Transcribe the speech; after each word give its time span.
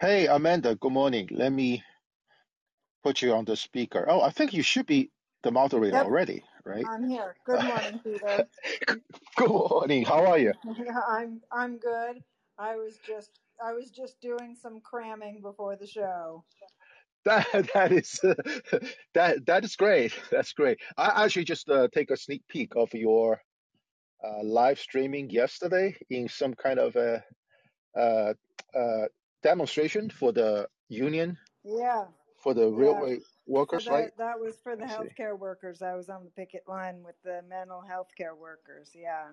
Hey, 0.00 0.28
Amanda, 0.28 0.76
good 0.76 0.92
morning. 0.92 1.28
Let 1.32 1.50
me 1.50 1.82
put 3.02 3.20
you 3.20 3.32
on 3.32 3.44
the 3.44 3.56
speaker. 3.56 4.06
Oh, 4.08 4.20
I 4.20 4.30
think 4.30 4.52
you 4.52 4.62
should 4.62 4.86
be 4.86 5.10
the 5.42 5.50
moderator 5.50 5.96
Yep, 5.96 6.04
already, 6.04 6.44
right? 6.64 6.86
I'm 6.86 7.08
here. 7.08 7.34
Good 7.44 7.64
morning, 7.64 8.00
Peter. 8.04 8.46
Good 9.34 9.48
morning. 9.50 10.04
How 10.04 10.24
are 10.24 10.38
you? 10.38 10.52
I'm 11.08 11.40
I'm 11.50 11.78
good. 11.78 12.22
I 12.60 12.76
was 12.76 12.96
just 13.04 13.40
I 13.60 13.72
was 13.72 13.90
just 13.90 14.20
doing 14.20 14.54
some 14.54 14.80
cramming 14.80 15.40
before 15.42 15.74
the 15.74 15.88
show. 15.88 16.44
That 17.24 17.68
that 17.74 17.90
is 17.90 18.20
that 19.14 19.46
that 19.46 19.64
is 19.64 19.74
great. 19.74 20.12
That's 20.30 20.52
great. 20.52 20.78
I 20.96 21.24
actually 21.24 21.44
just 21.44 21.68
uh, 21.68 21.88
take 21.92 22.12
a 22.12 22.16
sneak 22.16 22.42
peek 22.48 22.74
of 22.76 22.94
your 22.94 23.40
uh, 24.24 24.44
live 24.44 24.78
streaming 24.78 25.28
yesterday 25.28 25.96
in 26.08 26.28
some 26.28 26.54
kind 26.54 26.78
of 26.78 26.94
a 26.94 27.24
uh, 27.98 28.34
uh, 28.78 29.06
demonstration 29.42 30.10
for 30.10 30.32
the 30.32 30.68
union 30.88 31.38
Yeah, 31.64 32.06
for 32.38 32.54
the 32.54 32.68
yeah. 32.74 33.06
railway 33.06 33.18
For 33.68 33.80
workers, 33.80 33.88
right? 33.90 34.10
that 34.18 34.40
was 34.40 34.58
for 34.60 34.76
the 34.76 34.82
I 34.82 34.86
see. 34.86 35.08
healthcare 35.08 35.38
workers. 35.38 35.82
I 35.82 35.94
was 35.94 36.08
on 36.08 36.24
the 36.24 36.30
picket 36.30 36.68
line 36.68 37.02
with 37.02 37.16
the 37.22 37.42
mental 37.42 37.80
health 37.82 38.14
care 38.16 38.34
workers. 38.34 38.92
Yeah, 38.94 39.30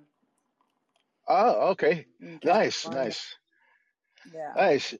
Oh, 1.28 1.70
okay. 1.72 2.06
in 2.20 2.40
Nice, 2.44 2.88
California. 2.88 2.90
nice, 2.90 3.36
Yeah. 4.32 4.56
nice. 4.56 4.96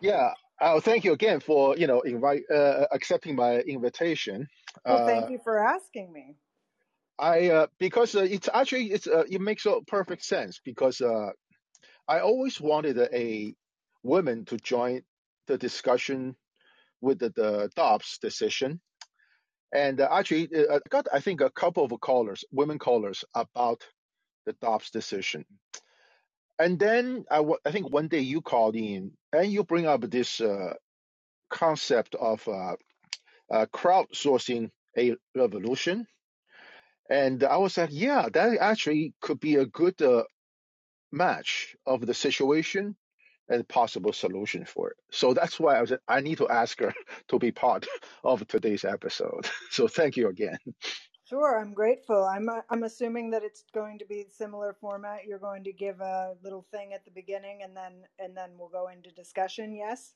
Yeah. 0.00 0.32
Oh, 0.60 0.80
thank 0.80 1.04
you 1.04 1.12
again 1.12 1.40
for 1.40 1.76
you 1.76 1.86
know 1.86 2.00
invite 2.00 2.42
uh, 2.50 2.86
accepting 2.92 3.36
my 3.36 3.60
invitation. 3.60 4.48
Well, 4.86 5.00
Uh, 5.00 5.00
thank 5.00 5.28
you 5.30 5.38
for 5.38 5.58
asking 5.58 6.12
me. 6.12 6.36
I 7.18 7.48
uh, 7.50 7.66
because 7.78 8.14
uh, 8.14 8.22
it's 8.22 8.48
actually 8.52 8.92
it's 8.92 9.06
uh, 9.06 9.24
it 9.28 9.40
makes 9.40 9.66
a 9.66 9.80
perfect 9.86 10.24
sense 10.24 10.60
because 10.64 11.00
uh, 11.00 11.30
I 12.08 12.20
always 12.20 12.60
wanted 12.60 12.98
a, 12.98 13.54
a 14.04 14.08
woman 14.08 14.44
to 14.46 14.56
join 14.58 15.02
the 15.46 15.58
discussion 15.58 16.36
with 17.00 17.18
the, 17.18 17.30
the 17.30 17.70
Dobbs 17.76 18.18
decision, 18.20 18.80
and 19.74 20.00
uh, 20.00 20.08
actually 20.10 20.48
uh, 20.54 20.76
I 20.76 20.80
got 20.88 21.08
I 21.12 21.20
think 21.20 21.40
a 21.40 21.50
couple 21.50 21.84
of 21.84 22.00
callers, 22.00 22.44
women 22.52 22.78
callers 22.78 23.24
about 23.34 23.82
the 24.46 24.54
Dobbs 24.60 24.90
decision, 24.90 25.44
and 26.58 26.78
then 26.78 27.24
I 27.30 27.44
I 27.64 27.72
think 27.72 27.92
one 27.92 28.08
day 28.08 28.20
you 28.20 28.40
called 28.42 28.76
in 28.76 29.12
and 29.32 29.52
you 29.52 29.64
bring 29.64 29.86
up 29.86 30.02
this 30.10 30.40
uh, 30.40 30.74
concept 31.50 32.14
of 32.14 32.46
uh, 32.48 32.76
uh, 33.52 33.66
crowdsourcing 33.66 34.70
a 34.98 35.16
revolution. 35.36 36.06
And 37.10 37.44
I 37.44 37.58
was 37.58 37.76
like, 37.76 37.90
yeah, 37.92 38.28
that 38.32 38.58
actually 38.58 39.14
could 39.20 39.40
be 39.40 39.56
a 39.56 39.66
good 39.66 40.00
uh, 40.00 40.24
match 41.12 41.76
of 41.86 42.06
the 42.06 42.14
situation 42.14 42.96
and 43.52 43.68
possible 43.68 44.12
solution 44.12 44.64
for 44.64 44.90
it. 44.90 44.96
So 45.10 45.34
that's 45.34 45.60
why 45.60 45.76
I 45.76 45.80
was 45.82 45.92
I 46.08 46.20
need 46.20 46.38
to 46.38 46.48
ask 46.48 46.80
her 46.80 46.92
to 47.28 47.38
be 47.38 47.52
part 47.52 47.86
of 48.24 48.46
today's 48.48 48.84
episode. 48.84 49.48
So 49.70 49.88
thank 49.88 50.16
you 50.16 50.28
again. 50.28 50.58
Sure, 51.24 51.58
I'm 51.58 51.72
grateful. 51.72 52.24
I'm 52.24 52.48
uh, 52.48 52.60
I'm 52.68 52.82
assuming 52.82 53.30
that 53.30 53.42
it's 53.42 53.64
going 53.72 53.98
to 54.00 54.04
be 54.04 54.26
similar 54.28 54.76
format. 54.80 55.20
You're 55.26 55.38
going 55.38 55.64
to 55.64 55.72
give 55.72 56.00
a 56.00 56.34
little 56.42 56.66
thing 56.70 56.92
at 56.92 57.04
the 57.04 57.10
beginning, 57.10 57.60
and 57.62 57.74
then 57.74 57.92
and 58.18 58.36
then 58.36 58.50
we'll 58.58 58.68
go 58.68 58.88
into 58.88 59.10
discussion. 59.10 59.74
Yes. 59.74 60.14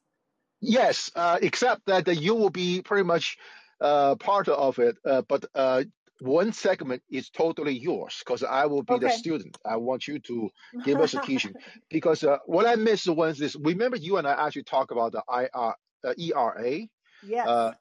Yes, 0.61 1.11
uh, 1.15 1.39
except 1.41 1.87
that 1.87 2.07
you 2.21 2.35
will 2.35 2.51
be 2.51 2.83
pretty 2.83 3.05
much 3.05 3.39
uh, 3.81 4.15
part 4.17 4.49
of 4.49 4.79
it, 4.79 4.97
uh, 5.05 5.23
but 5.29 5.45
uh, 5.55 5.85
one 6.21 6.53
segment 6.53 7.03
is 7.11 7.29
totally 7.31 7.77
yours 7.79 8.17
because 8.21 8.43
I 8.43 8.67
will 8.67 8.83
be 8.83 8.99
the 8.99 9.11
student. 9.11 9.59
I 9.65 9.77
want 9.77 10.09
you 10.09 10.19
to 10.21 10.51
give 10.85 11.01
us 11.01 11.15
a 11.15 11.21
teaching 11.21 11.55
because 11.91 12.25
uh, 12.25 12.39
what 12.47 12.67
I 12.67 12.77
missed 12.77 13.09
was 13.09 13.39
this. 13.39 13.57
Remember, 13.57 13.97
you 13.97 14.17
and 14.17 14.27
I 14.27 14.47
actually 14.47 14.65
talked 14.65 14.93
about 14.93 15.13
the 15.13 15.23
IR, 15.31 15.75
uh, 16.05 16.15
ERA. 16.19 16.81
yes. 17.23 17.47
Uh, 17.47 17.73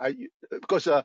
I 0.00 0.16
because 0.50 0.86
uh, 0.88 1.02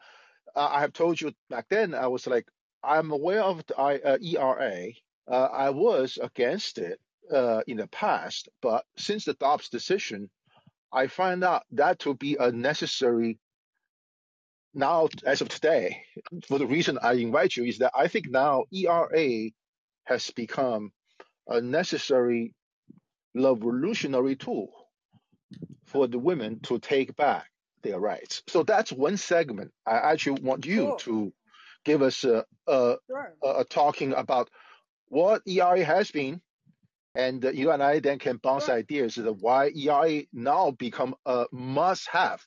I 0.55 0.77
I 0.77 0.81
have 0.81 0.93
told 0.93 1.21
you 1.21 1.31
back 1.49 1.67
then 1.69 1.93
I 1.93 2.07
was 2.07 2.25
like 2.25 2.47
I'm 2.83 3.11
aware 3.11 3.43
of 3.43 3.63
the 3.67 3.79
I, 3.79 3.95
uh, 3.97 4.17
ERA. 4.21 4.87
Uh, 5.27 5.49
I 5.53 5.69
was 5.69 6.17
against 6.21 6.79
it 6.79 6.99
uh, 7.31 7.61
in 7.67 7.77
the 7.77 7.87
past, 7.87 8.49
but 8.61 8.85
since 8.97 9.25
the 9.25 9.33
Dobbs 9.33 9.69
decision. 9.69 10.29
I 10.91 11.05
find 11.05 11.43
out 11.43 11.65
that 11.73 11.99
to 11.99 12.15
be 12.15 12.35
a 12.39 12.51
necessary 12.51 13.37
now 14.73 15.09
as 15.25 15.41
of 15.41 15.49
today. 15.49 16.03
For 16.47 16.59
the 16.59 16.67
reason 16.67 16.99
I 17.01 17.13
invite 17.13 17.55
you 17.57 17.63
is 17.65 17.79
that 17.79 17.91
I 17.95 18.07
think 18.07 18.29
now 18.29 18.65
ERA 18.71 19.49
has 20.05 20.29
become 20.31 20.91
a 21.47 21.61
necessary 21.61 22.53
revolutionary 23.35 24.35
tool 24.35 24.71
for 25.85 26.07
the 26.07 26.19
women 26.19 26.59
to 26.61 26.79
take 26.79 27.15
back 27.15 27.45
their 27.83 27.99
rights. 27.99 28.43
So 28.47 28.63
that's 28.63 28.91
one 28.91 29.17
segment. 29.17 29.71
I 29.85 29.97
actually 29.97 30.41
want 30.41 30.65
you 30.65 30.81
Cool. 30.87 30.97
to 30.97 31.33
give 31.85 32.01
us 32.01 32.23
a, 32.23 32.45
a, 32.67 32.97
Sure. 33.07 33.35
a, 33.43 33.47
a 33.61 33.65
talking 33.65 34.13
about 34.13 34.49
what 35.07 35.41
ERA 35.47 35.83
has 35.83 36.11
been, 36.11 36.41
and 37.15 37.43
uh, 37.43 37.49
you 37.49 37.71
and 37.71 37.81
I 37.81 37.99
then 37.99 38.19
can 38.19 38.37
bounce 38.37 38.65
Sure. 38.65 38.75
ideas 38.75 39.17
of 39.17 39.41
why 39.41 39.71
ERA 39.75 40.23
now 40.33 40.71
become 40.71 41.15
a 41.25 41.45
must-have 41.51 42.45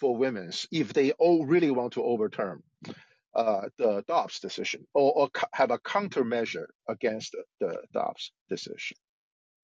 for 0.00 0.16
women 0.16 0.50
if 0.72 0.92
they 0.92 1.12
all 1.12 1.46
really 1.46 1.70
want 1.70 1.92
to 1.92 2.02
overturn 2.02 2.62
uh, 3.34 3.62
the 3.78 4.02
Dobbs 4.08 4.40
decision 4.40 4.86
or, 4.94 5.12
or 5.12 5.28
co- 5.30 5.46
have 5.52 5.70
a 5.70 5.78
countermeasure 5.78 6.66
against 6.88 7.32
the, 7.32 7.66
the 7.66 7.76
Dobbs 7.92 8.32
decision. 8.48 8.96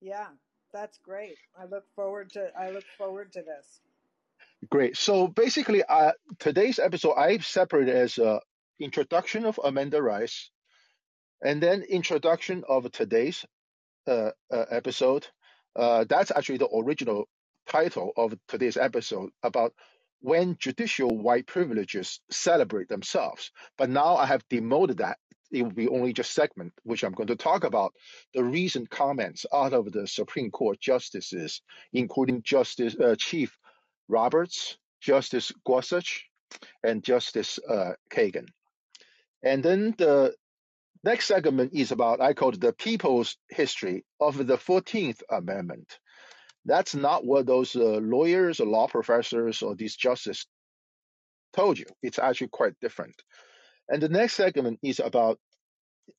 Yeah, 0.00 0.28
that's 0.72 0.98
great. 0.98 1.36
I 1.58 1.64
look 1.64 1.84
forward 1.96 2.30
to 2.32 2.50
I 2.58 2.70
look 2.70 2.84
forward 2.98 3.32
to 3.32 3.40
this. 3.40 3.80
Great. 4.70 4.96
So 4.96 5.26
basically, 5.26 5.82
uh, 5.82 6.12
today's 6.38 6.78
episode 6.78 7.14
I 7.14 7.38
separate 7.38 7.88
as 7.88 8.18
a 8.18 8.40
introduction 8.78 9.44
of 9.44 9.58
Amanda 9.62 10.02
Rice 10.02 10.50
and 11.42 11.62
then 11.62 11.82
introduction 11.82 12.64
of 12.68 12.90
today's 12.92 13.44
uh, 14.06 14.30
uh, 14.52 14.64
episode. 14.70 15.26
Uh, 15.74 16.04
that's 16.08 16.30
actually 16.30 16.58
the 16.58 16.68
original 16.74 17.28
title 17.66 18.12
of 18.16 18.34
today's 18.48 18.76
episode 18.76 19.30
about 19.42 19.72
when 20.20 20.56
judicial 20.58 21.16
white 21.16 21.46
privileges 21.46 22.20
celebrate 22.30 22.88
themselves. 22.88 23.50
But 23.78 23.90
now 23.90 24.16
I 24.16 24.26
have 24.26 24.48
demoted 24.48 24.98
that. 24.98 25.18
It 25.52 25.62
will 25.62 25.70
be 25.70 25.88
only 25.88 26.12
just 26.12 26.34
segment, 26.34 26.72
which 26.82 27.04
I'm 27.04 27.12
going 27.12 27.28
to 27.28 27.36
talk 27.36 27.64
about 27.64 27.94
the 28.34 28.42
recent 28.42 28.90
comments 28.90 29.46
out 29.52 29.72
of 29.72 29.92
the 29.92 30.06
Supreme 30.06 30.50
Court 30.50 30.80
justices, 30.80 31.62
including 31.92 32.42
Justice 32.42 32.96
uh, 32.98 33.14
Chief 33.16 33.56
Roberts, 34.08 34.76
Justice 35.00 35.52
Gorsuch, 35.64 36.26
and 36.82 37.04
Justice 37.04 37.60
uh, 37.68 37.92
Kagan. 38.10 38.48
And 39.44 39.62
then 39.62 39.94
the 39.96 40.34
Next 41.06 41.26
segment 41.26 41.72
is 41.72 41.92
about, 41.92 42.20
I 42.20 42.32
call 42.34 42.48
it 42.48 42.60
the 42.60 42.72
people's 42.72 43.36
history 43.48 44.04
of 44.20 44.44
the 44.44 44.56
14th 44.56 45.22
Amendment. 45.30 46.00
That's 46.66 46.96
not 46.96 47.26
what 47.26 47.46
those 47.46 47.76
uh, 47.76 48.00
lawyers 48.02 48.60
or 48.60 48.68
law 48.68 48.88
professors 48.88 49.62
or 49.62 49.76
these 49.76 49.96
justices 49.96 50.46
told 51.54 51.78
you. 51.78 51.86
It's 52.02 52.18
actually 52.18 52.48
quite 52.48 52.74
different. 52.80 53.16
And 53.88 54.02
the 54.02 54.10
next 54.10 54.34
segment 54.34 54.80
is 54.82 55.00
about 55.00 55.38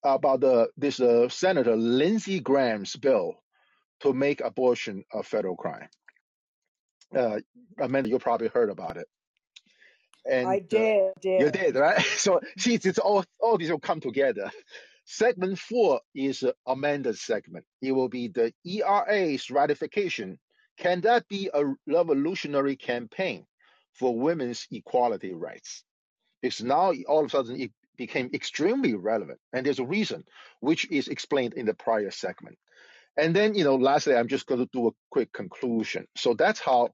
about 0.03 0.41
the 0.41 0.69
this 0.77 0.99
uh, 0.99 1.29
Senator 1.29 1.75
Lindsey 1.75 2.39
Graham's 2.39 2.95
bill 2.95 3.35
to 4.01 4.13
make 4.13 4.41
abortion 4.41 5.03
a 5.13 5.23
federal 5.23 5.57
crime. 5.57 5.89
Uh, 7.15 7.39
Amanda, 7.81 8.09
you 8.09 8.19
probably 8.19 8.49
heard 8.49 8.69
about 8.69 8.97
it. 8.97 9.07
I 10.43 10.59
And 10.59 10.73
uh, 10.73 10.79
did, 10.79 11.13
you 11.37 11.49
did. 11.49 11.51
did, 11.51 11.75
right? 11.75 12.03
So 12.17 12.41
see, 12.57 12.75
it's 12.75 12.99
all 12.99 13.25
all 13.39 13.57
these 13.57 13.71
will 13.71 13.79
come 13.79 14.01
together. 14.01 14.51
Segment 15.09 15.57
four 15.57 16.01
is 16.13 16.43
uh, 16.43 16.51
Amanda's 16.65 17.21
segment. 17.21 17.65
It 17.81 17.93
will 17.93 18.09
be 18.09 18.27
the 18.27 18.53
ERA's 18.65 19.49
ratification. 19.49 20.37
Can 20.77 20.99
that 21.01 21.25
be 21.29 21.49
a 21.53 21.63
revolutionary 21.87 22.75
campaign 22.75 23.45
for 23.93 24.19
women's 24.19 24.67
equality 24.69 25.33
rights? 25.33 25.85
Because 26.41 26.61
now 26.61 26.91
all 27.07 27.21
of 27.21 27.27
a 27.27 27.29
sudden 27.29 27.59
it 27.59 27.71
became 27.95 28.29
extremely 28.33 28.95
relevant, 28.95 29.39
and 29.53 29.65
there's 29.65 29.79
a 29.79 29.85
reason, 29.85 30.25
which 30.59 30.91
is 30.91 31.07
explained 31.07 31.53
in 31.53 31.65
the 31.65 31.73
prior 31.73 32.11
segment. 32.11 32.57
And 33.15 33.33
then, 33.33 33.55
you 33.55 33.63
know, 33.63 33.77
lastly, 33.77 34.13
I'm 34.13 34.27
just 34.27 34.45
going 34.45 34.59
to 34.59 34.69
do 34.73 34.87
a 34.87 34.91
quick 35.09 35.31
conclusion. 35.31 36.05
So 36.17 36.33
that's 36.33 36.59
how 36.59 36.89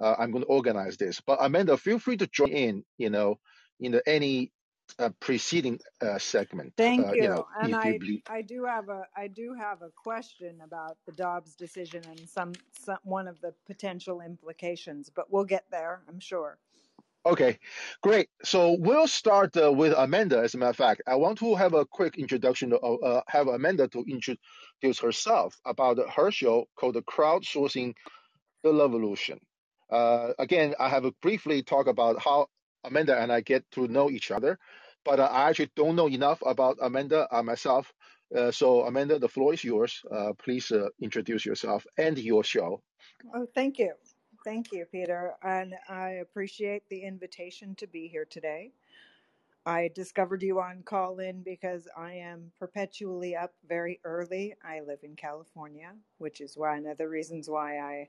uh, 0.00 0.16
I'm 0.18 0.32
going 0.32 0.42
to 0.42 0.50
organize 0.50 0.96
this. 0.96 1.20
But 1.24 1.38
Amanda, 1.40 1.76
feel 1.76 2.00
free 2.00 2.16
to 2.16 2.26
join 2.26 2.48
in, 2.48 2.84
you 2.98 3.10
know, 3.10 3.38
in 3.78 3.92
the, 3.92 4.02
any 4.08 4.50
uh, 4.98 5.10
preceding 5.20 5.78
uh, 6.00 6.18
segment, 6.18 6.72
Thank 6.76 7.06
uh, 7.06 7.12
you 7.12 7.22
you. 7.22 7.28
know, 7.28 7.46
And 7.60 7.74
if 7.74 8.02
you 8.02 8.20
I. 8.28 8.38
I 8.38 8.42
do 8.42 8.64
have 8.64 8.88
a 8.88 9.04
I 9.16 9.28
do 9.28 9.54
have 9.58 9.82
a 9.82 9.90
question 9.90 10.60
about 10.62 10.98
the 11.06 11.12
Dobbs 11.12 11.54
decision 11.54 12.02
and 12.08 12.28
some, 12.28 12.52
some 12.78 12.98
one 13.02 13.26
of 13.26 13.40
the 13.40 13.54
potential 13.66 14.20
implications, 14.20 15.10
but 15.14 15.30
we'll 15.30 15.44
get 15.44 15.64
there, 15.70 16.02
I'm 16.08 16.20
sure. 16.20 16.58
Okay, 17.26 17.58
great. 18.02 18.28
So 18.42 18.76
we'll 18.78 19.06
start 19.06 19.56
uh, 19.56 19.72
with 19.72 19.94
Amanda. 19.96 20.40
As 20.40 20.54
a 20.54 20.58
matter 20.58 20.70
of 20.70 20.76
fact, 20.76 21.02
I 21.06 21.14
want 21.14 21.38
to 21.38 21.54
have 21.54 21.72
a 21.72 21.86
quick 21.86 22.18
introduction. 22.18 22.74
Of, 22.74 23.02
uh, 23.02 23.22
have 23.28 23.48
Amanda 23.48 23.88
to 23.88 24.04
introduce 24.06 25.00
herself 25.00 25.58
about 25.64 25.98
her 26.14 26.30
show 26.30 26.68
called 26.76 26.96
the 26.96 27.02
Crowdsourcing 27.02 27.94
the 28.62 28.74
revolution. 28.74 29.40
Uh, 29.90 30.32
again, 30.38 30.74
I 30.78 30.88
have 30.90 31.04
briefly 31.22 31.62
talk 31.62 31.86
about 31.86 32.20
how 32.22 32.48
Amanda 32.84 33.18
and 33.20 33.32
I 33.32 33.42
get 33.42 33.70
to 33.72 33.88
know 33.88 34.10
each 34.10 34.30
other, 34.32 34.58
but 35.04 35.20
uh, 35.20 35.24
I 35.32 35.50
actually 35.50 35.70
don't 35.76 35.96
know 35.96 36.08
enough 36.08 36.42
about 36.46 36.78
Amanda 36.82 37.28
uh, 37.32 37.42
myself. 37.42 37.92
Uh, 38.36 38.50
so, 38.52 38.82
Amanda, 38.86 39.18
the 39.18 39.28
floor 39.28 39.54
is 39.54 39.64
yours. 39.64 40.02
Uh, 40.10 40.32
please 40.38 40.72
uh, 40.72 40.88
introduce 41.00 41.46
yourself 41.46 41.86
and 41.98 42.18
your 42.18 42.44
show. 42.44 42.82
Oh, 43.34 43.46
thank 43.54 43.78
you. 43.78 43.94
Thank 44.44 44.72
you, 44.72 44.86
Peter. 44.86 45.34
And 45.42 45.74
I 45.88 46.10
appreciate 46.22 46.88
the 46.88 47.02
invitation 47.02 47.74
to 47.76 47.86
be 47.86 48.08
here 48.08 48.26
today. 48.26 48.72
I 49.66 49.90
discovered 49.94 50.42
you 50.42 50.60
on 50.60 50.82
Callin 50.84 51.42
because 51.44 51.88
I 51.96 52.14
am 52.14 52.52
perpetually 52.58 53.36
up 53.36 53.54
very 53.68 54.00
early. 54.04 54.54
I 54.64 54.80
live 54.80 55.00
in 55.04 55.16
California, 55.16 55.94
which 56.18 56.40
is 56.40 56.56
one 56.56 56.86
of 56.86 56.98
the 56.98 57.08
reasons 57.08 57.48
why 57.48 57.78
I 57.78 58.08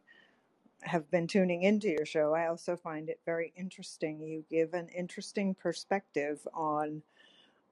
have 0.84 1.10
been 1.12 1.28
tuning 1.28 1.64
into 1.64 1.90
your 1.90 2.06
show. 2.06 2.34
I 2.34 2.48
also 2.48 2.76
find 2.76 3.10
it 3.10 3.20
very 3.26 3.54
interesting. 3.56 4.22
You 4.22 4.46
give 4.50 4.74
an 4.74 4.90
interesting 4.90 5.56
perspective 5.56 6.46
on 6.54 7.02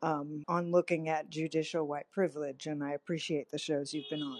um, 0.01 0.43
on 0.49 0.71
looking 0.71 1.09
at 1.09 1.29
judicial 1.29 1.87
white 1.87 2.11
privilege, 2.11 2.67
and 2.67 2.83
I 2.83 2.91
appreciate 2.91 3.49
the 3.51 3.57
shows 3.57 3.93
you've 3.93 4.09
been 4.09 4.21
on. 4.21 4.39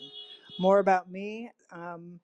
More 0.60 0.80
about 0.80 1.10
me. 1.10 1.52
Um, 1.72 2.20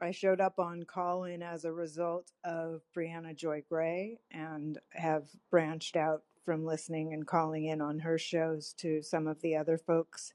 I 0.00 0.12
showed 0.12 0.40
up 0.40 0.58
on 0.58 0.84
Callin 0.84 1.42
as 1.42 1.64
a 1.64 1.72
result 1.72 2.30
of 2.44 2.82
Briahna 2.96 3.34
Joy 3.36 3.64
Gray 3.68 4.20
and 4.30 4.78
have 4.90 5.24
branched 5.50 5.96
out 5.96 6.22
from 6.44 6.64
listening 6.64 7.14
and 7.14 7.26
calling 7.26 7.66
in 7.66 7.80
on 7.80 8.00
her 8.00 8.18
shows 8.18 8.74
to 8.78 9.02
some 9.02 9.26
of 9.26 9.40
the 9.40 9.56
other 9.56 9.78
folks 9.78 10.32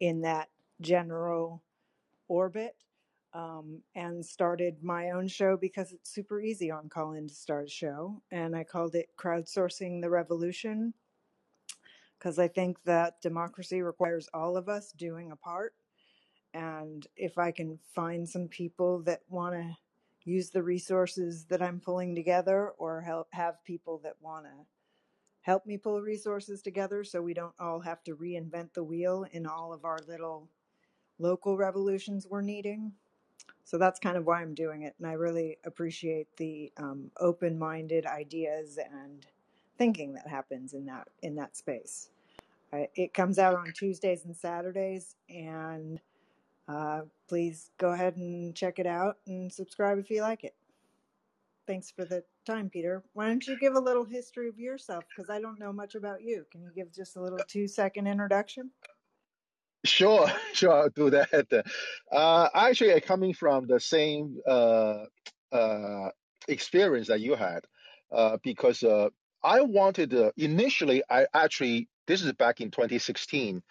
in 0.00 0.22
that 0.22 0.48
general 0.80 1.62
orbit 2.28 2.76
um, 3.32 3.80
and 3.94 4.24
started 4.24 4.82
my 4.82 5.10
own 5.10 5.28
show 5.28 5.56
because 5.56 5.92
it's 5.92 6.10
super 6.12 6.40
easy 6.40 6.70
on 6.70 6.88
Callin 6.88 7.28
to 7.28 7.34
start 7.34 7.66
a 7.66 7.70
show. 7.70 8.22
And 8.30 8.56
I 8.56 8.64
called 8.64 8.94
it 8.94 9.10
Crowdsourcing 9.16 10.00
the 10.00 10.10
Revolution 10.10 10.94
because 12.18 12.38
I 12.38 12.48
think 12.48 12.82
that 12.84 13.20
democracy 13.22 13.82
requires 13.82 14.28
all 14.34 14.56
of 14.56 14.68
us 14.68 14.92
doing 14.92 15.30
a 15.30 15.36
part. 15.36 15.74
And 16.52 17.06
if 17.16 17.38
I 17.38 17.52
can 17.52 17.78
find 17.94 18.28
some 18.28 18.48
people 18.48 19.02
that 19.02 19.20
want 19.28 19.54
to 19.54 19.76
use 20.24 20.50
the 20.50 20.62
resources 20.62 21.44
that 21.46 21.62
I'm 21.62 21.80
pulling 21.80 22.14
together 22.14 22.70
or 22.78 23.00
help 23.00 23.28
have 23.32 23.64
people 23.64 24.00
that 24.04 24.16
want 24.20 24.44
to 24.46 24.66
help 25.42 25.64
me 25.64 25.78
pull 25.78 26.00
resources 26.02 26.60
together 26.60 27.02
so 27.02 27.22
we 27.22 27.32
don't 27.32 27.54
all 27.58 27.80
have 27.80 28.02
to 28.04 28.14
reinvent 28.14 28.74
the 28.74 28.84
wheel 28.84 29.24
in 29.32 29.46
all 29.46 29.72
of 29.72 29.84
our 29.84 29.98
little 30.06 30.50
local 31.18 31.56
revolutions 31.56 32.26
we're 32.28 32.42
needing. 32.42 32.92
So 33.64 33.78
that's 33.78 34.00
kind 34.00 34.16
of 34.16 34.26
why 34.26 34.42
I'm 34.42 34.54
doing 34.54 34.82
it. 34.82 34.94
And 34.98 35.06
I 35.06 35.12
really 35.12 35.58
appreciate 35.64 36.28
the 36.36 36.72
um, 36.76 37.10
open 37.18 37.58
minded 37.58 38.06
ideas 38.06 38.78
and 38.78 39.26
thinking 39.78 40.14
that 40.14 40.26
happens 40.28 40.74
in 40.74 40.86
that 40.86 41.08
in 41.22 41.36
that 41.36 41.56
space. 41.56 42.10
I, 42.72 42.88
it 42.94 43.14
comes 43.14 43.38
out 43.38 43.54
on 43.54 43.72
Tuesdays 43.74 44.24
and 44.24 44.36
Saturdays, 44.36 45.16
and 45.28 46.00
uh, 46.68 47.02
please 47.28 47.70
go 47.78 47.92
ahead 47.92 48.16
and 48.16 48.54
check 48.54 48.78
it 48.78 48.86
out 48.86 49.18
and 49.26 49.52
subscribe 49.52 49.98
if 49.98 50.10
you 50.10 50.22
like 50.22 50.44
it. 50.44 50.54
Thanks 51.66 51.90
for 51.90 52.04
the 52.04 52.24
time, 52.46 52.70
Peter. 52.70 53.02
Why 53.12 53.28
don't 53.28 53.46
you 53.46 53.58
give 53.58 53.74
a 53.74 53.80
little 53.80 54.04
history 54.04 54.48
of 54.48 54.58
yourself? 54.58 55.04
Because 55.08 55.30
I 55.30 55.40
don't 55.40 55.60
know 55.60 55.72
much 55.72 55.94
about 55.94 56.22
you. 56.22 56.46
Can 56.50 56.62
you 56.62 56.70
give 56.74 56.92
just 56.92 57.16
a 57.16 57.22
little 57.22 57.38
two 57.46 57.68
second 57.68 58.06
introduction? 58.06 58.70
Sure, 59.84 60.26
sure, 60.52 60.72
I'll 60.72 60.90
do 60.90 61.10
that. 61.10 61.64
Uh, 62.12 62.48
actually, 62.54 62.92
am 62.92 63.00
coming 63.00 63.32
from 63.32 63.66
the 63.68 63.78
same 63.78 64.38
uh, 64.46 65.04
uh, 65.52 66.10
experience 66.48 67.06
that 67.08 67.20
you 67.20 67.34
had, 67.36 67.60
uh, 68.12 68.36
because 68.42 68.82
uh, 68.82 69.08
I 69.44 69.60
wanted 69.60 70.12
uh, 70.12 70.32
initially, 70.36 71.02
I 71.08 71.26
actually 71.32 71.88
this 72.08 72.22
is 72.22 72.32
back 72.32 72.60
in 72.60 72.70
2016. 72.72 73.62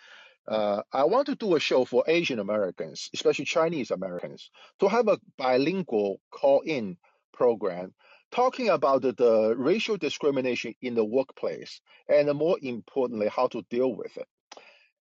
Uh, 0.48 0.82
I 0.94 1.04
want 1.04 1.28
to 1.28 1.36
do 1.36 1.56
a 1.56 1.60
show 1.60 1.84
for 1.86 2.04
Asian 2.08 2.40
Americans, 2.40 3.10
especially 3.14 3.46
Chinese 3.46 3.92
Americans, 3.92 4.50
to 4.80 4.88
have 4.88 5.08
a 5.10 5.20
bilingual 5.38 6.22
call-in 6.32 6.98
program 7.34 7.94
talking 8.32 8.70
about 8.70 9.02
the, 9.02 9.12
the 9.14 9.54
racial 9.58 9.98
discrimination 9.98 10.74
in 10.82 10.96
the 10.96 11.04
workplace, 11.06 11.82
and 12.08 12.34
more 12.34 12.58
importantly, 12.62 13.28
how 13.28 13.48
to 13.48 13.64
deal 13.70 13.94
with 13.94 14.16
it. 14.18 14.28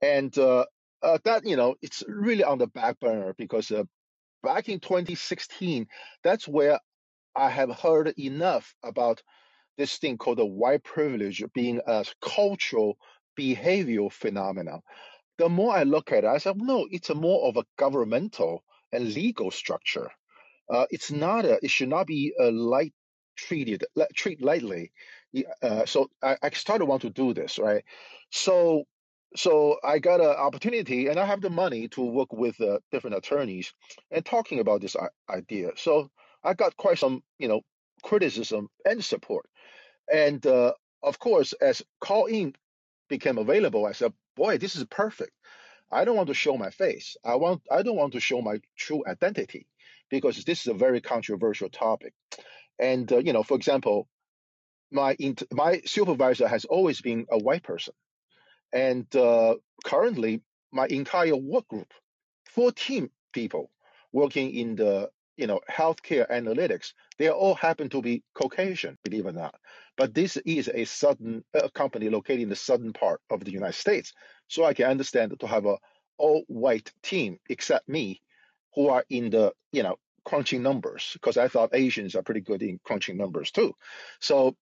And 0.01 0.38
uh, 0.38 0.66
uh, 1.02 1.18
that 1.24 1.46
you 1.46 1.56
know, 1.56 1.76
it's 1.82 2.04
really 2.08 2.44
on 2.44 2.58
the 2.58 2.68
back 2.68 3.00
burner 3.00 3.34
because 3.38 3.72
uh, 3.72 3.84
back 4.44 4.70
in 4.70 4.80
2016, 4.80 5.88
that's 6.24 6.48
where 6.48 6.80
I 7.36 7.50
have 7.50 7.72
heard 7.72 8.14
enough 8.18 8.74
about 8.84 9.22
this 9.78 9.98
thing 9.98 10.18
called 10.18 10.38
the 10.38 10.46
white 10.46 10.84
privilege 10.84 11.44
being 11.54 11.82
a 11.86 12.06
cultural 12.22 12.98
behavioral 13.38 14.12
phenomenon. 14.12 14.82
The 15.38 15.50
more 15.50 15.76
I 15.76 15.84
look 15.84 16.12
at 16.12 16.24
it, 16.24 16.28
I 16.28 16.38
said, 16.38 16.58
no, 16.58 16.88
it's 16.90 17.10
a 17.10 17.16
more 17.16 17.48
of 17.50 17.58
a 17.58 17.66
governmental 17.78 18.64
and 18.94 19.14
legal 19.14 19.52
structure. 19.52 20.10
Uh, 20.70 20.86
it's 20.90 21.12
not 21.12 21.46
a, 21.46 21.60
it 21.62 21.70
should 21.70 21.90
not 21.90 22.08
be 22.08 22.34
a 22.40 22.52
light 22.52 22.94
treated, 23.36 23.84
treat 24.16 24.42
lightly. 24.42 24.92
Uh, 25.62 25.86
so 25.86 26.10
I, 26.24 26.38
I 26.42 26.50
started 26.52 26.86
want 26.86 27.02
to 27.02 27.10
do 27.10 27.34
this, 27.34 27.60
right? 27.60 27.84
So, 28.32 28.86
so 29.36 29.78
I 29.84 30.00
got 30.00 30.22
an 30.22 30.28
opportunity 30.28 31.08
and 31.08 31.20
I 31.20 31.26
have 31.26 31.42
the 31.42 31.50
money 31.50 31.88
to 31.90 32.02
work 32.02 32.34
with 32.34 32.60
uh, 32.62 32.80
different 32.92 33.18
attorneys 33.18 33.74
and 34.12 34.26
talking 34.26 34.60
about 34.60 34.82
this 34.82 34.96
idea. 35.30 35.72
So 35.78 36.10
I 36.44 36.54
got 36.54 36.78
quite 36.78 37.00
some, 37.00 37.24
you 37.40 37.48
know, 37.48 37.62
criticism 38.04 38.70
and 38.86 39.04
support. 39.04 39.48
And 40.12 40.46
uh, 40.46 40.74
of 41.04 41.20
course, 41.20 41.54
as 41.54 41.82
Callin 42.02 42.54
became 43.10 43.38
available, 43.38 43.86
I 43.86 43.94
said, 43.94 44.14
boy, 44.36 44.58
this 44.58 44.76
is 44.76 44.86
perfect. 44.86 45.32
I 45.92 46.06
don't 46.06 46.18
want 46.18 46.28
to 46.28 46.34
show 46.34 46.58
my 46.58 46.72
face. 46.72 47.16
I 47.24 47.36
want 47.36 47.62
I 47.72 47.84
don't 47.84 47.96
want 47.96 48.14
to 48.14 48.20
show 48.20 48.42
my 48.42 48.60
true 48.78 49.04
identity 49.08 49.68
because 50.10 50.44
this 50.44 50.62
is 50.62 50.68
a 50.68 50.74
very 50.74 51.02
controversial 51.02 51.70
topic. 51.70 52.14
And 52.80 53.12
uh, 53.12 53.20
you 53.20 53.34
know, 53.34 53.44
for 53.44 53.56
example, 53.56 54.08
my 54.92 55.16
my 55.54 55.82
supervisor 55.86 56.48
has 56.48 56.66
always 56.66 57.02
been 57.02 57.26
a 57.32 57.38
white 57.38 57.64
person, 57.64 57.94
and 58.75 59.16
uh, 59.16 59.56
currently 59.86 60.42
my 60.72 60.86
entire 60.88 61.36
work 61.36 61.68
group, 61.69 61.92
14 62.50 63.10
people 63.33 63.72
working 64.12 64.54
in 64.54 64.75
the 64.75 65.10
you 65.38 65.48
know 65.48 65.62
healthcare 65.72 66.30
analytics, 66.30 66.94
they 67.18 67.30
all 67.30 67.56
happen 67.56 67.89
to 67.89 68.01
be 68.01 68.24
Caucasian, 68.36 68.98
believe 69.03 69.25
it 69.25 69.29
or 69.29 69.32
not. 69.32 69.55
But 69.98 70.13
this 70.13 70.38
is 70.38 70.70
a 70.74 70.86
southern 70.86 71.44
a 71.53 71.70
company 71.70 72.10
located 72.10 72.41
in 72.41 72.50
the 72.50 72.55
southern 72.55 72.94
part 72.94 73.22
of 73.29 73.44
the 73.44 73.51
United 73.51 73.75
States, 73.75 74.13
so 74.48 74.65
I 74.65 74.74
can 74.74 74.86
understand 74.86 75.34
to 75.39 75.48
have 75.48 75.65
a 75.65 75.77
all 76.17 76.44
white 76.48 76.91
team 77.01 77.39
except 77.50 77.89
me, 77.89 78.22
who 78.75 78.89
are 78.89 79.05
in 79.10 79.29
the 79.29 79.53
you 79.72 79.84
know 79.84 79.98
crunching 80.25 80.63
numbers 80.63 81.12
because 81.13 81.38
I 81.38 81.48
thought 81.48 81.70
Asians 81.74 82.15
are 82.15 82.24
pretty 82.24 82.41
good 82.41 82.62
in 82.62 82.79
crunching 82.84 83.15
numbers 83.15 83.51
too. 83.51 83.75
So, 84.20 84.55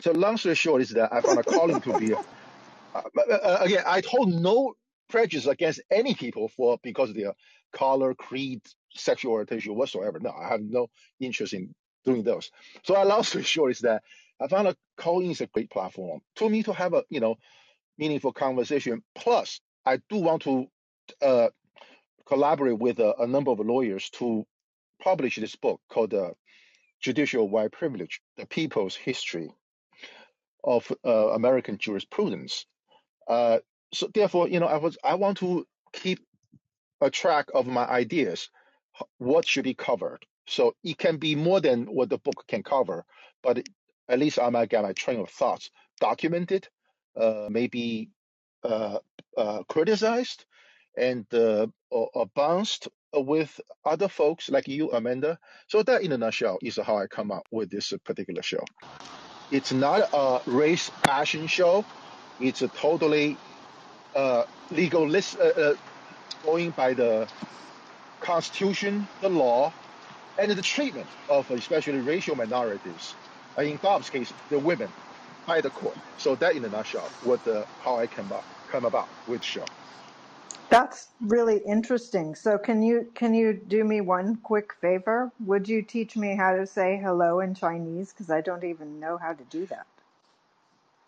so 0.00 0.12
long 0.12 0.36
story 0.36 0.54
short 0.54 0.82
is 0.82 0.90
that 0.90 1.12
I 1.12 1.20
found 1.20 1.38
a 1.38 1.42
Callin 1.54 1.80
to 1.80 1.98
be. 1.98 2.14
Uh, 2.14 2.22
uh, 2.94 3.58
again, 3.60 3.84
I 3.86 4.02
hold 4.06 4.28
no 4.28 4.74
prejudice 5.08 5.46
against 5.46 5.80
any 5.90 6.14
people 6.14 6.48
for 6.48 6.78
because 6.82 7.10
of 7.10 7.16
their 7.16 7.32
color, 7.72 8.14
creed, 8.14 8.62
sexual 8.94 9.32
orientation 9.32 9.74
whatsoever. 9.74 10.20
No, 10.20 10.30
I 10.30 10.48
have 10.48 10.62
no 10.62 10.88
interest 11.20 11.54
in 11.54 11.74
doing 12.04 12.22
those. 12.22 12.50
So, 12.84 13.02
a 13.02 13.04
long 13.04 13.22
story 13.22 13.44
short 13.54 13.72
is 13.72 13.80
that 13.80 14.02
I 14.40 14.48
found 14.48 14.68
a 14.68 14.76
Callin 14.96 15.30
is 15.30 15.40
a 15.40 15.46
great 15.46 15.70
platform 15.70 16.20
to 16.36 16.48
me 16.48 16.62
to 16.64 16.72
have 16.72 16.94
a 16.94 17.04
you 17.10 17.20
know 17.20 17.36
meaningful 17.98 18.32
conversation. 18.32 19.02
Plus, 19.14 19.60
I 19.84 19.98
do 20.08 20.16
want 20.16 20.42
to 20.42 20.66
uh, 21.20 21.48
collaborate 22.26 22.78
with 22.78 22.98
a, 22.98 23.14
a, 23.20 23.26
number 23.26 23.50
of 23.50 23.60
lawyers 23.60 24.10
to 24.10 24.46
publish 25.00 25.36
this 25.36 25.56
book 25.56 25.80
called 25.88 26.14
uh, 26.14 26.30
Judicial 27.00 27.48
White 27.48 27.72
Privilege 27.72 28.20
The 28.36 28.46
People's 28.46 28.94
History 28.94 29.50
of 30.64 30.90
uh, 31.04 31.30
American 31.30 31.78
Jurisprudence. 31.78 32.66
Uh, 33.28 33.58
so, 33.92 34.08
therefore, 34.12 34.48
you 34.48 34.60
know, 34.60 34.66
I, 34.66 34.76
was, 34.78 34.96
I 35.04 35.14
want 35.14 35.38
to 35.38 35.66
keep 35.92 36.20
a 37.00 37.10
track 37.10 37.48
of 37.54 37.66
my 37.66 37.84
ideas, 37.84 38.48
what 39.18 39.46
should 39.46 39.64
be 39.64 39.74
covered. 39.74 40.24
So 40.46 40.74
it 40.82 40.98
can 40.98 41.18
be 41.18 41.34
more 41.34 41.60
than 41.60 41.84
what 41.86 42.08
the 42.08 42.18
book 42.18 42.44
can 42.48 42.62
cover, 42.62 43.04
but 43.42 43.62
at 44.08 44.18
least 44.18 44.38
I 44.38 44.50
might 44.50 44.68
get 44.68 44.82
my 44.82 44.92
train 44.92 45.20
of 45.20 45.30
thoughts 45.30 45.70
documented, 46.00 46.68
uh, 47.16 47.48
maybe 47.50 48.10
uh, 48.64 48.98
uh, 49.36 49.62
criticized, 49.68 50.44
and 50.96 51.26
uh, 51.32 51.66
or, 51.90 52.10
or 52.14 52.26
bounced 52.34 52.88
with 53.14 53.60
other 53.84 54.08
folks 54.08 54.48
like 54.50 54.68
you, 54.68 54.90
Amanda. 54.90 55.38
So 55.68 55.82
that, 55.82 56.02
in 56.02 56.12
a 56.12 56.18
nutshell, 56.18 56.58
is 56.62 56.76
how 56.76 56.98
I 56.98 57.06
come 57.06 57.30
up 57.30 57.46
with 57.50 57.70
this 57.70 57.92
particular 58.04 58.42
show. 58.42 58.64
It's 59.50 59.72
not 59.72 60.08
a 60.12 60.40
race 60.46 60.90
passion 61.02 61.46
show. 61.46 61.84
It's 62.42 62.62
a 62.62 62.68
totally 62.68 63.38
uh, 64.16 64.44
legal 64.70 65.06
list, 65.06 65.38
uh, 65.38 65.44
uh, 65.44 65.74
going 66.42 66.70
by 66.70 66.92
the 66.92 67.28
Constitution, 68.20 69.06
the 69.20 69.28
law, 69.28 69.72
and 70.38 70.50
the 70.50 70.62
treatment 70.62 71.06
of 71.28 71.48
especially 71.52 72.00
racial 72.00 72.34
minorities, 72.34 73.14
uh, 73.56 73.62
in 73.62 73.76
Dobbs' 73.76 74.10
case, 74.10 74.32
the 74.50 74.58
women, 74.58 74.88
by 75.46 75.60
the 75.60 75.70
court. 75.70 75.96
So 76.18 76.34
that, 76.36 76.56
in 76.56 76.64
a 76.64 76.68
nutshell, 76.68 77.08
what 77.24 77.44
the 77.44 77.64
how 77.82 77.98
I 77.98 78.06
came 78.06 78.30
up 78.32 78.44
come 78.70 78.84
about 78.84 79.08
with 79.28 79.44
show. 79.44 79.64
That's 80.68 81.08
really 81.20 81.58
interesting. 81.66 82.34
So 82.34 82.56
can 82.58 82.82
you 82.82 83.06
can 83.14 83.34
you 83.34 83.52
do 83.52 83.84
me 83.84 84.00
one 84.00 84.36
quick 84.36 84.72
favor? 84.80 85.30
Would 85.44 85.68
you 85.68 85.82
teach 85.82 86.16
me 86.16 86.34
how 86.34 86.56
to 86.56 86.66
say 86.66 86.98
hello 87.00 87.40
in 87.40 87.54
Chinese 87.54 88.12
because 88.12 88.30
I 88.30 88.40
don't 88.40 88.64
even 88.64 88.98
know 88.98 89.18
how 89.18 89.32
to 89.32 89.44
do 89.44 89.66
that. 89.66 89.86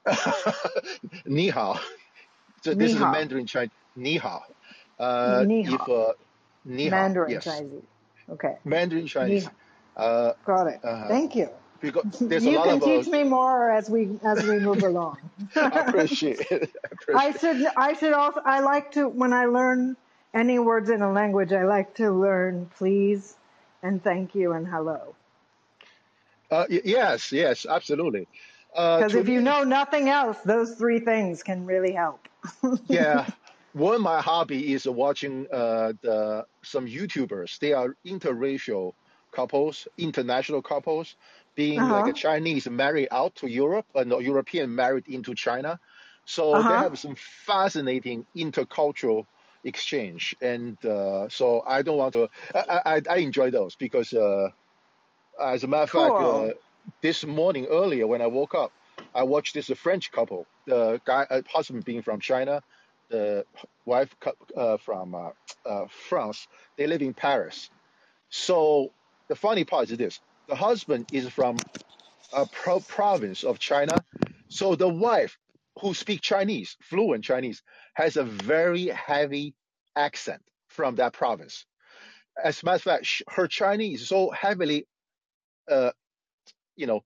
Ni 1.27 1.49
hao. 1.49 1.79
So 2.63 2.75
this 2.75 2.93
is 2.95 3.01
a. 3.01 3.11
Mandarin 3.13 3.47
Chinese. 3.47 3.71
Ni 3.97 4.17
hao. 4.17 4.43
Uh, 4.99 5.45
Ni 5.47 5.63
if 5.63 5.89
uh, 5.89 6.13
ni 6.65 6.89
hao, 6.89 6.99
Mandarin 6.99 7.31
yes, 7.31 7.45
Chinese. 7.45 7.83
Okay. 8.31 8.57
Mandarin 8.65 9.07
Chinese. 9.07 9.49
Uh, 9.97 10.33
Got 10.45 10.67
it. 10.69 10.81
uh, 10.85 11.09
Thank 11.09 11.37
you. 11.37 11.51
because 11.81 12.05
there's 12.21 12.47
a 12.47 12.51
You 12.51 12.57
lot 12.57 12.69
can 12.69 12.77
of 12.77 12.83
uh, 12.83 12.99
teach 12.99 13.07
me 13.13 13.25
more 13.25 13.71
as 13.71 13.91
we 13.91 14.19
as 14.25 14.43
we 14.47 14.59
move 14.59 14.83
along. 14.83 15.19
I 15.57 15.81
appreciate 15.81 16.41
it. 16.51 16.71
I 17.15 17.29
I 17.29 17.33
should 17.39 17.67
I 17.77 17.93
should 17.95 18.13
also 18.13 18.41
I 18.45 18.61
like 18.61 18.93
to 18.93 19.09
when 19.09 19.33
I 19.33 19.47
learn 19.47 19.97
any 20.33 20.59
words 20.59 20.91
in 20.91 21.03
a 21.03 21.13
language 21.13 21.53
I 21.53 21.65
like 21.65 21.95
to 21.97 22.11
learn 22.11 22.67
please 22.77 23.37
and 23.83 24.03
thank 24.03 24.35
you 24.35 24.53
and 24.53 24.67
hello. 24.67 25.15
Uh, 26.51 26.67
y- 26.71 26.81
yes, 26.85 27.33
yes, 27.33 27.67
absolutely. 27.67 28.29
Uh, 28.75 29.03
Because 29.03 29.15
to 29.15 29.23
if 29.23 29.29
you 29.29 29.41
know 29.41 29.63
nothing 29.65 30.09
else, 30.09 30.41
those 30.43 30.77
three 30.77 31.01
things 31.01 31.43
can 31.43 31.65
really 31.67 31.93
help. 31.93 32.29
yeah, 32.87 33.27
one 33.73 33.97
of 33.97 34.01
my 34.01 34.21
hobby 34.21 34.73
is 34.73 34.87
watching 34.87 35.47
uh, 35.53 35.93
the 36.03 36.45
some 36.63 36.87
YouTubers. 36.87 37.59
They 37.59 37.73
are 37.73 37.97
interracial 38.07 38.93
couples, 39.33 39.89
international 39.99 40.63
couples, 40.63 41.17
being 41.57 41.89
like 41.89 42.07
a 42.07 42.13
Uh-huh. 42.13 42.15
Chinese 42.15 42.69
married 42.69 43.09
out 43.11 43.37
to 43.37 43.49
Europe 43.49 43.87
and 43.95 44.13
a 44.13 44.23
European 44.23 44.75
married 44.75 45.09
into 45.09 45.35
China. 45.35 45.79
So 46.27 46.63
they 46.63 46.75
Uh-huh. 46.75 46.77
have 46.77 46.99
some 46.99 47.17
fascinating 47.17 48.27
intercultural 48.37 49.25
exchange, 49.65 50.35
and 50.41 50.83
uh, 50.85 51.29
so 51.29 51.63
I 51.67 51.83
don't 51.83 51.99
want 51.99 52.15
to. 52.15 52.29
I, 52.55 52.83
I, 52.97 53.03
I 53.11 53.17
enjoy 53.19 53.51
those 53.51 53.77
because, 53.77 54.13
uh, 54.13 54.49
as 55.41 55.65
a 55.65 55.69
matter 55.69 55.85
of 55.85 55.91
fact, 55.91 56.21
uh, 56.21 56.51
Cool. 56.51 56.59
This 57.03 57.25
morning 57.25 57.67
earlier 57.67 58.07
when 58.07 58.23
I 58.23 58.27
woke 58.27 58.55
up, 58.55 58.73
I 59.15 59.25
watched 59.25 59.55
this 59.55 59.69
French 59.69 60.11
couple. 60.13 60.47
The 60.67 61.01
guy, 61.05 61.27
uh, 61.31 61.43
husband 61.49 61.85
being 61.85 62.03
from 62.03 62.21
China, 62.21 62.63
the 63.11 63.45
wife 63.87 64.15
uh, 64.57 64.79
from 64.79 65.15
uh, 65.15 65.31
uh, 65.67 65.87
France. 66.09 66.49
They 66.79 66.87
live 66.87 67.03
in 67.03 67.15
Paris. 67.15 67.71
So 68.31 68.91
the 69.29 69.37
funny 69.37 69.65
part 69.65 69.91
is 69.91 69.99
this: 69.99 70.21
the 70.49 70.57
husband 70.57 71.09
is 71.13 71.29
from 71.29 71.57
a 72.33 72.47
pro- 72.47 72.81
province 72.81 73.45
of 73.45 73.59
China. 73.59 74.05
So 74.49 74.75
the 74.77 74.89
wife, 74.89 75.39
who 75.81 75.95
speaks 75.95 76.23
Chinese, 76.27 76.77
fluent 76.83 77.25
Chinese, 77.25 77.63
has 77.95 78.17
a 78.17 78.25
very 78.25 78.87
heavy 78.89 79.55
accent 79.97 80.43
from 80.69 80.97
that 80.97 81.13
province. 81.13 81.67
As 82.43 82.63
a 82.63 82.67
matter 82.67 82.77
of 82.77 82.83
fact, 82.83 83.23
her 83.29 83.47
Chinese 83.49 84.03
is 84.03 84.09
so 84.09 84.31
heavily, 84.31 84.87
uh, 85.71 85.93
you 86.77 86.87
know, 86.87 87.05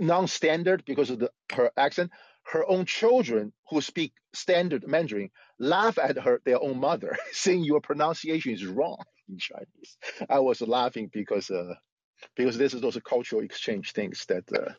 non-standard 0.00 0.84
because 0.86 1.10
of 1.10 1.18
the, 1.20 1.30
her 1.52 1.70
accent. 1.76 2.10
Her 2.44 2.68
own 2.68 2.86
children 2.86 3.52
who 3.70 3.80
speak 3.80 4.12
standard 4.34 4.86
Mandarin 4.88 5.30
laugh 5.58 5.98
at 5.98 6.18
her, 6.18 6.40
their 6.44 6.62
own 6.62 6.80
mother, 6.80 7.16
saying 7.32 7.64
your 7.64 7.80
pronunciation 7.80 8.52
is 8.52 8.66
wrong 8.66 8.98
in 9.28 9.38
Chinese. 9.38 9.98
I 10.28 10.40
was 10.40 10.60
laughing 10.60 11.10
because 11.12 11.50
uh, 11.50 11.74
because 12.36 12.58
this 12.58 12.74
is 12.74 12.80
those 12.80 12.98
cultural 13.04 13.42
exchange 13.42 13.92
things 13.92 14.26
that 14.28 14.44
uh, 14.52 14.72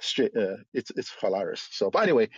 straight, 0.00 0.36
uh, 0.36 0.56
it's 0.74 0.90
it's 0.96 1.12
hilarious. 1.20 1.68
So, 1.72 1.90
but 1.90 2.04
anyway, 2.04 2.30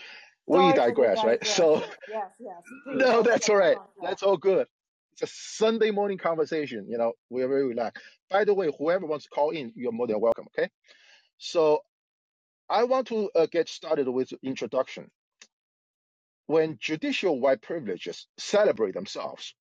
we 0.46 0.58
Sorry 0.58 0.74
digress, 0.74 1.24
right? 1.24 1.46
So. 1.46 1.82
Yes, 2.08 2.30
yes. 2.40 2.62
No, 2.86 3.22
that's 3.22 3.48
all 3.48 3.56
right. 3.56 3.78
That's 4.02 4.22
all 4.22 4.36
good. 4.36 4.66
It's 5.14 5.22
a 5.22 5.32
Sunday 5.32 5.92
morning 5.92 6.18
conversation. 6.18 6.86
You 6.88 6.98
know, 6.98 7.12
we're 7.30 7.46
very 7.46 7.66
relaxed. 7.68 8.02
By 8.30 8.44
the 8.44 8.54
way, 8.54 8.70
whoever 8.78 9.06
wants 9.06 9.26
to 9.26 9.30
call 9.30 9.50
in, 9.50 9.72
you're 9.76 9.92
more 9.92 10.08
than 10.08 10.20
welcome. 10.20 10.46
Okay. 10.58 10.68
So 11.38 11.82
I 12.68 12.84
want 12.84 13.06
to 13.08 13.30
uh, 13.36 13.46
get 13.46 13.68
started 13.68 14.08
with 14.08 14.32
introduction. 14.42 15.10
When 16.46 16.78
judicial 16.80 17.40
white 17.40 17.62
privileges 17.62 18.26
celebrate 18.38 18.94
themselves, 18.94 19.54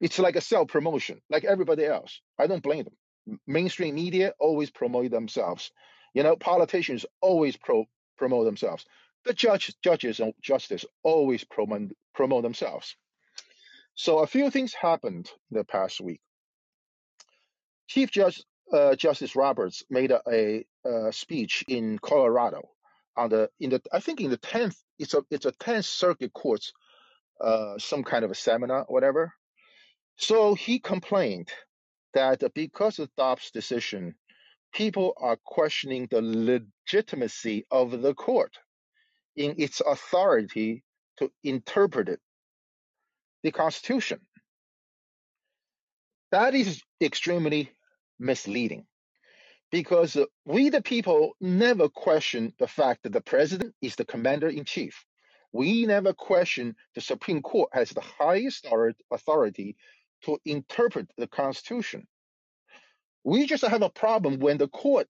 it's 0.00 0.18
like 0.18 0.36
a 0.36 0.40
self 0.40 0.68
promotion, 0.68 1.20
like 1.30 1.44
everybody 1.44 1.84
else. 1.84 2.20
I 2.38 2.48
don't 2.48 2.62
blame 2.62 2.84
them. 2.84 3.38
Mainstream 3.46 3.94
media 3.94 4.32
always 4.40 4.70
promote 4.70 5.10
themselves. 5.12 5.70
You 6.14 6.24
know, 6.24 6.36
politicians 6.36 7.06
always 7.20 7.56
pro- 7.56 7.86
promote 8.16 8.46
themselves. 8.46 8.84
The 9.24 9.34
judge, 9.34 9.74
judges 9.84 10.18
and 10.20 10.34
justice 10.42 10.84
always 11.04 11.44
promote, 11.44 11.92
promote 12.14 12.42
themselves. 12.42 12.96
So 13.98 14.20
a 14.20 14.28
few 14.28 14.48
things 14.48 14.72
happened 14.72 15.28
the 15.50 15.64
past 15.64 16.00
week. 16.00 16.20
Chief 17.88 18.08
Judge 18.12 18.40
uh, 18.72 18.94
Justice 18.94 19.34
Roberts 19.34 19.82
made 19.90 20.12
a, 20.12 20.64
a, 20.86 21.12
speech 21.12 21.64
in 21.66 21.98
Colorado 21.98 22.68
on 23.16 23.30
the 23.30 23.50
in 23.58 23.70
the 23.70 23.82
I 23.92 23.98
think 23.98 24.20
in 24.20 24.30
the 24.30 24.36
tenth 24.36 24.76
it's 25.00 25.14
a 25.14 25.24
it's 25.32 25.46
a 25.46 25.50
tenth 25.50 25.84
circuit 25.84 26.32
courts 26.32 26.72
uh, 27.40 27.76
some 27.78 28.04
kind 28.04 28.24
of 28.24 28.30
a 28.30 28.36
seminar 28.36 28.84
whatever. 28.88 29.32
So 30.16 30.54
he 30.54 30.78
complained 30.78 31.48
that 32.14 32.44
because 32.54 33.00
of 33.00 33.10
Dobbs' 33.16 33.50
decision, 33.50 34.14
people 34.72 35.14
are 35.16 35.38
questioning 35.44 36.06
the 36.08 36.22
legitimacy 36.22 37.66
of 37.68 38.00
the 38.00 38.14
court 38.14 38.56
in 39.34 39.56
its 39.58 39.80
authority 39.80 40.84
to 41.16 41.32
interpret 41.42 42.08
it, 42.08 42.20
the 43.42 43.50
Constitution. 43.50 44.20
That 46.30 46.54
is 46.54 46.82
extremely 47.00 47.70
misleading 48.18 48.86
because 49.70 50.16
we, 50.44 50.70
the 50.70 50.82
people, 50.82 51.32
never 51.40 51.88
question 51.88 52.52
the 52.58 52.66
fact 52.66 53.02
that 53.02 53.12
the 53.12 53.20
president 53.20 53.74
is 53.80 53.96
the 53.96 54.04
commander 54.04 54.48
in 54.48 54.64
chief. 54.64 55.04
We 55.52 55.86
never 55.86 56.12
question 56.12 56.76
the 56.94 57.00
Supreme 57.00 57.42
Court 57.42 57.70
has 57.72 57.90
the 57.90 58.02
highest 58.02 58.66
authority 59.10 59.76
to 60.24 60.38
interpret 60.44 61.10
the 61.16 61.26
Constitution. 61.26 62.06
We 63.24 63.46
just 63.46 63.64
have 63.64 63.82
a 63.82 63.90
problem 63.90 64.38
when 64.38 64.58
the 64.58 64.68
court 64.68 65.06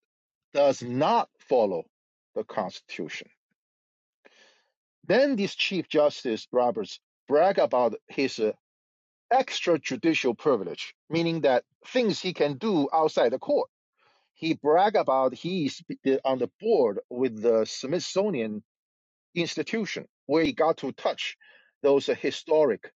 does 0.55 0.83
not 0.83 1.29
follow 1.39 1.85
the 2.35 2.45
Constitution. 2.45 3.29
Then 5.07 5.37
this 5.37 5.55
Chief 5.55 5.89
Justice 5.89 6.47
Roberts 6.53 7.01
brag 7.29 7.59
about 7.59 7.95
his 8.09 8.39
uh, 8.39 8.53
extrajudicial 9.33 10.37
privilege, 10.37 10.95
meaning 11.11 11.43
that 11.43 11.65
things 11.87 12.21
he 12.21 12.33
can 12.33 12.57
do 12.59 12.89
outside 12.93 13.31
the 13.33 13.39
court. 13.39 13.69
He 14.35 14.55
brag 14.55 14.97
about 14.97 15.35
he's 15.35 15.83
on 16.25 16.39
the 16.39 16.51
board 16.61 17.01
with 17.11 17.43
the 17.43 17.65
Smithsonian 17.67 18.63
Institution, 19.35 20.07
where 20.27 20.45
he 20.45 20.53
got 20.53 20.79
to 20.79 20.93
touch 20.93 21.37
those 21.83 22.09
uh, 22.09 22.15
historic 22.15 22.93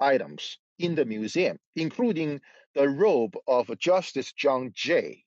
items 0.00 0.58
in 0.78 0.94
the 0.94 1.04
museum, 1.04 1.58
including 1.76 2.40
the 2.74 2.88
robe 2.88 3.34
of 3.46 3.70
Justice 3.78 4.32
John 4.32 4.72
Jay, 4.74 5.24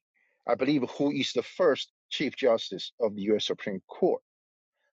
I 0.47 0.55
believe, 0.55 0.83
who 0.97 1.11
is 1.11 1.31
the 1.33 1.43
first 1.43 1.91
Chief 2.09 2.35
Justice 2.35 2.91
of 2.99 3.15
the 3.15 3.21
U.S. 3.23 3.47
Supreme 3.47 3.81
Court. 3.87 4.21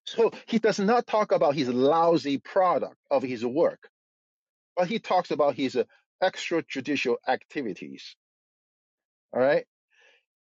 So 0.07 0.33
he 0.47 0.59
does 0.59 0.79
not 0.79 1.07
talk 1.07 1.33
about 1.33 1.55
his 1.55 1.69
lousy 1.69 2.39
product 2.39 2.97
of 3.11 3.23
his 3.23 3.45
work, 3.45 3.89
but 4.77 4.89
he 4.89 4.99
talks 4.99 5.31
about 5.31 5.55
his 5.55 5.77
uh, 5.77 5.85
extrajudicial 6.23 7.17
activities. 7.27 8.17
All 9.33 9.41
right. 9.41 9.65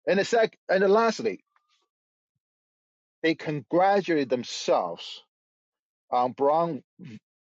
And 0.07 0.19
the 0.19 0.25
sec- 0.25 0.59
and 0.69 0.85
lastly, 0.89 1.45
they 3.23 3.35
congratulate 3.35 4.29
themselves 4.29 5.23
on 6.11 6.33
Brown 6.33 6.83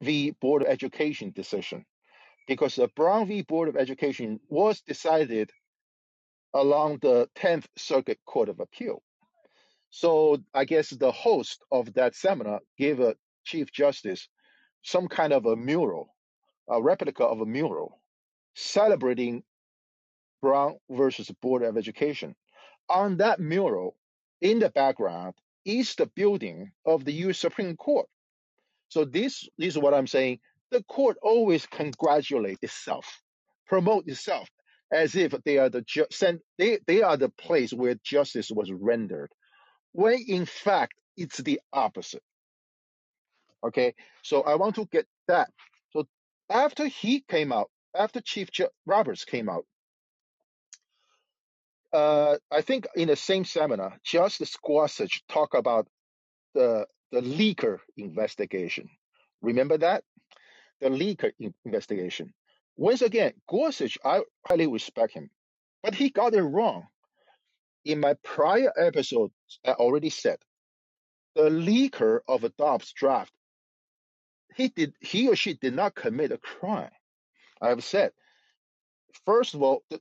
v. 0.03 0.33
Board 0.41 0.63
of 0.63 0.69
Education 0.69 1.33
decision 1.35 1.85
because 2.47 2.77
the 2.77 2.89
Brown 2.97 3.27
v. 3.27 3.43
Board 3.43 3.69
of 3.69 3.77
Education 3.77 4.41
was 4.49 4.83
decided 4.83 5.51
along 6.55 6.99
the 7.01 7.29
10th 7.37 7.67
Circuit 7.77 8.19
Court 8.27 8.49
of 8.49 8.61
Appeal. 8.61 9.03
So 9.91 10.39
I 10.55 10.65
guess 10.67 10.91
the 10.91 11.13
host 11.13 11.63
of 11.73 11.95
that 11.95 12.15
seminar 12.17 12.61
gave 12.79 13.01
a 13.01 13.17
Chief 13.45 13.73
Justice 13.73 14.29
some 14.83 15.09
kind 15.09 15.33
of 15.33 15.47
a 15.47 15.57
mural, 15.57 16.15
a 16.69 16.83
replica 16.83 17.25
of 17.25 17.41
a 17.41 17.47
mural 17.47 18.01
celebrating 18.57 19.43
Brown 20.43 20.77
versus 20.91 21.31
Board 21.43 21.63
of 21.63 21.77
Education. 21.79 22.35
On 22.91 23.19
that 23.19 23.41
mural, 23.41 23.97
in 24.43 24.61
the 24.61 24.71
background, 24.71 25.35
is 25.65 25.95
the 25.97 26.07
building 26.07 26.73
of 26.87 27.05
the 27.05 27.13
U.S. 27.27 27.39
Supreme 27.39 27.77
Court. 27.77 28.07
So 28.91 29.05
this, 29.07 29.49
this 29.59 29.75
is 29.77 29.79
what 29.79 29.95
I'm 29.95 30.09
saying. 30.09 30.41
The 30.73 30.85
court 30.85 31.19
always 31.23 31.67
congratulate 31.67 32.59
itself, 32.63 33.23
promote 33.69 34.09
itself. 34.09 34.49
as 34.93 35.17
if 35.17 35.33
they 35.45 35.59
are 35.59 35.71
the 35.71 35.83
ju- 35.83 36.07
sent, 36.13 36.41
they, 36.59 36.79
they 36.87 37.03
are 37.03 37.19
the 37.19 37.31
place 37.31 37.73
where 37.75 37.97
justice 38.05 38.51
was 38.51 38.73
rendered, 38.73 39.31
when 39.93 40.19
in 40.29 40.47
fact 40.47 40.95
it's 41.17 41.39
the 41.39 41.61
opposite. 41.73 42.23
Okay, 43.65 43.95
so 44.23 44.43
I 44.43 44.57
want 44.57 44.77
to 44.77 44.87
get 44.87 45.07
that. 45.29 45.51
So 45.93 46.07
after 46.51 46.87
he 46.87 47.21
came 47.29 47.53
out, 47.53 47.71
after 47.95 48.21
Chief 48.21 48.51
Ju- 48.51 48.69
Roberts 48.87 49.25
came 49.25 49.49
out, 49.49 49.67
uh, 51.93 52.37
I 52.51 52.63
think 52.63 52.87
in 52.97 53.09
the 53.09 53.17
same 53.17 53.45
seminar, 53.45 53.99
Justice 54.05 54.57
Gorsuch 54.65 55.23
talked 55.29 55.55
about 55.55 55.89
the 56.55 56.87
the 57.13 57.21
leaker 57.23 57.79
investigation. 57.97 58.89
Remember 59.43 59.79
that 59.79 60.05
the 60.81 60.89
leaker 60.91 61.33
in- 61.41 61.55
investigation. 61.67 62.35
Once 62.77 63.03
again, 63.03 63.35
Gorsuch, 63.49 63.99
I 64.05 64.23
highly 64.49 64.69
respect 64.69 65.15
him, 65.15 65.31
but 65.83 65.95
he 65.95 66.11
got 66.11 66.35
it 66.35 66.43
wrong. 66.43 66.87
In 67.85 68.01
my 68.01 68.15
prior 68.23 68.73
episode, 68.79 69.31
I 69.65 69.73
already 69.73 70.11
said 70.11 70.39
the 71.35 71.49
leaker 71.49 72.21
of 72.29 72.45
a 72.45 72.51
Dobbs 72.51 72.93
draft, 72.93 73.33
he 74.55 74.69
did 74.69 74.95
he 75.01 75.29
or 75.29 75.37
she 75.37 75.55
did 75.55 75.75
not 75.75 75.95
commit 75.95 76.33
a 76.33 76.39
crime. 76.39 76.91
I 77.61 77.69
have 77.69 77.85
said, 77.85 78.13
first 79.25 79.55
of 79.55 79.63
all, 79.63 79.83
the, 79.91 80.01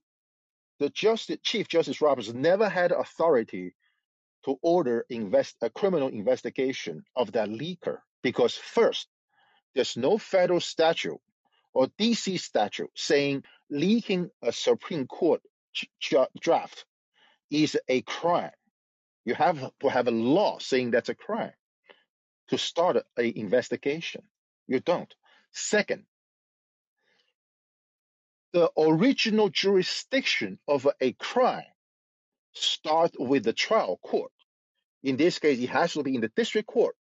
the 0.79 0.89
Justice, 0.89 1.38
Chief 1.43 1.67
Justice 1.67 2.01
Roberts 2.01 2.33
never 2.33 2.67
had 2.67 2.91
authority 2.91 3.75
to 4.45 4.57
order 4.62 5.05
invest 5.09 5.55
a 5.62 5.69
criminal 5.69 6.07
investigation 6.07 7.03
of 7.15 7.33
that 7.33 7.50
leaker 7.50 8.00
because 8.24 8.55
first, 8.55 9.07
there's 9.75 9.98
no 9.98 10.17
federal 10.17 10.62
statute 10.62 11.19
or 11.74 11.88
DC 12.00 12.39
statute 12.39 12.89
saying 12.95 13.43
leaking 13.69 14.29
a 14.41 14.51
Supreme 14.51 15.05
Court 15.07 15.41
draft 16.41 16.86
is 17.50 17.77
a 17.88 18.01
crime. 18.01 18.51
You 19.25 19.36
have 19.36 19.72
to 19.82 19.89
have 19.89 20.08
a 20.08 20.12
law 20.12 20.60
saying 20.60 20.91
that's 20.91 21.10
a 21.10 21.15
crime 21.15 21.53
to 22.50 22.58
start 22.58 22.98
an 22.98 23.34
investigation. 23.36 24.24
You 24.68 24.79
don't. 24.79 25.13
Second, 25.51 26.06
the 28.53 28.72
original 28.77 29.50
jurisdiction 29.50 30.60
of 30.68 30.88
a 31.00 31.13
crime 31.13 31.63
starts 32.53 33.15
with 33.20 33.44
the 33.44 33.53
trial 33.53 34.00
court. 34.01 34.32
In 35.03 35.18
this 35.18 35.39
case, 35.39 35.60
it 35.60 35.70
has 35.70 35.94
to 35.94 36.03
be 36.03 36.15
in 36.15 36.22
the 36.22 36.32
district 36.36 36.68
court 36.68 36.96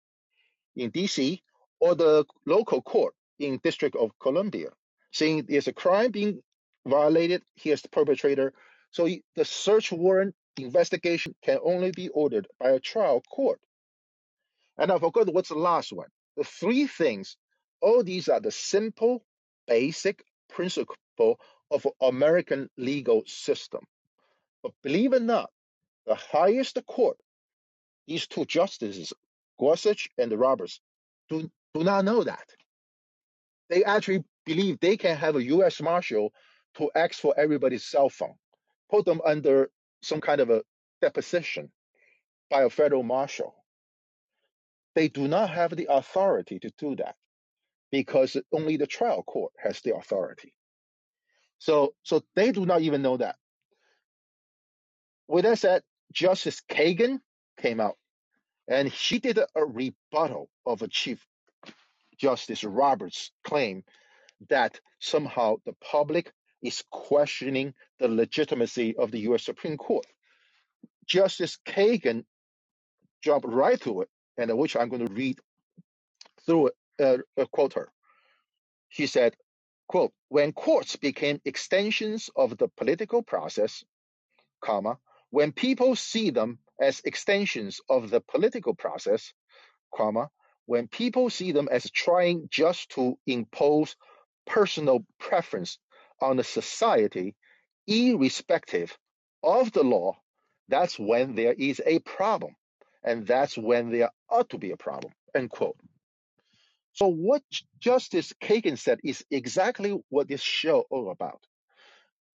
in 0.74 0.90
DC 0.90 1.40
or 1.80 1.94
the 1.94 2.24
local 2.44 2.82
court 2.82 3.14
in 3.38 3.60
District 3.62 3.96
of 3.96 4.10
Columbia, 4.20 4.70
saying 5.12 5.46
there's 5.48 5.68
a 5.68 5.72
crime 5.72 6.10
being 6.10 6.42
violated, 6.86 7.42
here's 7.54 7.82
the 7.82 7.88
perpetrator. 7.88 8.52
So 8.96 9.06
the 9.34 9.44
search 9.44 9.92
warrant 9.92 10.34
investigation 10.56 11.34
can 11.42 11.58
only 11.62 11.90
be 11.90 12.08
ordered 12.08 12.48
by 12.58 12.70
a 12.70 12.80
trial 12.80 13.20
court. 13.30 13.60
And 14.78 14.90
I 14.90 14.98
forgot 14.98 15.30
what's 15.34 15.50
the 15.50 15.54
last 15.54 15.92
one. 15.92 16.08
The 16.38 16.44
three 16.44 16.86
things, 16.86 17.36
all 17.82 18.02
these 18.02 18.30
are 18.30 18.40
the 18.40 18.50
simple, 18.50 19.22
basic 19.66 20.24
principle 20.48 21.38
of 21.70 21.86
American 22.00 22.70
legal 22.78 23.22
system. 23.26 23.82
But 24.62 24.72
believe 24.82 25.12
it 25.12 25.20
or 25.20 25.26
not, 25.26 25.50
the 26.06 26.14
highest 26.14 26.78
court, 26.86 27.18
these 28.06 28.26
two 28.26 28.46
justices, 28.46 29.12
Gorsuch 29.60 30.08
and 30.16 30.32
Roberts, 30.32 30.80
do, 31.28 31.50
do 31.74 31.84
not 31.84 32.06
know 32.06 32.24
that. 32.24 32.48
They 33.68 33.84
actually 33.84 34.24
believe 34.46 34.80
they 34.80 34.96
can 34.96 35.18
have 35.18 35.36
a 35.36 35.44
U.S. 35.44 35.82
Marshal 35.82 36.32
to 36.76 36.90
ask 36.94 37.20
for 37.20 37.34
everybody's 37.36 37.84
cell 37.84 38.08
phone, 38.08 38.36
put 38.90 39.04
them 39.04 39.20
under 39.24 39.70
some 40.02 40.20
kind 40.20 40.40
of 40.40 40.50
a 40.50 40.62
deposition 41.00 41.70
by 42.50 42.62
a 42.62 42.70
federal 42.70 43.02
marshal. 43.02 43.54
They 44.94 45.08
do 45.08 45.28
not 45.28 45.50
have 45.50 45.76
the 45.76 45.88
authority 45.90 46.58
to 46.60 46.70
do 46.78 46.96
that 46.96 47.16
because 47.90 48.36
only 48.52 48.76
the 48.76 48.86
trial 48.86 49.22
court 49.22 49.52
has 49.62 49.80
the 49.80 49.94
authority. 49.94 50.54
So, 51.58 51.94
so 52.02 52.22
they 52.34 52.52
do 52.52 52.66
not 52.66 52.82
even 52.82 53.02
know 53.02 53.16
that. 53.16 53.36
With 55.28 55.44
that 55.44 55.58
said, 55.58 55.82
Justice 56.12 56.62
Kagan 56.68 57.20
came 57.58 57.80
out 57.80 57.96
and 58.68 58.92
she 58.92 59.18
did 59.18 59.38
a, 59.38 59.64
rebuttal 59.64 60.48
of 60.64 60.88
Chief 60.90 61.24
Justice 62.18 62.64
Roberts' 62.64 63.30
claim 63.44 63.84
that 64.48 64.80
somehow 65.00 65.56
the 65.64 65.74
public 65.74 66.32
is 66.66 66.82
questioning 66.90 67.74
the 67.98 68.08
legitimacy 68.08 68.96
of 68.96 69.10
the 69.10 69.20
U.S. 69.20 69.44
Supreme 69.44 69.76
Court. 69.76 70.06
Justice 71.06 71.58
Kagan 71.66 72.24
jumped 73.22 73.48
right 73.48 73.80
to 73.82 74.02
it, 74.02 74.08
and 74.36 74.56
which 74.58 74.76
I'm 74.76 74.88
going 74.88 75.06
to 75.06 75.12
read 75.12 75.38
through 76.44 76.68
it, 76.68 76.74
uh, 77.00 77.40
uh, 77.40 77.46
quote 77.46 77.74
her. 77.74 77.88
She 78.88 79.06
said, 79.06 79.36
quote, 79.88 80.12
when 80.28 80.52
courts 80.52 80.96
became 80.96 81.40
extensions 81.44 82.30
of 82.36 82.56
the 82.56 82.68
political 82.76 83.22
process, 83.22 83.84
comma, 84.60 84.98
when 85.30 85.52
people 85.52 85.96
see 85.96 86.30
them 86.30 86.58
as 86.80 87.00
extensions 87.04 87.80
of 87.88 88.10
the 88.10 88.20
political 88.20 88.74
process, 88.74 89.32
comma, 89.94 90.30
when 90.66 90.88
people 90.88 91.30
see 91.30 91.52
them 91.52 91.68
as 91.70 91.90
trying 91.90 92.48
just 92.50 92.90
to 92.90 93.18
impose 93.26 93.96
personal 94.46 95.04
preference 95.18 95.78
on 96.20 96.36
the 96.38 96.44
society, 96.44 97.34
irrespective 97.86 98.96
of 99.42 99.72
the 99.72 99.84
law, 99.84 100.14
that's 100.68 100.98
when 100.98 101.34
there 101.34 101.54
is 101.54 101.82
a 101.86 102.00
problem. 102.00 102.54
And 103.04 103.26
that's 103.26 103.56
when 103.58 103.90
there 103.92 104.10
ought 104.30 104.50
to 104.50 104.58
be 104.58 104.72
a 104.72 104.76
problem. 104.76 105.12
End 105.34 105.50
quote. 105.50 105.78
So 106.94 107.08
what 107.08 107.42
Justice 107.80 108.32
Kagan 108.42 108.78
said 108.78 109.00
is 109.04 109.24
exactly 109.30 109.96
what 110.08 110.28
this 110.28 110.42
show 110.42 110.84
all 110.90 111.10
about. 111.10 111.40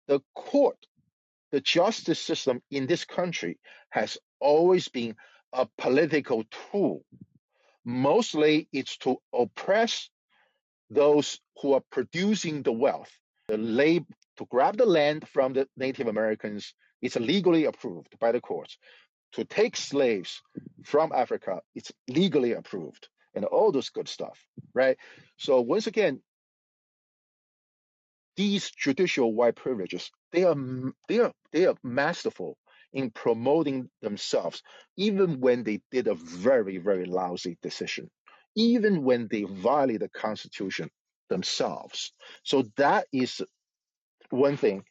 The 0.08 0.20
court, 0.34 0.78
the 1.52 1.60
justice 1.60 2.20
system 2.20 2.62
in 2.70 2.86
this 2.86 3.04
country 3.04 3.58
has 3.90 4.18
always 4.40 4.88
been 4.88 5.16
a 5.52 5.68
political 5.78 6.44
tool 6.72 7.02
Mostly 7.84 8.68
it's 8.72 8.98
to 8.98 9.18
oppress 9.34 10.10
those 10.90 11.40
who 11.62 11.74
are 11.74 11.82
producing 11.90 12.62
the 12.62 12.72
wealth. 12.72 13.10
The 13.48 13.58
lab, 13.58 14.06
to 14.38 14.46
grab 14.50 14.76
the 14.76 14.86
land 14.86 15.28
from 15.28 15.54
the 15.54 15.68
Native 15.76 16.06
Americans 16.08 16.74
is 17.02 17.16
legally 17.16 17.64
approved 17.64 18.18
by 18.20 18.32
the 18.32 18.40
courts. 18.40 18.78
To 19.32 19.44
take 19.44 19.76
slaves 19.76 20.42
from 20.84 21.12
Africa, 21.14 21.60
it's 21.74 21.92
legally 22.08 22.52
approved, 22.52 23.08
and 23.34 23.44
all 23.44 23.72
this 23.72 23.90
good 23.90 24.08
stuff, 24.08 24.38
right? 24.74 24.96
So 25.38 25.60
once 25.62 25.86
again, 25.86 26.20
these 28.36 28.70
judicial 28.70 29.34
white 29.34 29.56
privileges 29.56 30.10
they 30.32 30.44
are 30.44 30.56
they 31.08 31.18
are 31.18 31.32
they 31.52 31.66
are 31.66 31.74
masterful 31.82 32.56
in 32.92 33.10
promoting 33.10 33.90
themselves 34.00 34.62
even 34.96 35.40
when 35.40 35.64
they 35.64 35.80
did 35.90 36.06
a 36.06 36.14
very 36.14 36.78
very 36.78 37.04
lousy 37.04 37.58
decision 37.62 38.08
even 38.56 39.02
when 39.04 39.28
they 39.30 39.42
violate 39.42 40.00
the 40.00 40.08
constitution 40.08 40.88
themselves. 41.28 42.12
So 42.42 42.64
that 42.76 43.06
is 43.12 43.42
one 44.30 44.56
thing 44.56 44.84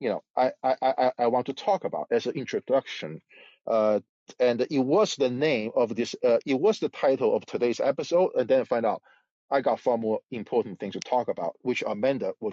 you 0.00 0.08
know 0.08 0.22
i 0.36 0.52
i 0.62 0.76
i, 0.82 1.12
I 1.18 1.26
want 1.28 1.46
to 1.46 1.52
talk 1.52 1.84
about 1.84 2.08
as 2.10 2.26
an 2.26 2.34
introduction. 2.34 3.20
Uh 3.66 4.00
and 4.38 4.66
it 4.70 4.78
was 4.78 5.16
the 5.16 5.30
name 5.30 5.70
of 5.74 5.96
this 5.96 6.14
uh, 6.24 6.38
it 6.44 6.60
was 6.60 6.78
the 6.80 6.90
title 6.90 7.34
of 7.34 7.46
today's 7.46 7.80
episode 7.80 8.32
and 8.36 8.46
then 8.46 8.64
find 8.64 8.84
out 8.84 9.02
i 9.50 9.60
got 9.60 9.80
far 9.80 9.96
more 9.96 10.20
important 10.30 10.78
things 10.78 10.92
to 10.94 11.00
talk 11.00 11.28
about 11.28 11.54
which 11.62 11.82
amanda 11.86 12.32
will 12.40 12.52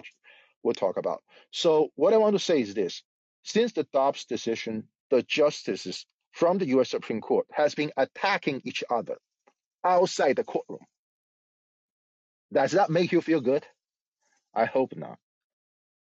will 0.62 0.74
talk 0.74 0.96
about. 0.96 1.22
So 1.50 1.90
what 1.96 2.14
i 2.14 2.16
want 2.16 2.34
to 2.34 2.38
say 2.40 2.60
is 2.60 2.74
this. 2.74 3.02
Since 3.42 3.72
the 3.72 3.86
dobbs 3.92 4.24
decision 4.24 4.88
the 5.10 5.22
justices 5.22 6.06
from 6.32 6.58
the 6.58 6.66
us 6.66 6.90
supreme 6.90 7.20
court 7.20 7.46
has 7.52 7.74
been 7.74 7.92
attacking 7.96 8.62
each 8.64 8.82
other 8.90 9.16
outside 9.84 10.36
the 10.36 10.44
courtroom 10.44 10.80
does 12.52 12.72
that 12.72 12.90
make 12.90 13.12
you 13.12 13.20
feel 13.20 13.40
good 13.40 13.66
i 14.54 14.64
hope 14.66 14.96
not 14.96 15.18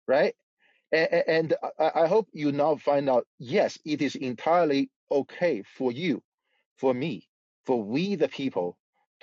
right 0.08 0.34
And, 0.94 1.14
and 1.28 1.56
I, 1.80 2.04
I 2.04 2.08
hope 2.08 2.30
you 2.34 2.54
now 2.54 2.78
find 2.78 3.10
out 3.10 3.28
yes, 3.40 3.80
it 3.86 4.02
is 4.04 4.16
entirely 4.16 4.92
okay 5.12 5.64
for 5.78 5.94
you, 5.94 6.24
for 6.78 6.94
me, 6.96 7.30
for 7.68 7.84
we 7.84 8.16
the 8.16 8.30
people 8.30 8.78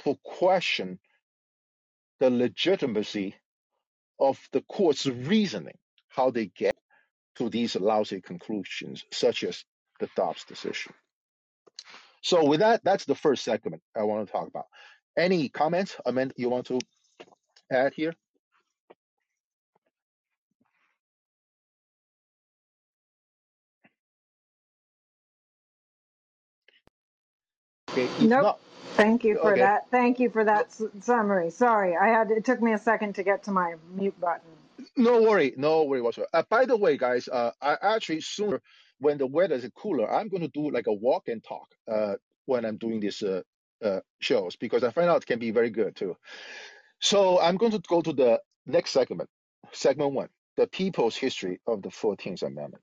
to 0.05 0.17
question 0.25 1.01
the 2.21 2.31
legitimacy 2.31 3.37
of 4.21 4.39
the 4.53 4.63
court's 4.63 5.07
reasoning, 5.07 5.79
how 6.09 6.31
they 6.31 6.47
get 6.47 6.77
to 7.37 7.51
these 7.51 7.77
lousy 7.77 8.21
conclusions, 8.23 9.05
such 9.13 9.45
as 9.45 9.65
the 10.01 10.09
Dobbs 10.17 10.45
decision. 10.45 10.95
So, 12.23 12.45
with 12.47 12.61
that, 12.61 12.85
that's 12.85 13.07
the 13.07 13.17
first 13.17 13.45
segment 13.45 13.83
I 13.97 14.05
want 14.05 14.27
to 14.27 14.33
talk 14.33 14.49
about. 14.49 14.67
Any 15.17 15.49
comments, 15.49 15.97
Amanda, 16.07 16.35
you 16.39 16.51
want 16.51 16.67
to 16.69 16.81
add 17.71 17.95
here? 17.95 18.15
Okay. 27.93 28.13
Nope. 28.21 28.51
Not, 28.51 28.61
Thank 28.97 29.25
you 29.25 29.37
for 29.37 29.57
okay. 29.57 29.59
that. 29.59 29.91
Thank 29.91 30.21
you 30.21 30.31
for 30.31 30.45
that 30.45 30.67
s- 30.69 30.83
summary. 31.01 31.51
Sorry, 31.51 31.97
I 31.97 32.09
had 32.09 32.31
it 32.31 32.45
took 32.45 32.63
me 32.63 32.73
a 32.75 32.79
second 32.79 33.15
to 33.17 33.25
get 33.25 33.45
to 33.45 33.53
my 33.53 33.77
mute 33.95 34.21
button. 34.21 34.51
No 34.97 35.23
worry, 35.23 35.55
no 35.57 35.85
worry 35.85 36.03
whatsoever. 36.03 36.29
Uh, 36.35 36.43
by 36.51 36.67
the 36.67 36.77
way, 36.77 36.99
guys, 36.99 37.29
uh, 37.29 37.53
I 37.63 37.79
actually 37.83 38.21
sooner 38.21 38.61
when 39.01 39.19
the 39.19 39.27
weather 39.27 39.55
is 39.57 39.69
cooler, 39.77 40.13
I'm 40.13 40.29
going 40.29 40.43
to 40.43 40.49
do 40.49 40.71
like 40.71 40.87
a 40.87 40.93
walk 40.93 41.29
and 41.29 41.43
talk 41.43 41.69
uh, 41.91 42.17
when 42.47 42.65
I'm 42.65 42.77
doing 42.79 43.01
these 43.01 43.23
uh, 43.23 43.43
uh, 43.85 44.01
shows 44.21 44.57
because 44.57 44.85
I 44.85 44.91
find 44.91 45.09
out 45.09 45.23
it 45.23 45.27
can 45.27 45.39
be 45.39 45.51
very 45.51 45.71
good 45.71 45.97
too. 45.97 46.17
So 47.01 47.41
I'm 47.41 47.57
going 47.57 47.73
to 47.73 47.81
go 47.89 48.03
to 48.03 48.13
the 48.13 48.41
next 48.67 48.91
segment, 48.91 49.29
segment 49.73 50.13
one, 50.13 50.29
the 50.57 50.67
people's 50.67 51.17
history 51.17 51.61
of 51.67 51.83
the 51.83 51.91
14th 51.91 52.43
Amendment. 52.43 52.83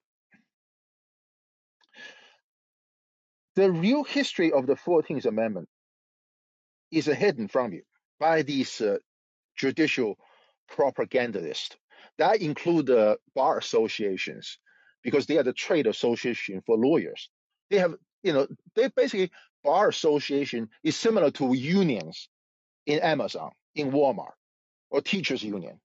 The 3.55 3.71
real 3.71 4.03
history 4.03 4.51
of 4.51 4.67
the 4.67 4.75
14th 4.75 5.25
Amendment 5.25 5.67
is 6.91 7.05
hidden 7.05 7.47
from 7.47 7.73
you 7.73 7.81
by 8.19 8.41
these 8.41 8.81
uh, 8.81 8.97
judicial 9.57 10.17
propagandists. 10.69 11.75
That 12.17 12.41
include 12.41 12.87
the 12.87 13.17
bar 13.33 13.57
associations 13.57 14.57
because 15.03 15.25
they 15.25 15.37
are 15.37 15.43
the 15.43 15.53
trade 15.53 15.87
association 15.87 16.61
for 16.65 16.77
lawyers. 16.77 17.29
They 17.69 17.77
have, 17.77 17.95
you 18.23 18.33
know, 18.33 18.47
they 18.75 18.87
basically 18.89 19.31
bar 19.63 19.89
association 19.89 20.69
is 20.83 20.95
similar 20.95 21.31
to 21.31 21.53
unions 21.53 22.29
in 22.85 22.99
Amazon, 22.99 23.51
in 23.75 23.91
Walmart, 23.91 24.33
or 24.91 25.01
teachers 25.01 25.43
union. 25.43 25.79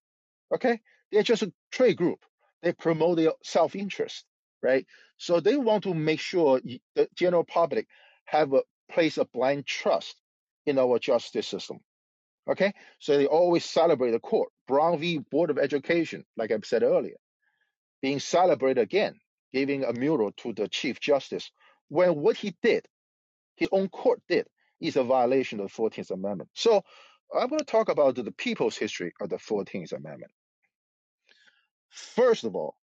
Okay, 0.54 0.80
they're 1.12 1.22
just 1.22 1.42
a 1.42 1.52
trade 1.72 1.96
group. 1.96 2.20
They 2.62 2.72
promote 2.72 3.18
their 3.18 3.32
self-interest, 3.42 4.24
right? 4.62 4.86
So 5.18 5.40
they 5.40 5.56
want 5.56 5.84
to 5.84 5.94
make 5.94 6.20
sure 6.20 6.60
the 6.96 7.08
general 7.16 7.44
public 7.44 7.86
have 8.26 8.52
a 8.52 8.62
place 8.92 9.18
of 9.18 9.32
blind 9.32 9.66
trust 9.66 10.16
in 10.66 10.78
our 10.78 10.98
justice 10.98 11.48
system 11.48 11.80
Okay, 12.48 12.72
so 12.98 13.16
they 13.16 13.26
always 13.26 13.64
celebrate 13.64 14.10
the 14.10 14.20
court. 14.20 14.50
Brown 14.66 14.98
v. 14.98 15.18
Board 15.18 15.50
of 15.50 15.58
Education, 15.58 16.24
like 16.36 16.50
I 16.50 16.58
said 16.64 16.82
earlier, 16.82 17.16
being 18.02 18.20
celebrated 18.20 18.82
again, 18.82 19.14
giving 19.52 19.84
a 19.84 19.92
mural 19.92 20.32
to 20.38 20.52
the 20.52 20.68
Chief 20.68 21.00
Justice 21.00 21.50
when 21.88 22.16
what 22.16 22.36
he 22.36 22.56
did, 22.62 22.86
his 23.56 23.68
own 23.72 23.88
court 23.88 24.20
did, 24.28 24.46
is 24.80 24.96
a 24.96 25.04
violation 25.04 25.60
of 25.60 25.68
the 25.68 25.82
14th 25.82 26.10
Amendment. 26.10 26.50
So 26.54 26.82
I'm 27.34 27.48
going 27.48 27.60
to 27.60 27.64
talk 27.66 27.88
about 27.90 28.16
the 28.16 28.32
people's 28.32 28.76
history 28.76 29.12
of 29.20 29.30
the 29.30 29.36
14th 29.36 29.92
Amendment. 29.92 30.32
First 31.90 32.44
of 32.44 32.56
all, 32.56 32.76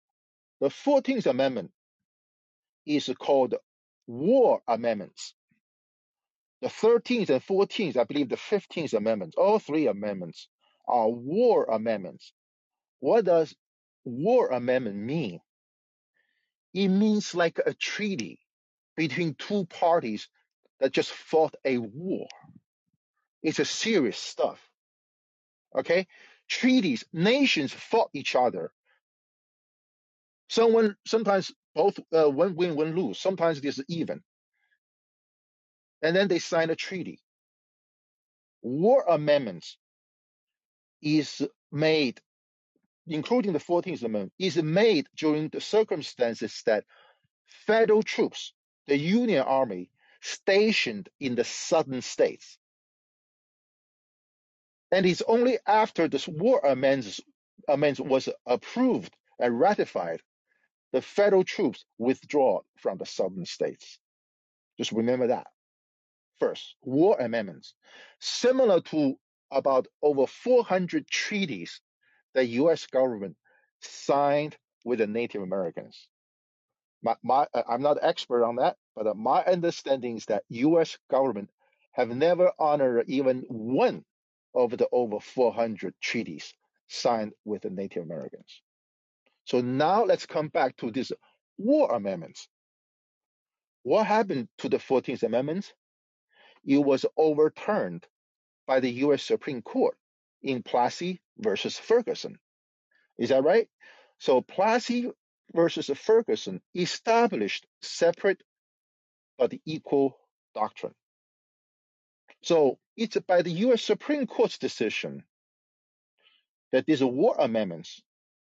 the 0.61 0.69
14th 0.69 1.27
Amendment 1.27 1.71
is 2.85 3.09
called 3.19 3.55
War 4.07 4.61
Amendments. 4.67 5.35
The 6.61 6.69
13th 6.69 7.29
and 7.29 7.43
14th, 7.45 7.97
I 7.97 8.05
believe 8.05 8.29
the 8.29 8.37
15th 8.37 8.93
Amendments, 8.93 9.35
all 9.37 9.59
three 9.59 9.87
amendments 9.87 10.49
are 10.87 11.09
war 11.09 11.65
amendments 11.65 12.25
What 13.01 13.25
does 13.25 13.55
war 14.05 14.49
amendment 14.49 14.97
mean? 14.97 15.41
It 16.73 16.89
means 16.89 17.35
like 17.35 17.59
a 17.65 17.73
treaty 17.73 18.39
between 18.97 19.35
two 19.35 19.65
parties 19.65 20.29
that 20.79 20.93
just 20.93 21.11
fought 21.11 21.55
a 21.65 21.79
war. 21.79 22.27
It's 23.45 23.59
a 23.59 23.65
serious 23.65 24.17
stuff. 24.17 24.59
Okay? 25.77 26.07
Treaties, 26.49 27.05
nations 27.13 27.71
fought 27.71 28.09
each 28.13 28.35
other. 28.35 28.71
Someone 30.49 30.97
sometimes 31.05 31.53
both 31.75 31.99
uh, 32.11 32.29
one 32.29 32.55
win, 32.55 32.75
one 32.75 32.95
lose. 32.95 33.19
Sometimes 33.19 33.59
it's 33.59 33.79
even. 33.87 34.23
And 36.01 36.15
then 36.15 36.27
they 36.27 36.39
sign 36.39 36.71
a 36.71 36.75
treaty. 36.75 37.21
War 38.63 39.05
amendments 39.07 39.77
is 41.03 41.47
made, 41.71 42.19
including 43.07 43.53
the 43.53 43.59
14th 43.59 44.03
Amendment, 44.03 44.33
is 44.39 44.57
made 44.57 45.07
during 45.15 45.49
the 45.49 45.61
circumstances 45.61 46.63
that 46.65 46.83
Federal 47.67 48.03
troops, 48.03 48.53
the 48.87 48.97
Union 48.97 49.43
Army, 49.43 49.91
stationed 50.21 51.09
in 51.19 51.35
the 51.35 51.43
southern 51.43 52.01
states. 52.01 52.57
And 54.95 55.05
it's 55.05 55.21
only 55.27 55.59
after 55.67 56.07
this 56.07 56.25
war 56.25 56.61
amendments, 56.63 57.19
amendments 57.67 57.99
was 57.99 58.29
approved 58.45 59.13
and 59.37 59.59
ratified, 59.59 60.21
the 60.93 61.01
federal 61.01 61.43
troops 61.43 61.83
withdraw 61.97 62.61
from 62.77 62.97
the 62.97 63.05
southern 63.05 63.45
states. 63.45 63.99
Just 64.77 64.93
remember 64.93 65.27
that 65.27 65.47
first. 66.39 66.75
War 66.81 67.17
amendments, 67.19 67.73
similar 68.19 68.79
to 68.83 69.19
about 69.51 69.87
over 70.01 70.27
400 70.27 71.05
treaties 71.07 71.81
the 72.33 72.45
U.S. 72.63 72.87
government 72.87 73.35
signed 73.81 74.55
with 74.85 74.99
the 74.99 75.07
Native 75.07 75.41
Americans. 75.41 76.07
my, 77.03 77.17
my 77.21 77.47
I'm 77.67 77.81
not 77.81 77.97
an 78.01 78.07
expert 78.07 78.45
on 78.45 78.55
that, 78.57 78.77
but 78.95 79.17
my 79.17 79.43
understanding 79.43 80.15
is 80.15 80.25
that 80.27 80.45
U.S. 80.47 80.97
government 81.11 81.49
have 81.91 82.07
never 82.07 82.53
honored 82.57 83.09
even 83.09 83.43
one 83.49 84.05
of 84.55 84.71
the 84.77 84.87
over 84.91 85.19
400 85.19 85.93
treaties 86.01 86.53
signed 86.87 87.33
with 87.43 87.63
the 87.63 87.69
Native 87.69 88.03
Americans. 88.03 88.61
So 89.45 89.61
now 89.61 90.03
let's 90.03 90.25
come 90.25 90.47
back 90.47 90.77
to 90.77 90.91
these 90.91 91.11
war 91.57 91.93
amendments. 91.93 92.47
What 93.83 94.07
happened 94.07 94.47
to 94.59 94.69
the 94.69 94.77
14th 94.77 95.23
Amendment? 95.23 95.73
It 96.65 96.79
was 96.79 97.05
overturned 97.15 98.05
by 98.65 98.79
the 98.79 98.89
U.S. 99.05 99.23
Supreme 99.23 99.61
Court 99.61 99.95
in 100.41 100.63
Plessy 100.63 101.21
versus 101.37 101.77
Ferguson. 101.77 102.39
Is 103.19 103.29
that 103.29 103.43
right? 103.43 103.67
So 104.17 104.41
Plessy 104.41 105.11
versus 105.53 105.91
Ferguson 105.95 106.61
established 106.73 107.67
separate 107.81 108.41
but 109.37 109.53
equal 109.65 110.17
doctrine. 110.55 110.95
So 112.41 112.79
it's 112.97 113.17
by 113.27 113.41
the 113.41 113.51
U.S. 113.51 113.83
Supreme 113.83 114.27
Court's 114.27 114.57
decision 114.57 115.23
that 116.71 116.85
these 116.85 117.03
war 117.03 117.35
amendments 117.37 118.01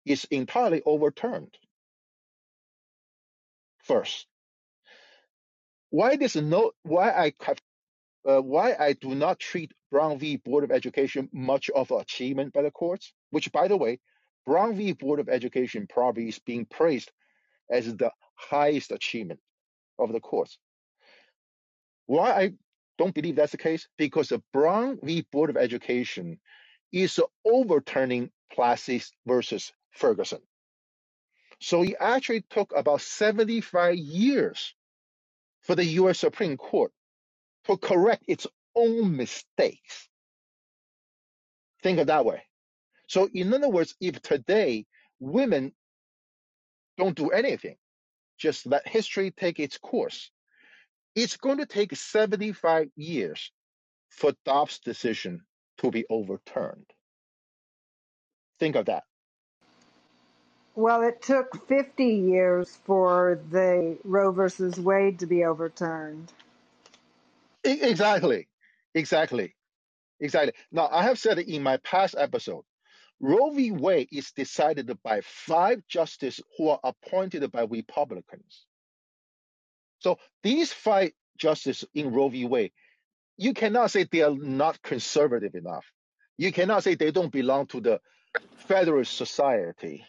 is 0.04 0.26
entirely 0.30 0.82
overturned. 0.84 1.54
First, 3.84 4.26
why 5.90 6.16
this 6.16 6.36
no 6.36 6.72
why 6.82 7.10
I 7.10 7.32
have 7.42 7.58
uh, 8.26 8.40
why 8.40 8.74
I 8.78 8.94
do 8.94 9.14
not 9.14 9.38
treat 9.38 9.72
Brown 9.90 10.18
v. 10.18 10.36
Board 10.36 10.64
of 10.64 10.72
Education 10.72 11.28
much 11.32 11.70
of 11.70 11.90
an 11.90 12.00
achievement 12.00 12.52
by 12.52 12.62
the 12.62 12.70
courts, 12.70 13.12
which 13.30 13.52
by 13.52 13.68
the 13.68 13.76
way, 13.76 14.00
Brown 14.44 14.76
v. 14.76 14.92
Board 14.92 15.20
of 15.20 15.28
Education 15.28 15.86
probably 15.88 16.28
is 16.28 16.38
being 16.40 16.66
praised 16.66 17.10
as 17.70 17.94
the 17.94 18.10
highest 18.34 18.90
achievement 18.90 19.40
of 19.98 20.12
the 20.12 20.20
courts. 20.20 20.58
Why 22.06 22.30
I 22.30 22.52
don't 22.98 23.14
believe 23.14 23.36
that's 23.36 23.52
the 23.52 23.58
case? 23.58 23.88
Because 23.98 24.30
the 24.30 24.42
Brown 24.52 24.98
v. 25.02 25.26
Board 25.32 25.50
of 25.50 25.56
Education 25.56 26.38
is 26.92 27.20
overturning 27.44 28.30
Plessy 28.52 29.02
versus 29.26 29.72
Ferguson. 29.90 30.40
So 31.60 31.82
it 31.82 31.96
actually 32.00 32.44
took 32.50 32.72
about 32.76 33.00
75 33.00 33.96
years 33.96 34.74
for 35.62 35.74
the 35.74 35.84
U.S. 35.84 36.18
Supreme 36.18 36.56
Court 36.56 36.92
to 37.64 37.76
correct 37.76 38.24
its 38.28 38.46
own 38.74 39.16
mistakes. 39.16 40.08
Think 41.82 41.98
of 41.98 42.08
that 42.08 42.24
way. 42.24 42.42
So 43.08 43.28
in 43.32 43.52
other 43.54 43.68
words, 43.68 43.94
if 44.00 44.20
today 44.22 44.86
women 45.20 45.72
don't 46.98 47.16
do 47.16 47.30
anything, 47.30 47.76
just 48.38 48.66
let 48.66 48.86
history 48.86 49.30
take 49.30 49.60
its 49.60 49.78
course, 49.78 50.30
it's 51.16 51.38
going 51.38 51.58
to 51.58 51.66
take 51.66 51.96
75 51.96 52.90
years 52.94 53.50
for 54.10 54.34
Dobbs' 54.44 54.78
decision 54.78 55.40
to 55.78 55.90
be 55.90 56.04
overturned. 56.08 56.86
Think 58.60 58.76
of 58.76 58.86
that. 58.86 59.04
Well, 60.74 61.02
it 61.02 61.22
took 61.22 61.66
50 61.68 62.04
years 62.04 62.78
for 62.84 63.40
the 63.50 63.96
Roe 64.04 64.30
versus 64.30 64.78
Wade 64.78 65.18
to 65.20 65.26
be 65.26 65.44
overturned. 65.44 66.30
Exactly. 67.64 68.46
Exactly. 68.94 69.54
Exactly. 70.20 70.52
Now, 70.70 70.88
I 70.92 71.02
have 71.04 71.18
said 71.18 71.38
it 71.38 71.48
in 71.48 71.62
my 71.62 71.78
past 71.78 72.14
episode. 72.16 72.64
Roe 73.20 73.50
v. 73.50 73.70
Wade 73.70 74.08
is 74.12 74.32
decided 74.32 74.90
by 75.02 75.22
five 75.22 75.82
justices 75.88 76.44
who 76.56 76.68
are 76.68 76.80
appointed 76.84 77.50
by 77.50 77.62
Republicans. 77.62 78.66
So 80.00 80.18
these 80.42 80.72
five 80.72 81.12
justices 81.38 81.88
in 81.94 82.12
Roe 82.12 82.28
v. 82.30 82.46
Wade, 82.46 82.72
you 83.38 83.54
cannot 83.54 83.90
say 83.92 84.04
they 84.04 84.22
are 84.22 84.36
not 84.36 84.82
conservative 84.82 85.54
enough. 85.56 85.86
You 86.38 86.52
cannot 86.52 86.84
say 86.84 86.96
they 86.96 87.12
don't 87.12 87.32
belong 87.32 87.66
to 87.68 87.80
the 87.80 88.00
Federalist 88.68 89.16
Society, 89.16 90.06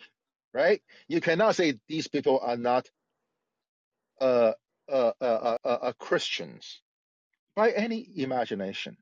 right? 0.54 0.82
You 1.08 1.22
cannot 1.22 1.56
say 1.56 1.80
these 1.88 2.08
people 2.08 2.40
are 2.44 2.58
not 2.58 2.88
uh, 4.22 4.54
uh, 4.92 5.12
uh, 5.22 5.26
uh, 5.26 5.58
uh, 5.66 5.70
uh, 5.70 5.94
Christians. 6.00 6.80
by 7.56 7.72
any 7.72 8.08
imagination. 8.18 8.98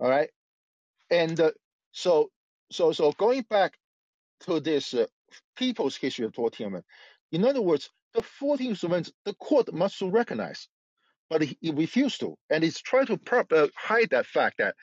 All 0.00 0.10
right, 0.10 0.30
and 1.10 1.38
uh, 1.40 1.52
so 1.92 2.30
so 2.70 2.92
so 2.92 3.12
going 3.12 3.42
back 3.50 3.74
to 4.42 4.60
this 4.60 4.94
uh, 4.94 5.06
people's 5.56 5.96
history 5.96 6.26
of 6.26 6.32
14th 6.32 6.82
In 7.32 7.44
other 7.44 7.62
words, 7.62 7.90
the 8.14 8.22
14th 8.22 8.82
Amendment, 8.84 9.14
the 9.24 9.34
court 9.34 9.72
must 9.72 10.00
recognize, 10.02 10.68
but 11.30 11.42
it, 11.42 11.56
it 11.62 11.74
refused 11.74 12.20
to, 12.20 12.36
and 12.50 12.64
it's 12.64 12.80
trying 12.80 13.06
to 13.06 13.16
prop, 13.16 13.52
uh, 13.52 13.68
hide 13.76 14.10
that 14.10 14.26
fact 14.26 14.58
that 14.58 14.74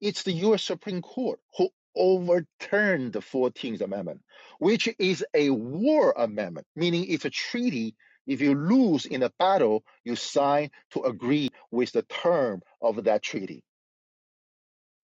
it's 0.00 0.22
the 0.22 0.32
U.S. 0.32 0.62
Supreme 0.62 1.02
Court 1.02 1.40
who 1.56 1.68
overturned 1.96 3.12
the 3.12 3.20
14th 3.20 3.80
Amendment, 3.80 4.20
which 4.58 4.88
is 4.98 5.24
a 5.34 5.50
war 5.50 6.12
amendment, 6.16 6.66
meaning 6.74 7.06
it's 7.08 7.24
a 7.24 7.30
treaty. 7.30 7.94
If 8.26 8.40
you 8.40 8.54
lose 8.54 9.04
in 9.06 9.22
a 9.22 9.30
battle, 9.38 9.84
you 10.02 10.16
sign 10.16 10.70
to 10.92 11.02
agree 11.02 11.50
with 11.70 11.92
the 11.92 12.02
term 12.02 12.62
of 12.80 13.04
that 13.04 13.22
treaty. 13.22 13.62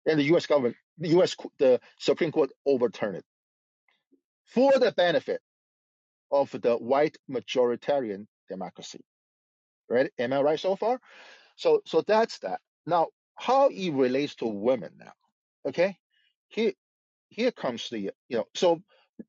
And 0.06 0.20
the 0.20 0.24
U.S. 0.24 0.48
government, 0.48 0.76
the 0.98 1.10
U.S. 1.10 1.36
the 1.60 1.80
Supreme 2.00 2.32
Court 2.32 2.52
overturned 2.66 3.18
it 3.18 3.26
for 4.46 4.72
the 4.80 4.92
benefit 4.92 5.42
of 6.32 6.52
the 6.52 6.76
white 6.78 7.18
majoritarian 7.30 8.28
democracy. 8.50 9.02
Right? 9.90 10.12
Am 10.18 10.34
I 10.34 10.42
right 10.42 10.60
so 10.60 10.76
far? 10.76 11.00
So 11.56 11.82
so 11.86 12.02
that's 12.02 12.40
that. 12.40 12.62
Now, 12.86 13.08
how 13.36 13.70
it 13.70 13.92
relates 13.92 14.36
to 14.36 14.46
women 14.48 14.92
now. 14.98 15.14
Okay? 15.68 15.98
Here 16.48 16.74
here 17.30 17.52
comes 17.52 17.90
the 17.90 18.12
you 18.30 18.38
know 18.38 18.46
so 18.56 18.82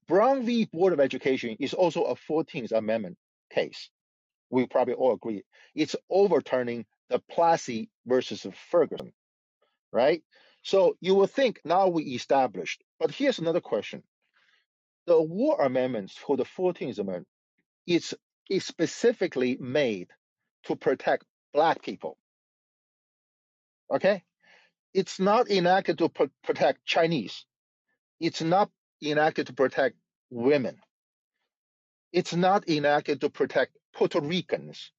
Brown 0.09 0.45
v. 0.47 0.65
Board 0.73 0.93
of 0.93 1.01
Education 1.01 1.57
is 1.61 1.75
also 1.75 2.05
a 2.05 2.15
14th 2.15 2.73
Amendment 2.73 3.17
case. 3.51 3.91
We 4.51 4.67
probably 4.67 4.95
all 4.95 5.15
agree. 5.15 5.45
It's 5.75 5.97
overturning 6.11 6.87
the 7.11 7.19
Plessy 7.31 7.91
versus 8.07 8.47
Ferguson, 8.71 9.13
right? 9.93 10.23
So 10.63 10.97
you 11.01 11.15
will 11.15 11.27
think 11.27 11.61
now 11.65 11.89
we 11.89 12.05
established, 12.05 12.83
but 12.99 13.11
here's 13.11 13.39
another 13.39 13.61
question. 13.61 14.03
The 15.07 15.21
war 15.21 15.61
amendments 15.61 16.17
for 16.17 16.37
the 16.37 16.45
14th 16.45 16.99
Amendment 16.99 17.27
is, 17.87 18.15
is 18.49 18.65
specifically 18.65 19.57
made 19.61 20.09
to 20.65 20.77
protect 20.77 21.25
black 21.53 21.83
people. 21.83 22.17
Okay? 23.93 24.23
It's 24.95 25.19
not 25.19 25.51
enacted 25.51 25.99
to 25.99 26.09
pro- 26.09 26.31
protect 26.45 26.85
Chinese. 26.85 27.45
It's 28.21 28.43
not 28.43 28.71
enacted 29.03 29.49
to 29.49 29.53
protect 29.53 29.97
women. 30.31 30.79
It's 32.13 32.35
not 32.35 32.69
enacted 32.69 33.21
to 33.23 33.31
protect 33.31 33.77
Puerto 33.95 34.21
Ricans 34.21 34.93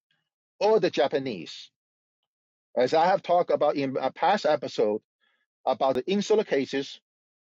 or 0.58 0.80
the 0.80 0.90
Japanese. 0.90 1.70
As 2.76 2.92
I 2.92 3.06
have 3.06 3.22
talked 3.22 3.50
about 3.50 3.76
in 3.76 3.96
a 3.96 4.12
past 4.12 4.46
episode 4.46 5.00
about 5.64 5.94
the 5.94 6.06
insular 6.06 6.44
cases, 6.44 7.00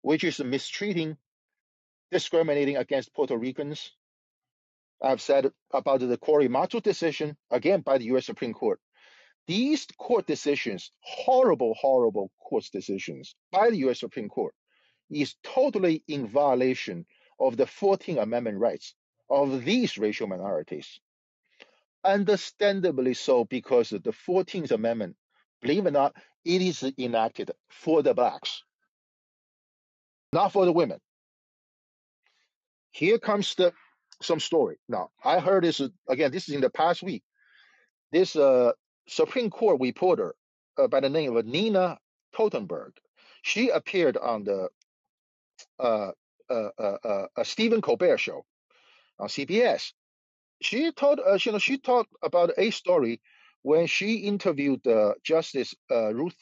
which 0.03 0.25
is 0.25 0.41
mistreating, 0.41 1.17
discriminating 2.11 2.77
against 2.77 3.15
Puerto 3.15 3.37
Ricans. 3.37 3.93
I've 5.03 5.21
said 5.23 5.51
about 5.73 6.01
the 6.01 6.19
Korematsu 6.19 6.83
decision, 6.83 7.37
again 7.51 7.83
by 7.83 7.99
the 7.99 8.07
US 8.07 8.27
Supreme 8.27 8.55
Court 8.55 8.81
These 9.49 9.87
court 9.99 10.27
decisions, 10.27 10.93
horrible, 11.01 11.75
horrible 11.75 12.31
court 12.41 12.65
decisions 12.73 13.35
by 13.53 13.71
the 13.71 13.79
US 13.89 14.01
Supreme 14.01 14.31
Court, 14.31 14.55
is 15.11 15.37
totally 15.45 16.05
in 16.09 16.29
violation 16.29 17.07
of 17.41 17.57
the 17.57 17.67
14th 17.67 18.23
Amendment 18.23 18.59
rights 18.59 18.95
of 19.31 19.65
these 19.65 19.99
racial 19.99 20.29
minorities. 20.29 21.01
Understandably 22.05 23.15
so, 23.15 23.45
because 23.45 23.91
the 23.91 24.01
14th 24.01 24.73
Amendment, 24.73 25.17
believe 25.63 25.87
it 25.87 25.91
or 25.91 25.93
not, 25.93 26.17
it 26.45 26.63
is 26.63 26.85
enacted 26.99 27.53
for 27.71 28.03
the 28.03 28.15
blacks, 28.15 28.65
not 30.33 30.53
for 30.53 30.65
the 30.65 30.73
women. 30.73 31.01
Here 32.93 33.19
comes 33.19 33.55
the 33.55 33.73
some 34.23 34.41
story. 34.41 34.77
Now, 34.89 35.11
I 35.25 35.41
heard 35.41 35.65
this 35.65 35.81
again. 36.09 36.31
This 36.31 36.49
is 36.49 36.55
in 36.55 36.61
the 36.61 36.71
past 36.71 37.03
week. 37.03 37.23
This 38.13 38.37
uh, 38.37 38.73
Supreme 39.09 39.51
Court 39.51 39.81
reporter 39.81 40.35
uh, 40.79 40.89
by 40.89 41.01
the 41.01 41.09
name 41.09 41.37
of 41.37 41.47
Nina 41.47 41.99
Totenberg, 42.35 42.93
she 43.43 43.71
appeared 43.71 44.17
on 44.17 44.45
the 44.45 44.69
uh, 45.79 46.13
uh, 46.49 46.69
uh, 46.79 47.27
uh, 47.37 47.45
Stephen 47.45 47.81
Colbert 47.81 48.19
show 48.19 48.45
on 49.19 49.29
CBS. 49.29 49.93
She 50.63 50.93
told 50.93 51.21
uh, 51.21 51.39
you 51.41 51.53
know 51.53 51.59
she 51.59 51.79
talked 51.79 52.13
about 52.23 52.51
a 52.59 52.71
story 52.71 53.21
when 53.63 53.87
she 53.87 54.17
interviewed 54.17 54.83
Justice 55.23 55.75
uh, 55.91 56.13
Ruth 56.15 56.35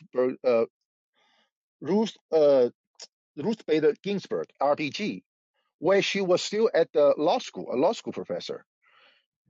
uh, 0.47 0.65
Ruth 1.81 2.17
uh, 2.33 2.71
Ruth 3.37 3.67
Bader 3.67 3.95
Ginsburg 4.03 4.49
RBG 4.61 5.23
when 5.79 6.03
she 6.03 6.21
was 6.21 6.43
still 6.43 6.71
at 6.75 6.93
the 6.93 7.15
law 7.17 7.39
school, 7.39 7.69
a 7.73 7.77
law 7.77 7.93
school 7.93 8.13
professor. 8.13 8.65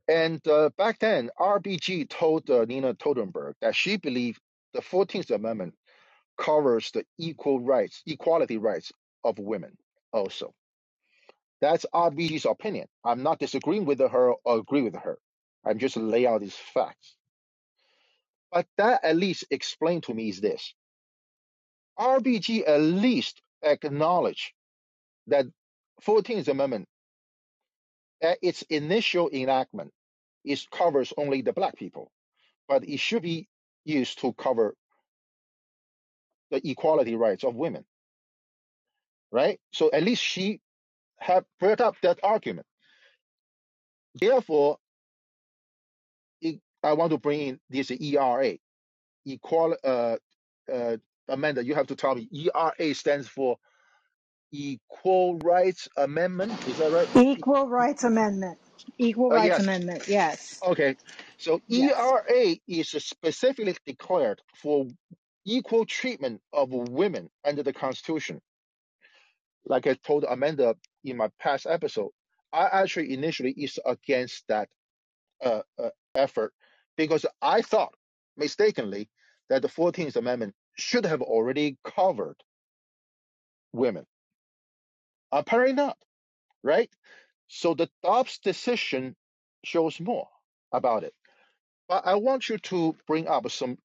And 0.08 0.46
uh, 0.48 0.70
back 0.76 0.98
then, 0.98 1.30
RBG 1.38 2.08
told 2.08 2.48
uh, 2.50 2.64
Nina 2.64 2.94
Totenberg 2.94 3.54
that 3.60 3.76
she 3.76 3.96
believed 3.96 4.40
the 4.72 4.80
14th 4.80 5.30
Amendment 5.30 5.74
covers 6.38 6.90
the 6.92 7.04
equal 7.18 7.60
rights, 7.60 8.02
equality 8.06 8.56
rights 8.56 8.92
of 9.24 9.38
women 9.38 9.76
also. 10.12 10.54
That's 11.60 11.84
RBG's 11.92 12.46
opinion. 12.46 12.86
I'm 13.04 13.22
not 13.22 13.38
disagreeing 13.38 13.84
with 13.84 14.00
her 14.00 14.32
or 14.32 14.58
agree 14.58 14.82
with 14.82 14.94
her. 14.94 15.18
I'm 15.64 15.78
just 15.78 15.96
laying 15.96 16.26
out 16.26 16.40
these 16.40 16.54
facts. 16.54 17.16
But 18.52 18.66
that 18.78 19.04
at 19.04 19.16
least 19.16 19.44
explained 19.50 20.04
to 20.04 20.14
me 20.14 20.30
is 20.30 20.40
this. 20.40 20.74
RBG 21.98 22.66
at 22.66 22.80
least 22.80 23.42
acknowledged 23.62 24.52
that 25.26 25.46
14th 26.06 26.48
Amendment 26.48 26.86
at 28.22 28.38
its 28.42 28.62
initial 28.62 29.30
enactment 29.32 29.92
it 30.44 30.60
covers 30.72 31.12
only 31.16 31.42
the 31.42 31.52
black 31.52 31.76
people, 31.76 32.10
but 32.68 32.88
it 32.88 33.00
should 33.00 33.22
be 33.22 33.48
used 33.84 34.20
to 34.20 34.32
cover 34.34 34.74
the 36.50 36.66
equality 36.68 37.16
rights 37.16 37.44
of 37.44 37.54
women, 37.54 37.84
right? 39.32 39.60
So 39.72 39.90
at 39.92 40.02
least 40.02 40.22
she 40.22 40.60
have 41.18 41.44
brought 41.60 41.80
up 41.80 41.96
that 42.02 42.20
argument. 42.22 42.66
Therefore, 44.14 44.78
I 46.82 46.92
want 46.94 47.12
to 47.12 47.18
bring 47.18 47.40
in 47.40 47.60
this 47.70 47.90
ERA, 47.90 48.56
equal 49.24 49.76
uh, 49.84 50.16
uh, 50.72 50.96
Amanda. 51.28 51.64
You 51.64 51.74
have 51.74 51.88
to 51.88 51.96
tell 51.96 52.14
me. 52.14 52.28
ERA 52.32 52.94
stands 52.94 53.28
for 53.28 53.58
Equal 54.52 55.38
Rights 55.38 55.88
Amendment. 55.96 56.60
Is 56.66 56.78
that 56.78 56.92
right? 56.92 57.10
Equal 57.16 57.68
Rights 57.68 58.04
Amendment. 58.04 58.58
Equal 58.98 59.32
Uh, 59.32 59.36
Rights 59.36 59.58
yes. 59.58 59.60
Amendment. 59.60 60.04
Yes. 60.08 60.64
Okay. 60.64 60.96
So 61.38 61.60
Yes. 61.68 61.92
ERA 61.98 62.56
is 62.68 62.90
specifically 62.90 63.76
declared 63.86 64.42
for 64.56 64.86
equal 65.46 65.86
treatment 65.86 66.42
of 66.52 66.70
women 66.72 67.30
under 67.44 67.62
the 67.62 67.72
Constitution. 67.72 68.40
Like 69.66 69.86
I 69.86 69.94
told 69.94 70.24
Amanda 70.28 70.76
in 71.04 71.16
my 71.16 71.30
past 71.40 71.66
episode, 71.66 72.10
I 72.52 72.66
actually 72.66 73.14
initially 73.14 73.52
is 73.52 73.78
against 73.86 74.44
that 74.48 74.68
uh, 75.44 75.62
uh, 75.78 75.90
effort 76.14 76.52
because 76.96 77.26
I 77.42 77.62
thought 77.62 77.92
mistakenly 78.36 79.10
that 79.50 79.62
the 79.62 79.68
14th 79.68 80.16
Amendment 80.16 80.54
should 80.76 81.06
have 81.06 81.22
already 81.22 81.78
covered 81.84 82.36
women. 83.72 84.06
Apparently 85.32 85.74
not, 85.74 85.96
right? 86.62 86.90
So 87.48 87.74
the 87.74 87.88
Dobbs 88.02 88.38
decision 88.38 89.16
shows 89.64 90.00
more 90.00 90.28
about 90.72 91.04
it. 91.04 91.14
But 91.88 92.06
I 92.06 92.14
want 92.16 92.48
you 92.48 92.58
to 92.58 92.94
bring 93.06 93.26
up 93.28 93.50
some 93.50 93.78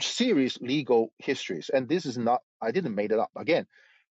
serious 0.00 0.58
legal 0.60 1.12
histories, 1.18 1.70
and 1.72 1.88
this 1.88 2.06
is 2.06 2.18
not 2.18 2.40
I 2.60 2.70
didn't 2.70 2.94
make 2.94 3.10
it 3.10 3.18
up. 3.18 3.30
Again, 3.36 3.66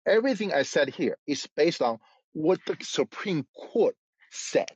everything 0.06 0.52
I 0.52 0.62
said 0.62 0.88
here 0.88 1.16
is 1.26 1.46
based 1.56 1.82
on 1.82 1.98
what 2.32 2.60
the 2.66 2.76
Supreme 2.82 3.46
Court 3.56 3.96
said 4.30 4.70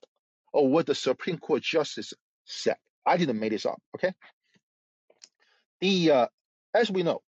or 0.53 0.69
what 0.69 0.87
the 0.87 0.95
Supreme 0.95 1.39
Court 1.39 1.63
justice 1.63 2.13
said. 2.45 2.77
I 3.07 3.17
didn't 3.17 3.39
make 3.39 3.51
this 3.51 3.67
up. 3.67 3.81
Okay. 3.95 4.13
The 5.81 6.11
uh, 6.11 6.27
as 6.75 6.91
we 6.91 7.03
know, 7.03 7.23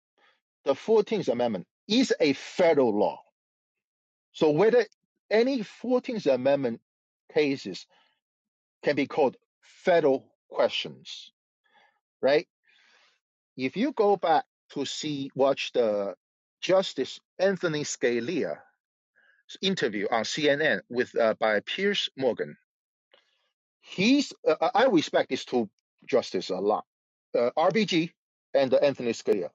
the 0.65 0.75
Fourteenth 0.75 1.29
Amendment 1.29 1.67
is 1.89 2.13
a 2.21 2.33
federal 2.35 2.97
law. 2.97 3.21
So 4.37 4.51
whether 4.51 4.85
any 5.31 5.63
Fourteenth 5.63 6.27
Amendment 6.27 6.83
cases 7.33 7.87
can 8.85 8.95
be 8.95 9.07
called 9.07 9.39
federal 9.63 10.27
questions, 10.51 11.33
right? 12.21 12.47
If 13.57 13.79
you 13.79 13.93
go 13.93 14.17
back 14.17 14.45
to 14.75 14.85
see 14.85 15.31
watch 15.35 15.73
the 15.73 16.17
Justice 16.61 17.19
Anthony 17.39 17.85
Scalia 17.85 18.59
interview 19.63 20.07
on 20.11 20.25
CNN 20.25 20.83
with 20.91 21.17
uh, 21.17 21.35
by 21.41 21.61
Piers 21.61 22.11
Morgan, 22.19 22.59
he's 23.81 24.35
uh, 24.47 24.69
I 24.75 24.85
respect 24.85 25.31
these 25.31 25.47
two 25.47 25.71
justices 26.05 26.51
a 26.51 26.57
lot 26.59 26.85
uh, 27.35 27.53
RBG 27.57 28.11
and 28.53 28.75
Anthony 28.75 29.13
Scalia 29.13 29.49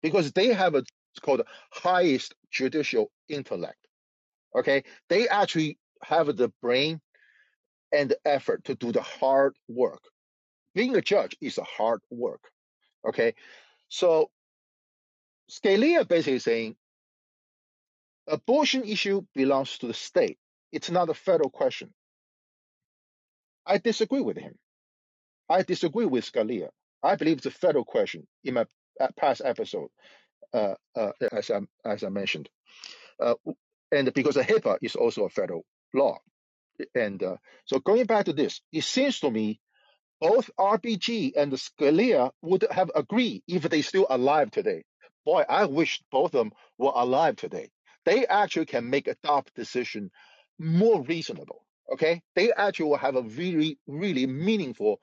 because 0.00 0.30
they 0.30 0.54
have 0.54 0.76
a 0.76 0.84
it's 1.10 1.20
called 1.20 1.42
highest 1.72 2.36
judicial 2.52 3.10
intellect. 3.28 3.87
Okay, 4.56 4.84
they 5.08 5.28
actually 5.28 5.78
have 6.02 6.34
the 6.36 6.52
brain 6.62 7.00
and 7.92 8.10
the 8.10 8.18
effort 8.24 8.64
to 8.64 8.74
do 8.74 8.92
the 8.92 9.02
hard 9.02 9.56
work. 9.68 10.02
Being 10.74 10.94
a 10.96 11.00
judge 11.00 11.36
is 11.40 11.58
a 11.58 11.64
hard 11.64 12.00
work. 12.10 12.40
Okay, 13.06 13.34
so 13.88 14.30
Scalia 15.50 16.06
basically 16.06 16.38
saying 16.38 16.76
abortion 18.26 18.84
issue 18.84 19.22
belongs 19.34 19.78
to 19.78 19.86
the 19.86 19.94
state. 19.94 20.38
It's 20.72 20.90
not 20.90 21.08
a 21.08 21.14
federal 21.14 21.50
question. 21.50 21.92
I 23.66 23.78
disagree 23.78 24.20
with 24.20 24.36
him. 24.36 24.54
I 25.48 25.62
disagree 25.62 26.06
with 26.06 26.30
Scalia. 26.30 26.68
I 27.02 27.16
believe 27.16 27.38
it's 27.38 27.46
a 27.46 27.50
federal 27.50 27.84
question 27.84 28.26
in 28.44 28.54
my 28.54 28.66
uh, 29.00 29.08
past 29.16 29.42
episode, 29.44 29.88
uh, 30.52 30.74
uh, 30.96 31.12
as 31.32 31.50
I 31.50 31.60
as 31.84 32.02
I 32.04 32.08
mentioned, 32.08 32.48
uh, 33.22 33.34
and 33.92 34.12
because 34.12 34.34
the 34.34 34.42
HIPAA 34.42 34.78
is 34.82 34.96
also 34.96 35.24
a 35.24 35.28
federal 35.28 35.64
law, 35.94 36.18
and 36.94 37.22
uh, 37.22 37.36
so 37.64 37.78
going 37.80 38.06
back 38.06 38.26
to 38.26 38.32
this, 38.32 38.60
it 38.72 38.84
seems 38.84 39.20
to 39.20 39.30
me 39.30 39.60
both 40.20 40.50
RBG 40.58 41.32
and 41.36 41.52
Scalia 41.52 42.30
would 42.42 42.66
have 42.70 42.90
agreed 42.94 43.42
if 43.46 43.62
they 43.62 43.82
still 43.82 44.06
alive 44.10 44.50
today. 44.50 44.82
Boy, 45.24 45.44
I 45.48 45.66
wish 45.66 46.00
both 46.10 46.34
of 46.34 46.40
them 46.40 46.52
were 46.78 46.92
alive 46.94 47.36
today. 47.36 47.70
They 48.04 48.26
actually 48.26 48.66
can 48.66 48.88
make 48.88 49.06
a 49.06 49.16
tough 49.22 49.46
decision 49.54 50.10
more 50.58 51.02
reasonable. 51.02 51.64
Okay, 51.92 52.22
they 52.34 52.52
actually 52.52 52.90
will 52.90 52.98
have 52.98 53.16
a 53.16 53.22
really, 53.22 53.78
really 53.86 54.26
meaningful 54.26 54.98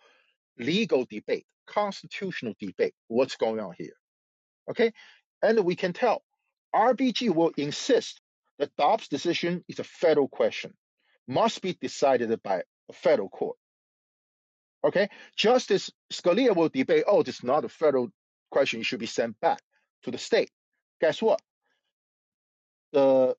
legal 0.59 1.05
debate, 1.09 1.45
constitutional 1.67 2.53
debate. 2.59 2.93
What's 3.07 3.37
going 3.37 3.59
on 3.59 3.73
here? 3.77 3.95
Okay, 4.69 4.91
and 5.41 5.63
we 5.63 5.75
can 5.75 5.93
tell 5.93 6.23
RBG 6.75 7.33
will 7.33 7.51
insist 7.57 8.19
that 8.59 8.75
Dobbs' 8.77 9.07
decision 9.07 9.63
is 9.67 9.79
a 9.79 9.83
federal 9.83 10.27
question, 10.27 10.73
must 11.27 11.61
be 11.61 11.73
decided 11.73 12.41
by 12.43 12.63
a 12.89 12.93
federal 12.93 13.29
court 13.29 13.57
Okay, 14.85 15.09
Justice 15.35 15.91
Scalia 16.13 16.55
will 16.55 16.69
debate, 16.69 17.05
oh, 17.07 17.23
this 17.23 17.37
is 17.37 17.43
not 17.43 17.65
a 17.65 17.69
federal 17.69 18.09
question, 18.51 18.81
it 18.81 18.85
should 18.85 18.99
be 18.99 19.07
sent 19.07 19.39
back 19.39 19.59
to 20.03 20.11
the 20.11 20.19
state. 20.19 20.51
Guess 21.01 21.23
what? 21.23 21.41
The 22.93 23.35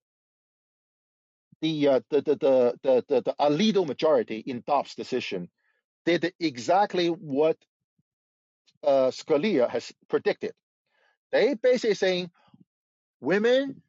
the 1.63 1.89
uh, 1.89 2.01
the, 2.11 2.21
the, 2.23 2.37
the 2.37 2.75
the 2.83 3.05
the 3.09 3.23
the 3.23 3.35
Alito 3.41 3.87
majority 3.87 4.39
in 4.39 4.65
Dobbs' 4.67 4.97
decision 4.97 5.49
did 6.05 6.33
exactly 6.41 7.09
what 7.09 7.57
uh, 8.83 9.11
Scalia 9.13 9.71
has 9.71 9.93
predicted. 10.09 10.53
They 11.31 11.55
basically 11.55 11.95
saying, 11.95 12.31
women, 13.21 13.83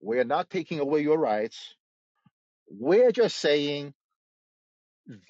we're 0.00 0.24
not 0.24 0.50
taking 0.50 0.80
away 0.80 1.00
your 1.00 1.18
rights. 1.18 1.74
We're 2.70 3.12
just 3.12 3.36
saying 3.36 3.94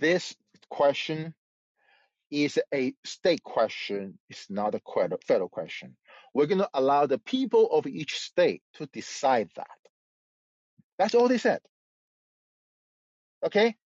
this 0.01 0.35
question 0.71 1.35
is 2.31 2.59
a 2.75 2.95
state 3.05 3.43
question, 3.43 4.19
it's 4.29 4.51
not 4.51 4.75
a 4.75 4.81
federal 5.27 5.49
question. 5.49 5.97
We're 6.35 6.47
going 6.47 6.59
to 6.59 6.71
allow 6.75 7.07
the 7.07 7.19
people 7.19 7.71
of 7.73 7.87
each 7.87 8.19
state 8.19 8.63
to 8.75 8.87
decide 8.87 9.49
that. 9.57 9.67
That's 10.99 11.15
all 11.15 11.29
they 11.29 11.39
said. 11.39 11.61
Okay? 13.45 13.77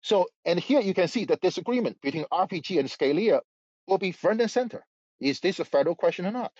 So, 0.00 0.26
and 0.44 0.58
here 0.58 0.80
you 0.80 0.94
can 0.94 1.06
see 1.06 1.24
the 1.24 1.36
disagreement 1.36 2.00
between 2.00 2.24
RBG 2.32 2.80
and 2.80 2.88
Scalia 2.88 3.40
will 3.86 3.98
be 3.98 4.12
front 4.12 4.40
and 4.40 4.50
center. 4.50 4.84
Is 5.20 5.38
this 5.38 5.60
a 5.60 5.64
federal 5.64 5.94
question 5.94 6.26
or 6.26 6.32
not? 6.32 6.52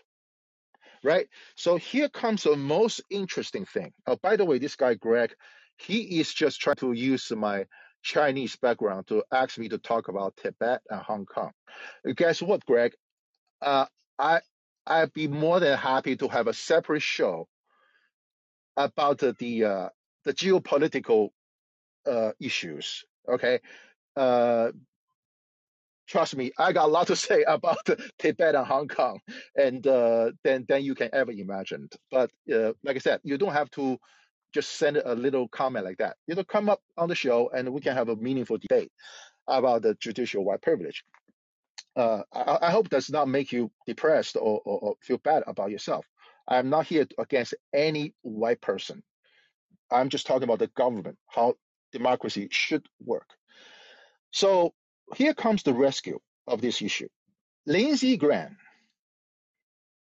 Right? 1.04 1.26
So 1.56 1.76
here 1.76 2.08
comes 2.08 2.44
the 2.44 2.56
most 2.56 3.00
interesting 3.10 3.64
thing. 3.64 3.92
Oh, 4.06 4.16
by 4.22 4.36
the 4.36 4.44
way, 4.44 4.58
this 4.58 4.76
guy, 4.76 4.94
Greg, 4.94 5.34
he 5.76 6.20
is 6.20 6.32
just 6.32 6.60
trying 6.60 6.76
to 6.76 6.92
use 6.92 7.30
my 7.32 7.66
Chinese 8.02 8.56
background 8.56 9.06
to 9.08 9.24
ask 9.32 9.58
me 9.58 9.68
to 9.68 9.78
talk 9.78 10.08
about 10.08 10.36
Tibet 10.36 10.80
and 10.88 11.00
Hong 11.00 11.24
Kong. 11.24 11.52
Guess 12.16 12.42
what, 12.42 12.64
Greg? 12.66 12.94
Uh, 13.60 13.86
I 14.18 14.40
I'd 14.86 15.12
be 15.12 15.28
more 15.28 15.60
than 15.60 15.78
happy 15.78 16.16
to 16.16 16.28
have 16.28 16.48
a 16.48 16.52
separate 16.52 17.02
show 17.02 17.48
about 18.76 19.18
the 19.18 19.34
the, 19.38 19.64
uh, 19.64 19.88
the 20.24 20.34
geopolitical 20.34 21.30
uh, 22.06 22.32
issues. 22.40 23.04
Okay, 23.28 23.60
uh, 24.16 24.72
trust 26.12 26.36
me, 26.36 26.52
I 26.58 26.72
got 26.72 26.84
a 26.84 26.92
lot 26.92 27.06
to 27.06 27.16
say 27.28 27.42
about 27.42 27.88
Tibet 28.18 28.54
and 28.54 28.66
Hong 28.66 28.86
Kong, 28.86 29.18
and 29.56 29.84
uh, 29.86 30.32
than 30.44 30.66
than 30.68 30.84
you 30.84 30.94
can 30.94 31.10
ever 31.12 31.32
imagine. 31.32 31.88
But 32.10 32.30
uh, 32.52 32.72
like 32.84 32.96
I 32.96 33.00
said, 33.00 33.20
you 33.24 33.38
don't 33.38 33.54
have 33.54 33.70
to 33.72 33.98
just 34.54 34.76
send 34.76 34.98
a 34.98 35.14
little 35.14 35.48
comment 35.48 35.86
like 35.86 35.98
that. 35.98 36.16
You 36.26 36.34
know, 36.34 36.44
come 36.44 36.68
up 36.68 36.80
on 36.98 37.08
the 37.08 37.14
show, 37.14 37.50
and 37.54 37.72
we 37.72 37.80
can 37.80 37.96
have 37.96 38.10
a 38.10 38.16
meaningful 38.16 38.58
debate 38.58 38.92
about 39.48 39.82
the 39.82 39.94
judicial 39.94 40.44
white 40.44 40.62
privilege. 40.62 41.02
Uh, 41.96 42.22
I, 42.32 42.58
I, 42.68 42.70
hope 42.70 42.88
does 42.88 43.10
not 43.10 43.28
make 43.28 43.52
you 43.52 43.70
depressed 43.86 44.36
or, 44.36 44.62
or, 44.64 44.78
or 44.80 44.94
feel 45.02 45.18
bad 45.18 45.42
about 45.46 45.70
yourself. 45.70 46.06
I'm 46.48 46.70
not 46.70 46.86
here 46.86 47.06
against 47.18 47.54
any 47.74 48.14
white 48.22 48.62
person. 48.62 49.02
I'm 49.90 50.08
just 50.08 50.26
talking 50.26 50.44
about 50.44 50.58
the 50.58 50.68
government, 50.68 51.18
how 51.28 51.56
democracy 51.92 52.48
should 52.50 52.86
work. 53.04 53.28
So 54.30 54.72
here 55.14 55.34
comes 55.34 55.62
the 55.62 55.74
rescue 55.74 56.18
of 56.46 56.60
this 56.60 56.82
issue. 56.82 57.08
Lindsey 57.66 58.16
Graham, 58.16 58.56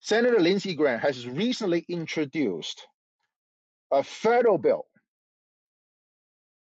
Senator 0.00 0.40
Lindsey 0.40 0.74
Graham 0.74 1.00
has 1.00 1.26
recently 1.26 1.84
introduced 1.88 2.86
a 3.92 4.02
federal 4.02 4.58
bill 4.58 4.86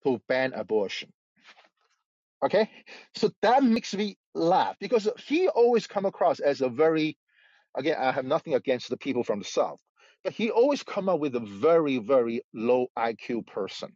to 0.05 0.21
ban 0.29 0.53
abortion. 0.55 1.13
Okay, 2.45 2.71
so 3.17 3.31
that 3.43 3.65
makes 3.65 3.95
me 3.95 4.17
laugh 4.35 4.77
because 4.81 5.09
he 5.27 5.49
always 5.49 5.87
come 5.89 6.05
across 6.05 6.39
as 6.39 6.61
a 6.61 6.69
very, 6.69 7.19
again, 7.77 7.97
I 7.99 8.13
have 8.13 8.25
nothing 8.25 8.55
against 8.55 8.91
the 8.91 8.97
people 8.97 9.25
from 9.25 9.41
the 9.41 9.45
South, 9.45 9.81
but 10.23 10.33
he 10.33 10.51
always 10.51 10.85
come 10.85 11.09
up 11.09 11.19
with 11.19 11.35
a 11.35 11.41
very, 11.41 11.99
very 11.99 12.43
low 12.55 12.87
IQ 12.97 13.47
person. 13.47 13.93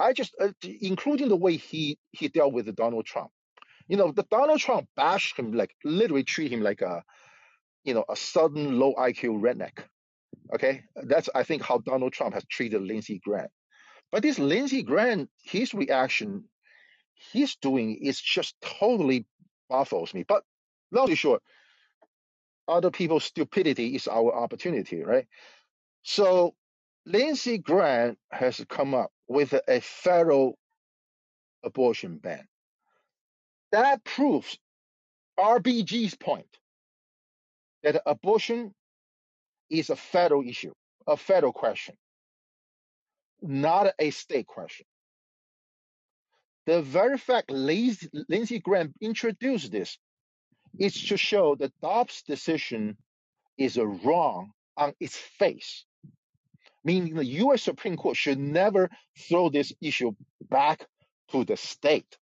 I 0.00 0.12
just, 0.14 0.34
uh, 0.40 0.48
including 0.80 1.28
the 1.28 1.36
way 1.36 1.56
he 1.56 1.98
he 2.12 2.28
dealt 2.28 2.54
with 2.54 2.74
Donald 2.74 3.04
Trump. 3.04 3.30
You 3.88 3.96
know, 3.96 4.12
the 4.12 4.24
Donald 4.30 4.60
Trump 4.60 4.88
bashed 4.96 5.38
him 5.38 5.52
like 5.52 5.74
literally 5.84 6.24
treat 6.24 6.52
him 6.52 6.62
like 6.62 6.80
a, 6.80 7.02
you 7.84 7.94
know, 7.94 8.04
a 8.08 8.16
sudden 8.16 8.78
low 8.78 8.94
IQ 8.94 9.40
redneck. 9.40 9.84
Okay, 10.54 10.82
that's 10.96 11.28
I 11.34 11.42
think 11.42 11.62
how 11.62 11.78
Donald 11.78 12.12
Trump 12.12 12.34
has 12.34 12.44
treated 12.44 12.82
Lindsey 12.82 13.20
Graham. 13.24 13.48
But 14.10 14.22
this 14.22 14.38
Lindsey 14.38 14.82
Graham, 14.82 15.28
his 15.42 15.74
reaction 15.74 16.44
he's 17.32 17.56
doing 17.56 17.98
is 18.00 18.20
just 18.20 18.54
totally 18.60 19.26
baffles 19.68 20.14
me. 20.14 20.24
But 20.26 20.44
long 20.92 21.14
short, 21.14 21.42
other 22.68 22.90
people's 22.90 23.24
stupidity 23.24 23.94
is 23.94 24.08
our 24.08 24.34
opportunity, 24.34 25.02
right? 25.02 25.26
So 26.02 26.54
Lindsey 27.06 27.58
Graham 27.58 28.16
has 28.30 28.64
come 28.68 28.94
up 28.94 29.10
with 29.28 29.54
a 29.68 29.80
federal 29.80 30.58
abortion 31.62 32.18
ban. 32.18 32.46
That 33.74 34.04
proves 34.04 34.56
RBG's 35.36 36.14
point 36.14 36.46
that 37.82 38.00
abortion 38.06 38.72
is 39.68 39.90
a 39.90 39.96
federal 39.96 40.48
issue, 40.48 40.72
a 41.08 41.16
federal 41.16 41.52
question, 41.52 41.96
not 43.42 43.92
a 43.98 44.10
state 44.10 44.46
question. 44.46 44.86
The 46.66 46.82
very 46.82 47.18
fact 47.18 47.50
Lindsey 47.50 48.60
Graham 48.60 48.94
introduced 49.00 49.72
this 49.72 49.98
is 50.78 50.94
to 51.08 51.16
show 51.16 51.56
that 51.56 51.72
Dobbs' 51.82 52.22
decision 52.22 52.96
is 53.58 53.76
wrong 53.76 54.52
on 54.76 54.92
its 55.00 55.16
face, 55.16 55.84
meaning 56.84 57.16
the 57.16 57.26
U.S. 57.42 57.64
Supreme 57.64 57.96
Court 57.96 58.16
should 58.16 58.38
never 58.38 58.88
throw 59.18 59.48
this 59.48 59.72
issue 59.82 60.12
back 60.48 60.86
to 61.32 61.44
the 61.44 61.56
state. 61.56 62.16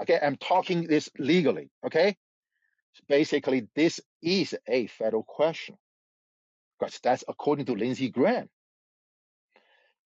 Okay, 0.00 0.18
I'm 0.22 0.36
talking 0.36 0.86
this 0.86 1.08
legally. 1.18 1.70
Okay, 1.84 2.16
basically, 3.08 3.68
this 3.74 4.00
is 4.22 4.54
a 4.66 4.86
federal 4.88 5.22
question 5.22 5.76
because 6.78 6.98
that's 7.02 7.24
according 7.28 7.66
to 7.66 7.72
Lindsey 7.72 8.10
Graham. 8.10 8.48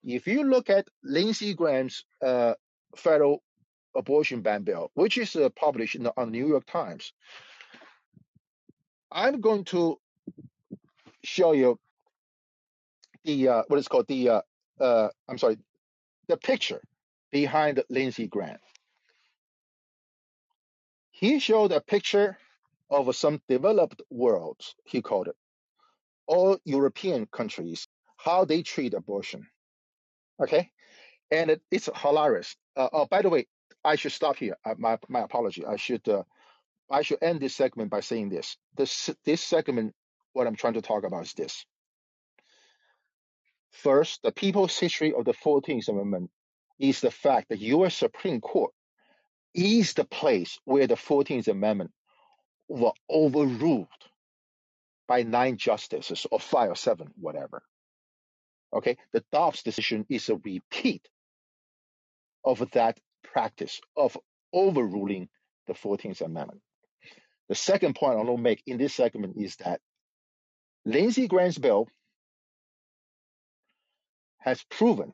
If 0.03 0.26
you 0.26 0.45
look 0.45 0.70
at 0.70 0.88
Lindsey 1.03 1.55
Graham's 1.55 2.05
uh, 2.24 2.55
federal 2.97 3.43
abortion 3.95 4.41
ban 4.41 4.62
bill, 4.62 4.91
which 4.95 5.18
is 5.18 5.36
uh, 5.36 5.49
published 5.51 6.01
the, 6.03 6.12
on 6.16 6.30
New 6.30 6.47
York 6.47 6.64
Times, 6.66 7.12
I'm 9.11 9.41
going 9.41 9.64
to 9.66 9.99
show 11.24 11.53
you 11.53 11.78
the 13.24 13.49
uh, 13.49 13.62
what 13.68 13.78
is 13.78 13.88
called 13.88 14.07
the 14.09 14.28
uh, 14.28 14.41
uh, 14.80 15.09
I'm 15.28 15.38
sorry, 15.38 15.59
the 16.28 16.36
picture 16.36 16.80
behind 17.30 17.82
Lindsey 17.91 18.26
Graham. 18.26 18.59
He 21.20 21.38
showed 21.38 21.70
a 21.70 21.82
picture 21.82 22.38
of 22.88 23.14
some 23.14 23.42
developed 23.46 24.00
worlds, 24.08 24.74
he 24.86 25.02
called 25.02 25.28
it, 25.28 25.36
all 26.26 26.58
European 26.64 27.26
countries, 27.26 27.86
how 28.16 28.46
they 28.46 28.62
treat 28.62 28.94
abortion. 28.94 29.46
Okay? 30.42 30.70
And 31.30 31.50
it, 31.50 31.60
it's 31.70 31.90
hilarious. 31.94 32.56
Uh, 32.74 32.88
oh, 32.94 33.04
by 33.04 33.20
the 33.20 33.28
way, 33.28 33.46
I 33.84 33.96
should 33.96 34.12
stop 34.12 34.36
here. 34.36 34.56
Uh, 34.64 34.76
my, 34.78 34.98
my 35.10 35.20
apology. 35.20 35.66
I 35.66 35.76
should 35.76 36.08
uh, 36.08 36.22
I 36.90 37.02
should 37.02 37.22
end 37.22 37.40
this 37.40 37.54
segment 37.54 37.90
by 37.90 38.00
saying 38.00 38.30
this. 38.30 38.56
This 38.78 39.10
this 39.26 39.42
segment, 39.42 39.94
what 40.32 40.46
I'm 40.46 40.56
trying 40.56 40.74
to 40.74 40.82
talk 40.82 41.04
about 41.04 41.24
is 41.24 41.34
this. 41.34 41.66
First, 43.72 44.22
the 44.22 44.32
people's 44.32 44.78
history 44.78 45.12
of 45.12 45.26
the 45.26 45.34
14th 45.34 45.88
Amendment 45.88 46.30
is 46.78 47.02
the 47.02 47.10
fact 47.10 47.50
that 47.50 47.60
U.S. 47.60 47.94
Supreme 47.94 48.40
Court 48.40 48.72
is 49.55 49.94
the 49.94 50.05
place 50.05 50.59
where 50.64 50.86
the 50.86 50.94
14th 50.94 51.48
Amendment 51.48 51.90
were 52.68 52.92
overruled 53.11 53.88
by 55.09 55.22
nine 55.22 55.57
justices 55.57 56.26
or 56.30 56.38
five 56.38 56.70
or 56.70 56.76
seven, 56.76 57.11
whatever. 57.18 57.62
Okay, 58.72 58.96
the 59.12 59.24
Dobbs 59.32 59.62
decision 59.62 60.07
is 60.09 60.28
a 60.28 60.36
repeat 60.36 61.09
of 62.44 62.70
that 62.72 62.98
practice 63.24 63.80
of 63.96 64.16
overruling 64.53 65.28
the 65.66 65.74
14th 65.74 66.20
Amendment. 66.20 66.61
The 67.48 67.57
second 67.57 67.96
point 67.96 68.12
I 68.12 68.16
want 68.22 68.28
to 68.28 68.42
make 68.42 68.62
in 68.66 68.78
this 68.78 68.94
segment 68.94 69.36
is 69.36 69.57
that 69.57 69.80
Lindsey 70.84 71.26
Graham's 71.26 71.59
bill 71.59 71.88
has 74.38 74.62
proven 74.70 75.12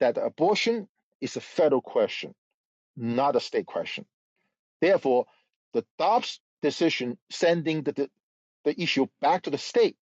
that 0.00 0.18
abortion 0.18 0.88
is 1.20 1.36
a 1.36 1.40
federal 1.40 1.80
question, 1.80 2.34
not 2.96 3.36
a 3.36 3.40
state 3.40 3.66
question. 3.66 4.06
Therefore, 4.80 5.26
the 5.74 5.86
Dobbs 5.98 6.40
decision 6.62 7.18
sending 7.30 7.84
the, 7.84 7.92
the, 7.92 8.10
the 8.64 8.80
issue 8.82 9.08
back 9.22 9.44
to 9.44 9.50
the 9.50 9.58
state, 9.58 9.96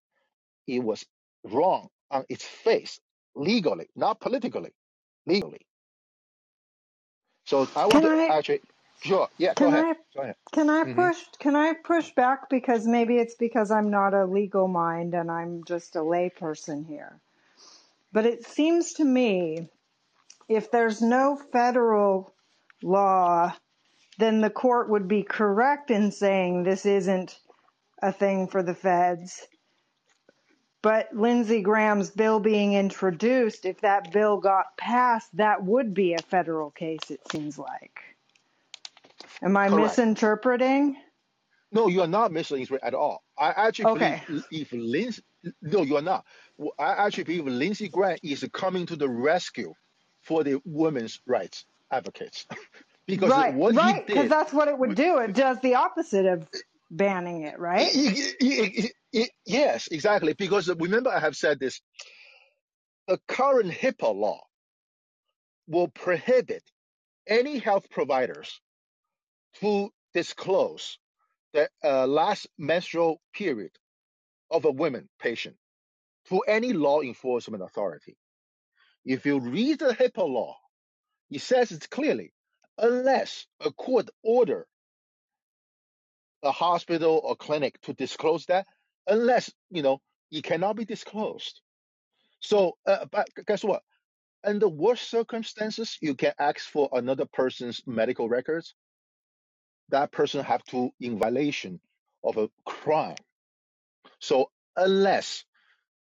it 0.67 0.81
was 0.81 1.07
wrong 1.45 1.89
on 2.11 2.25
its 2.29 2.45
face, 2.45 3.01
legally, 3.37 3.89
not 3.97 4.21
politically, 4.21 4.73
legally. 5.27 5.67
So 7.47 7.71
I 7.77 7.87
to 7.89 8.11
I 8.29 8.39
actually, 8.39 8.63
sure, 9.03 9.29
yeah, 9.39 9.55
go 9.55 9.67
can 9.67 9.69
ahead, 9.69 9.87
I 9.87 9.95
go 10.17 10.23
ahead. 10.23 10.37
can 10.53 10.71
I 10.71 10.85
hmm 10.85 11.09
push 11.09 11.19
can 11.39 11.57
I 11.57 11.75
push 11.75 12.13
back 12.15 12.51
because 12.51 12.87
maybe 12.87 13.19
it's 13.19 13.37
because 13.37 13.71
I'm 13.71 13.91
not 13.91 14.15
a 14.15 14.27
legal 14.27 14.69
mind 14.69 15.15
and 15.15 15.31
I'm 15.31 15.65
just 15.65 15.97
a 15.97 16.01
layperson 16.01 16.87
here. 16.87 17.21
But 18.13 18.27
it 18.27 18.45
seems 18.47 18.95
to 18.95 19.05
me 19.05 19.69
if 20.49 20.71
there's 20.71 21.03
no 21.03 21.37
federal 21.37 22.35
law, 22.83 23.55
then 24.19 24.41
the 24.41 24.51
court 24.51 24.91
would 24.91 25.09
be 25.09 25.23
correct 25.23 25.91
in 25.91 26.11
saying 26.11 26.63
this 26.63 26.87
isn't 26.87 27.39
a 28.03 28.13
thing 28.13 28.49
for 28.49 28.63
the 28.63 28.75
feds. 28.75 29.47
But 30.83 31.15
Lindsey 31.15 31.63
Graham's 31.63 32.11
bill 32.11 32.41
being 32.41 32.75
introduced, 32.75 33.65
if 33.67 33.81
that 33.83 34.13
bill 34.13 34.39
got 34.39 34.77
passed, 34.77 35.37
that 35.37 35.65
would 35.65 35.95
be 35.95 36.15
a 36.15 36.23
federal 36.23 36.73
case, 36.73 37.11
it 37.11 37.21
seems 37.31 37.57
like. 37.57 38.01
Am 39.43 39.57
I 39.57 39.69
Correct. 39.69 39.83
misinterpreting? 39.83 40.97
No, 41.71 41.89
you 41.89 42.03
are 42.03 42.09
not 42.09 42.33
misinterpreting 42.33 42.87
at 42.87 42.95
all. 42.95 43.23
I 43.39 43.51
actually 43.51 43.87
Okay. 43.87 44.23
believe 44.27 44.45
if 44.51 44.73
Lindsey, 44.73 45.23
no, 45.63 45.83
you 45.83 45.97
are 45.97 46.03
not. 46.03 46.27
I 46.79 47.07
actually 47.07 47.25
believe 47.25 47.47
Lindsey 47.47 47.89
Graham 47.89 48.19
is 48.23 48.45
coming 48.53 48.87
to 48.87 48.97
the 48.97 49.09
rescue 49.09 49.73
for 50.23 50.45
the 50.45 50.61
women's 50.65 51.21
rights 51.27 51.65
advocates 51.93 52.47
because 53.09 53.37
Right, 53.37 53.55
what 53.55 53.77
right, 53.77 54.07
because 54.07 54.29
that's 54.29 54.53
what 54.53 54.69
it 54.69 54.79
would 54.79 54.95
do. 54.95 55.19
It 55.19 55.35
does 55.35 55.61
the 55.61 55.77
opposite 55.77 56.27
of 56.27 56.49
banning 56.91 57.43
it, 57.43 57.59
right? 57.59 57.99
Y- 58.01 58.33
y- 58.41 58.91
y- 59.15 59.29
Yes, 59.47 59.89
exactly. 59.89 60.35
Because 60.35 60.69
remember, 60.69 61.11
I 61.11 61.21
have 61.21 61.37
said 61.37 61.61
this: 61.61 61.81
the 63.09 63.19
current 63.29 63.71
HIPAA 63.73 64.15
law 64.15 64.41
will 65.69 65.89
prohibit 65.89 66.65
any 67.29 67.59
health 67.59 67.91
providers 67.91 68.61
to 69.61 69.91
disclose 70.15 70.99
the 71.55 71.69
uh, 71.85 72.07
last 72.07 72.49
menstrual 72.59 73.21
period 73.35 73.73
of 74.51 74.65
a 74.67 74.71
woman 74.73 75.09
patient 75.21 75.57
to 76.31 76.41
any 76.49 76.73
law 76.75 77.01
enforcement 77.03 77.63
authority. 77.63 78.17
If 79.05 79.27
you 79.27 79.41
read 79.41 79.81
the 79.81 79.95
HIPAA 79.95 80.29
law, 80.29 80.57
it 81.33 81.43
says 81.43 81.73
it 81.73 81.89
clearly, 81.91 82.33
unless 82.79 83.47
a 83.61 83.73
court 83.73 84.11
order 84.23 84.67
a 86.43 86.53
hospital 86.53 87.21
or 87.25 87.37
clinic 87.37 87.81
to 87.83 87.95
disclose 87.95 88.47
that, 88.47 88.67
unless 89.07 89.53
you 89.71 89.83
know 89.83 90.01
it 90.31 90.45
cannot 90.45 90.77
be 90.77 90.85
disclosed. 90.85 91.61
So, 92.41 92.77
uh, 92.87 93.07
but 93.11 93.29
guess 93.47 93.65
what? 93.65 93.83
Under 94.45 94.69
worst 94.69 95.09
circumstances, 95.11 95.99
you 96.01 96.15
can 96.17 96.33
ask 96.39 96.61
for 96.61 96.89
another 96.93 97.27
person's 97.27 97.83
medical 97.87 98.29
records. 98.29 98.75
That 99.91 100.11
person 100.13 100.45
have 100.45 100.65
to 100.67 100.91
in 101.01 101.19
violation 101.19 101.81
of 102.25 102.37
a 102.39 102.51
crime. 102.65 103.17
So, 104.21 104.51
unless 104.77 105.45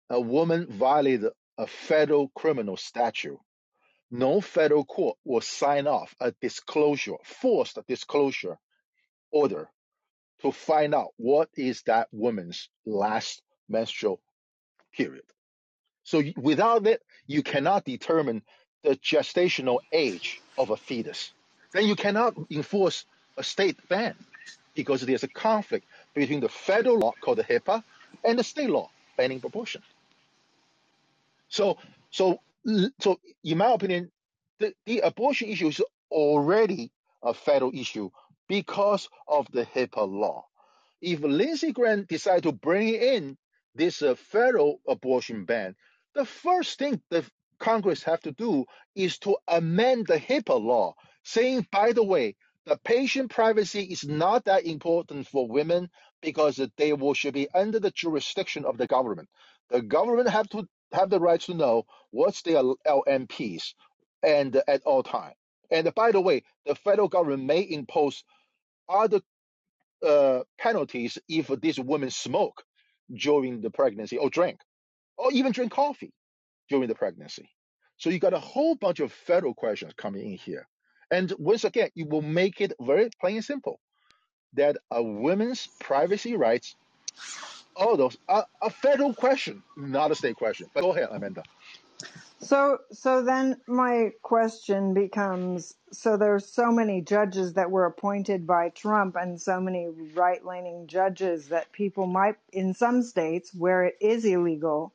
a 0.09 0.19
woman 0.19 0.67
violated 0.69 1.31
a 1.57 1.67
federal 1.67 2.29
criminal 2.35 2.77
statute, 2.77 3.39
no 4.09 4.41
federal 4.41 4.85
court 4.85 5.17
will 5.25 5.41
sign 5.41 5.87
off 5.87 6.15
a 6.19 6.31
disclosure, 6.41 7.15
forced 7.23 7.77
disclosure 7.87 8.57
order 9.31 9.69
to 10.41 10.51
find 10.51 10.93
out 10.93 11.09
what 11.17 11.49
is 11.55 11.81
that 11.83 12.07
woman's 12.11 12.69
last 12.85 13.41
menstrual 13.67 14.19
period. 14.93 15.25
So 16.03 16.23
without 16.37 16.87
it, 16.87 17.01
you 17.25 17.43
cannot 17.43 17.83
determine 17.83 18.43
the 18.83 18.95
gestational 18.95 19.79
age 19.91 20.39
of 20.57 20.69
a 20.69 20.77
fetus. 20.77 21.31
Then 21.73 21.85
you 21.85 21.95
cannot 21.95 22.35
enforce 22.49 23.05
a 23.35 23.43
state 23.43 23.77
ban 23.89 24.15
because 24.73 25.01
there's 25.01 25.23
a 25.23 25.27
conflict 25.27 25.85
between 26.13 26.39
the 26.39 26.49
federal 26.49 26.99
law 26.99 27.13
called 27.19 27.39
the 27.39 27.43
HIPAA 27.43 27.83
and 28.23 28.39
the 28.39 28.43
state 28.43 28.69
law 28.69 28.89
banning 29.17 29.41
abortion. 29.43 29.81
So, 31.49 31.77
so, 32.11 32.39
so, 32.99 33.19
in 33.43 33.57
my 33.57 33.71
opinion, 33.71 34.11
the, 34.59 34.73
the 34.85 34.99
abortion 34.99 35.49
issue 35.49 35.67
is 35.67 35.81
already 36.11 36.91
a 37.23 37.33
federal 37.33 37.71
issue 37.73 38.09
because 38.47 39.09
of 39.27 39.47
the 39.51 39.65
HIPAA 39.65 40.07
law. 40.09 40.45
If 41.01 41.21
Lindsey 41.21 41.71
Graham 41.71 42.05
decide 42.05 42.43
to 42.43 42.51
bring 42.51 42.89
in 42.89 43.37
this 43.75 44.01
uh, 44.01 44.15
federal 44.15 44.81
abortion 44.87 45.45
ban, 45.45 45.75
the 46.15 46.25
first 46.25 46.79
thing 46.79 47.01
the 47.09 47.23
Congress 47.59 48.03
have 48.03 48.21
to 48.21 48.31
do 48.31 48.65
is 48.95 49.19
to 49.19 49.37
amend 49.47 50.07
the 50.07 50.19
HIPAA 50.19 50.61
law, 50.61 50.95
saying, 51.23 51.67
by 51.71 51.91
the 51.91 52.03
way, 52.03 52.35
the 52.65 52.77
patient 52.83 53.31
privacy 53.31 53.83
is 53.83 54.05
not 54.05 54.45
that 54.45 54.65
important 54.65 55.27
for 55.27 55.47
women 55.47 55.89
because 56.21 56.59
they 56.77 56.93
will 56.93 57.13
should 57.13 57.33
be 57.33 57.47
under 57.53 57.79
the 57.79 57.91
jurisdiction 57.91 58.65
of 58.65 58.77
the 58.77 58.87
government. 58.87 59.29
The 59.69 59.81
government 59.81 60.29
have 60.29 60.49
to 60.49 60.67
have 60.93 61.09
the 61.09 61.19
right 61.19 61.41
to 61.41 61.53
know 61.53 61.85
what's 62.11 62.41
their 62.41 62.63
LMPs 62.87 63.73
and 64.23 64.61
at 64.67 64.81
all 64.83 65.03
time. 65.03 65.33
And 65.71 65.93
by 65.93 66.11
the 66.11 66.21
way, 66.21 66.43
the 66.65 66.75
federal 66.75 67.09
government 67.09 67.43
may 67.43 67.61
impose 67.61 68.23
other 68.87 69.21
uh, 70.05 70.41
penalties 70.57 71.17
if 71.27 71.47
these 71.61 71.79
women 71.79 72.09
smoke 72.09 72.63
during 73.13 73.61
the 73.61 73.69
pregnancy 73.69 74.17
or 74.17 74.29
drink, 74.29 74.59
or 75.17 75.31
even 75.31 75.51
drink 75.51 75.71
coffee 75.71 76.13
during 76.69 76.87
the 76.87 76.95
pregnancy. 76.95 77.49
So 77.97 78.09
you 78.09 78.19
got 78.19 78.33
a 78.33 78.39
whole 78.39 78.75
bunch 78.75 78.99
of 78.99 79.11
federal 79.11 79.53
questions 79.53 79.93
coming 79.97 80.31
in 80.31 80.37
here. 80.37 80.67
And 81.09 81.33
once 81.39 81.63
again, 81.63 81.89
it 81.95 82.07
will 82.09 82.21
make 82.21 82.61
it 82.61 82.73
very 82.79 83.09
plain 83.19 83.37
and 83.37 83.45
simple 83.45 83.79
that 84.53 84.77
a 84.91 85.01
woman's 85.01 85.67
privacy 85.79 86.35
rights, 86.35 86.75
all 87.77 87.97
those 87.97 88.17
are 88.27 88.45
a 88.61 88.69
federal 88.69 89.13
question, 89.13 89.63
not 89.75 90.11
a 90.11 90.15
state 90.15 90.35
question. 90.35 90.67
But 90.73 90.81
go 90.81 90.91
ahead, 90.91 91.09
Amanda. 91.11 91.43
So, 92.39 92.79
so 92.91 93.23
then 93.23 93.59
my 93.67 94.11
question 94.21 94.93
becomes: 94.93 95.73
so 95.91 96.17
there's 96.17 96.47
so 96.47 96.71
many 96.71 97.01
judges 97.01 97.53
that 97.53 97.71
were 97.71 97.85
appointed 97.85 98.45
by 98.45 98.69
Trump, 98.69 99.15
and 99.15 99.41
so 99.41 99.59
many 99.59 99.87
right-leaning 100.13 100.87
judges 100.87 101.49
that 101.49 101.71
people 101.71 102.05
might, 102.05 102.35
in 102.51 102.73
some 102.73 103.01
states 103.01 103.53
where 103.53 103.85
it 103.85 103.95
is 104.01 104.23
illegal, 104.25 104.93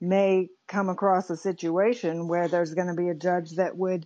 may 0.00 0.48
come 0.66 0.88
across 0.88 1.30
a 1.30 1.36
situation 1.36 2.26
where 2.26 2.48
there's 2.48 2.74
going 2.74 2.88
to 2.88 2.94
be 2.94 3.08
a 3.08 3.14
judge 3.14 3.52
that 3.52 3.76
would 3.76 4.04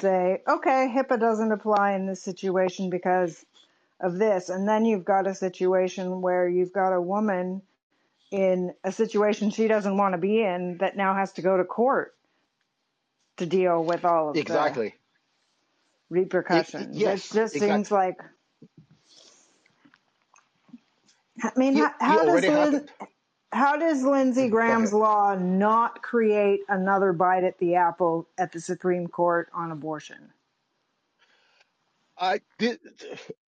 say, 0.00 0.40
okay, 0.48 0.92
HIPAA 0.94 1.20
doesn't 1.20 1.52
apply 1.52 1.92
in 1.92 2.06
this 2.06 2.22
situation 2.22 2.88
because 2.88 3.44
of 4.00 4.18
this. 4.18 4.48
And 4.48 4.68
then 4.68 4.84
you've 4.84 5.04
got 5.04 5.26
a 5.26 5.34
situation 5.34 6.20
where 6.20 6.48
you've 6.48 6.72
got 6.72 6.92
a 6.92 7.00
woman 7.00 7.62
in 8.30 8.74
a 8.84 8.92
situation 8.92 9.50
she 9.50 9.68
doesn't 9.68 9.96
want 9.96 10.14
to 10.14 10.18
be 10.18 10.42
in 10.42 10.78
that 10.78 10.96
now 10.96 11.14
has 11.14 11.32
to 11.32 11.42
go 11.42 11.56
to 11.56 11.64
court 11.64 12.14
to 13.38 13.46
deal 13.46 13.82
with 13.84 14.04
all 14.04 14.30
of 14.30 14.34
the 14.34 14.40
Exactly. 14.40 14.88
It, 14.88 14.94
repercussions. 16.10 16.96
It 16.96 17.00
yes, 17.00 17.30
just 17.30 17.54
exactly. 17.54 17.60
seems 17.60 17.90
like 17.90 18.16
I 21.42 21.52
mean, 21.56 21.76
It, 21.76 21.78
how, 21.78 21.86
it 21.86 21.94
how 22.00 22.24
does 22.24 22.46
Lin, 22.46 22.88
how 23.52 23.76
does 23.76 24.04
Lindsey 24.04 24.48
Mm, 24.48 24.50
Graham's 24.50 24.92
law 24.92 25.34
not 25.34 26.02
create 26.02 26.60
another 26.68 27.12
bite 27.12 27.44
at 27.44 27.58
the 27.58 27.76
apple 27.76 28.28
at 28.38 28.52
the 28.52 28.60
Supreme 28.60 29.06
Court 29.08 29.48
on 29.54 29.70
abortion? 29.72 30.30
I 32.18 32.40
did 32.58 32.80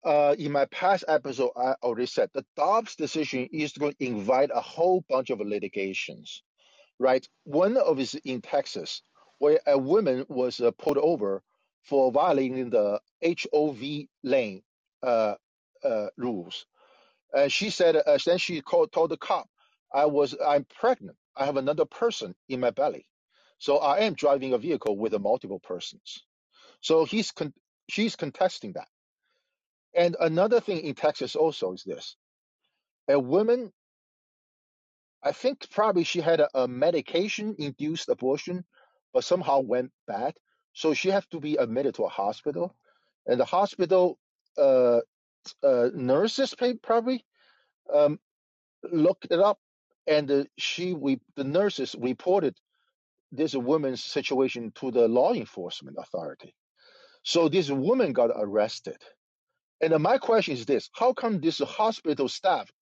uh, 0.04 0.36
in 0.38 0.52
my 0.52 0.66
past 0.66 1.04
episode. 1.08 1.52
I 1.56 1.74
already 1.82 2.06
said 2.06 2.30
the 2.34 2.46
Dobbs 2.56 2.96
decision 2.96 3.48
is 3.52 3.72
going 3.72 3.94
to 3.94 4.06
invite 4.06 4.50
a 4.54 4.60
whole 4.62 5.04
bunch 5.08 5.30
of 5.30 5.40
litigations, 5.40 6.42
right? 6.98 7.26
One 7.44 7.76
of 7.78 8.00
is 8.00 8.14
in 8.24 8.42
Texas, 8.42 9.02
where 9.38 9.60
a 9.66 9.78
woman 9.78 10.26
was 10.28 10.60
uh, 10.60 10.72
pulled 10.72 10.98
over 10.98 11.42
for 11.84 12.12
violating 12.12 12.70
the 12.70 13.00
HOV 13.24 14.06
lane 14.24 14.62
uh, 15.02 15.34
uh, 15.84 16.08
rules, 16.16 16.66
and 17.34 17.52
she 17.52 17.70
said, 17.70 17.96
uh, 17.96 18.18
then 18.26 18.38
she 18.38 18.60
called 18.62 18.92
told 18.92 19.10
the 19.10 19.18
cop, 19.18 19.48
"I 19.94 20.06
was 20.06 20.36
I'm 20.44 20.66
pregnant. 20.66 21.18
I 21.36 21.46
have 21.46 21.56
another 21.58 21.86
person 21.86 22.34
in 22.48 22.60
my 22.60 22.70
belly, 22.72 23.06
so 23.58 23.78
I 23.78 24.00
am 24.00 24.14
driving 24.14 24.54
a 24.54 24.58
vehicle 24.58 24.96
with 24.98 25.18
multiple 25.20 25.60
persons." 25.60 26.24
So 26.82 27.06
he's 27.06 27.32
con- 27.32 27.54
she's 27.88 28.16
contesting 28.16 28.72
that. 28.74 28.88
And 29.94 30.16
another 30.20 30.60
thing 30.60 30.80
in 30.80 30.94
Texas 30.94 31.34
also 31.36 31.72
is 31.72 31.82
this: 31.84 32.16
a 33.08 33.18
woman, 33.18 33.72
I 35.22 35.32
think 35.32 35.68
probably 35.70 36.04
she 36.04 36.20
had 36.20 36.40
a, 36.40 36.48
a 36.54 36.68
medication-induced 36.68 38.08
abortion, 38.08 38.64
but 39.12 39.24
somehow 39.24 39.60
went 39.60 39.90
bad, 40.06 40.34
so 40.72 40.94
she 40.94 41.10
has 41.10 41.26
to 41.28 41.40
be 41.40 41.56
admitted 41.56 41.94
to 41.96 42.04
a 42.04 42.08
hospital, 42.08 42.76
and 43.26 43.40
the 43.40 43.44
hospital 43.44 44.18
uh, 44.58 45.00
uh, 45.62 45.88
nurses 45.94 46.54
probably 46.82 47.24
um, 47.92 48.20
looked 48.92 49.26
it 49.30 49.40
up, 49.40 49.58
and 50.06 50.30
uh, 50.30 50.44
she 50.58 50.92
we 50.92 51.20
the 51.36 51.44
nurses 51.44 51.96
reported 51.98 52.54
this 53.32 53.54
woman's 53.54 54.04
situation 54.04 54.72
to 54.76 54.90
the 54.90 55.08
law 55.08 55.32
enforcement 55.32 55.96
authority. 55.98 56.54
So 57.28 57.50
this 57.50 57.70
woman 57.70 58.14
got 58.14 58.30
arrested. 58.34 58.96
And 59.82 59.92
then 59.92 60.00
my 60.00 60.16
question 60.16 60.54
is 60.54 60.64
this: 60.64 60.88
How 60.94 61.12
come 61.12 61.40
this 61.40 61.58
hospital 61.58 62.26
staff 62.26 62.72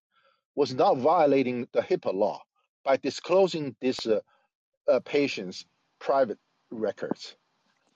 was 0.55 0.72
not 0.72 0.99
violating 0.99 1.66
the 1.72 1.82
HIPAA 1.82 2.14
law 2.14 2.40
by 2.84 2.97
disclosing 2.97 3.74
this 3.80 4.07
uh, 4.07 4.20
uh, 4.88 5.01
patient's 5.01 5.66
private 5.99 6.38
records, 6.70 7.36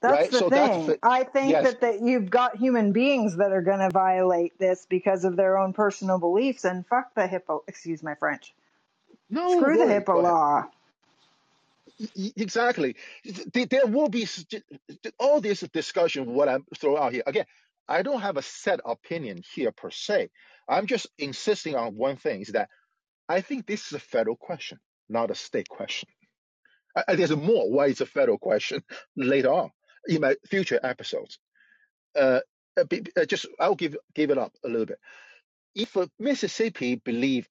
That's 0.02 0.14
right? 0.14 0.30
the 0.30 0.38
So 0.38 0.50
that's 0.50 0.76
thing. 0.76 0.86
the, 0.86 0.98
I 1.04 1.24
think 1.24 1.50
yes, 1.50 1.64
that, 1.64 1.80
that 1.82 2.02
you've 2.02 2.30
got 2.30 2.56
human 2.56 2.92
beings 2.92 3.36
that 3.36 3.52
are 3.52 3.62
going 3.62 3.78
to 3.78 3.90
violate 3.90 4.58
this 4.58 4.86
because 4.90 5.24
of 5.24 5.36
their 5.36 5.56
own 5.56 5.72
personal 5.72 6.18
beliefs 6.18 6.64
and 6.64 6.84
fuck 6.86 7.14
the 7.14 7.28
HIPAA, 7.28 7.60
excuse 7.68 8.02
my 8.02 8.16
French. 8.16 8.54
no 9.30 9.50
Screw 9.52 9.78
the 9.78 9.84
worry. 9.84 9.94
HIPAA 9.94 10.22
law. 10.22 10.64
Exactly. 12.36 12.96
There 13.54 13.86
will 13.86 14.08
be 14.08 14.26
all 15.18 15.40
this 15.40 15.60
discussion. 15.72 16.26
What 16.34 16.48
I'm 16.48 16.64
throwing 16.78 17.02
out 17.02 17.12
here 17.12 17.24
again. 17.26 17.46
I 17.88 18.02
don't 18.02 18.20
have 18.22 18.36
a 18.36 18.42
set 18.42 18.80
opinion 18.84 19.42
here 19.54 19.72
per 19.72 19.90
se. 19.90 20.30
I'm 20.68 20.86
just 20.86 21.08
insisting 21.18 21.76
on 21.76 21.96
one 21.96 22.16
thing: 22.16 22.42
is 22.42 22.48
that 22.50 22.68
I 23.28 23.42
think 23.42 23.66
this 23.66 23.86
is 23.88 23.94
a 23.94 24.00
federal 24.00 24.36
question, 24.36 24.78
not 25.08 25.30
a 25.30 25.36
state 25.36 25.68
question. 25.68 26.08
I, 27.08 27.16
there's 27.16 27.36
more 27.36 27.70
why 27.70 27.86
it's 27.88 28.00
a 28.02 28.06
federal 28.06 28.38
question 28.38 28.82
later 29.16 29.52
on 29.52 29.70
in 30.08 30.20
my 30.22 30.36
future 30.48 30.80
episodes. 30.82 31.38
Uh, 32.18 32.40
uh, 32.78 32.84
uh, 33.18 33.24
just 33.26 33.46
I'll 33.60 33.74
give 33.76 33.96
give 34.14 34.30
it 34.30 34.38
up 34.38 34.52
a 34.64 34.68
little 34.68 34.86
bit. 34.86 34.98
If 35.74 35.96
Mississippi 36.20 36.96
believe 36.96 37.48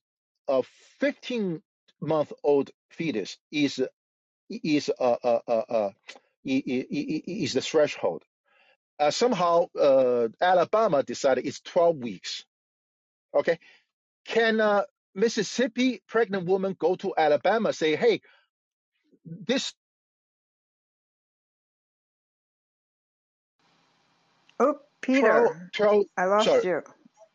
a 0.50 0.64
15 1.02 1.62
month 2.02 2.34
old 2.44 2.72
fetus 2.92 3.38
is 3.52 3.82
is 4.50 4.92
uh, 5.00 5.18
uh, 5.24 5.40
uh, 5.48 5.64
uh, 5.70 5.92
is 6.46 7.54
the 7.54 7.62
threshold, 7.62 8.24
uh, 9.00 9.12
somehow 9.12 9.68
uh, 9.80 10.30
Alabama 10.42 11.04
decided 11.04 11.48
it's 11.48 11.62
12 11.62 11.98
weeks. 11.98 12.46
Okay, 13.36 13.60
can 14.26 14.62
uh, 14.62 14.84
Mississippi 15.16 16.02
pregnant 16.08 16.46
woman 16.48 16.76
go 16.80 16.96
to 16.98 17.14
Alabama 17.18 17.74
say, 17.74 17.96
hey, 17.96 18.22
this 19.26 19.74
Oh, 24.60 24.80
12 25.14 25.52
Peter, 25.52 25.70
12 25.74 26.06
I 26.18 26.26
lost 26.26 26.64
sorry, 26.64 26.64
you. 26.64 26.84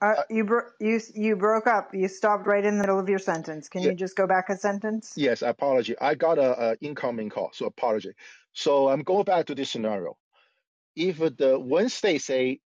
Uh, 0.04 0.16
uh, 0.18 0.22
you 0.30 0.44
bro- 0.44 0.70
you 0.80 1.00
you 1.14 1.36
broke 1.36 1.66
up. 1.68 1.94
You 1.94 2.08
stopped 2.08 2.46
right 2.46 2.64
in 2.64 2.76
the 2.76 2.82
middle 2.82 3.00
of 3.00 3.08
your 3.08 3.20
sentence. 3.20 3.68
Can 3.70 3.82
yeah, 3.82 3.90
you 3.90 3.94
just 3.94 4.16
go 4.16 4.26
back 4.26 4.50
a 4.50 4.56
sentence? 4.58 5.14
yes, 5.16 5.42
apology. 5.42 5.96
I 6.00 6.14
got 6.14 6.38
a, 6.38 6.72
a 6.72 6.76
incoming 6.80 7.30
call, 7.30 7.50
so 7.54 7.66
apology. 7.66 8.12
So 8.52 8.88
I'm 8.90 9.02
going 9.02 9.24
back 9.24 9.46
to 9.46 9.54
this 9.54 9.70
scenario. 9.70 10.16
If 10.96 11.18
the 11.18 11.58
one 11.58 11.88
state 11.88 12.22
say 12.22 12.60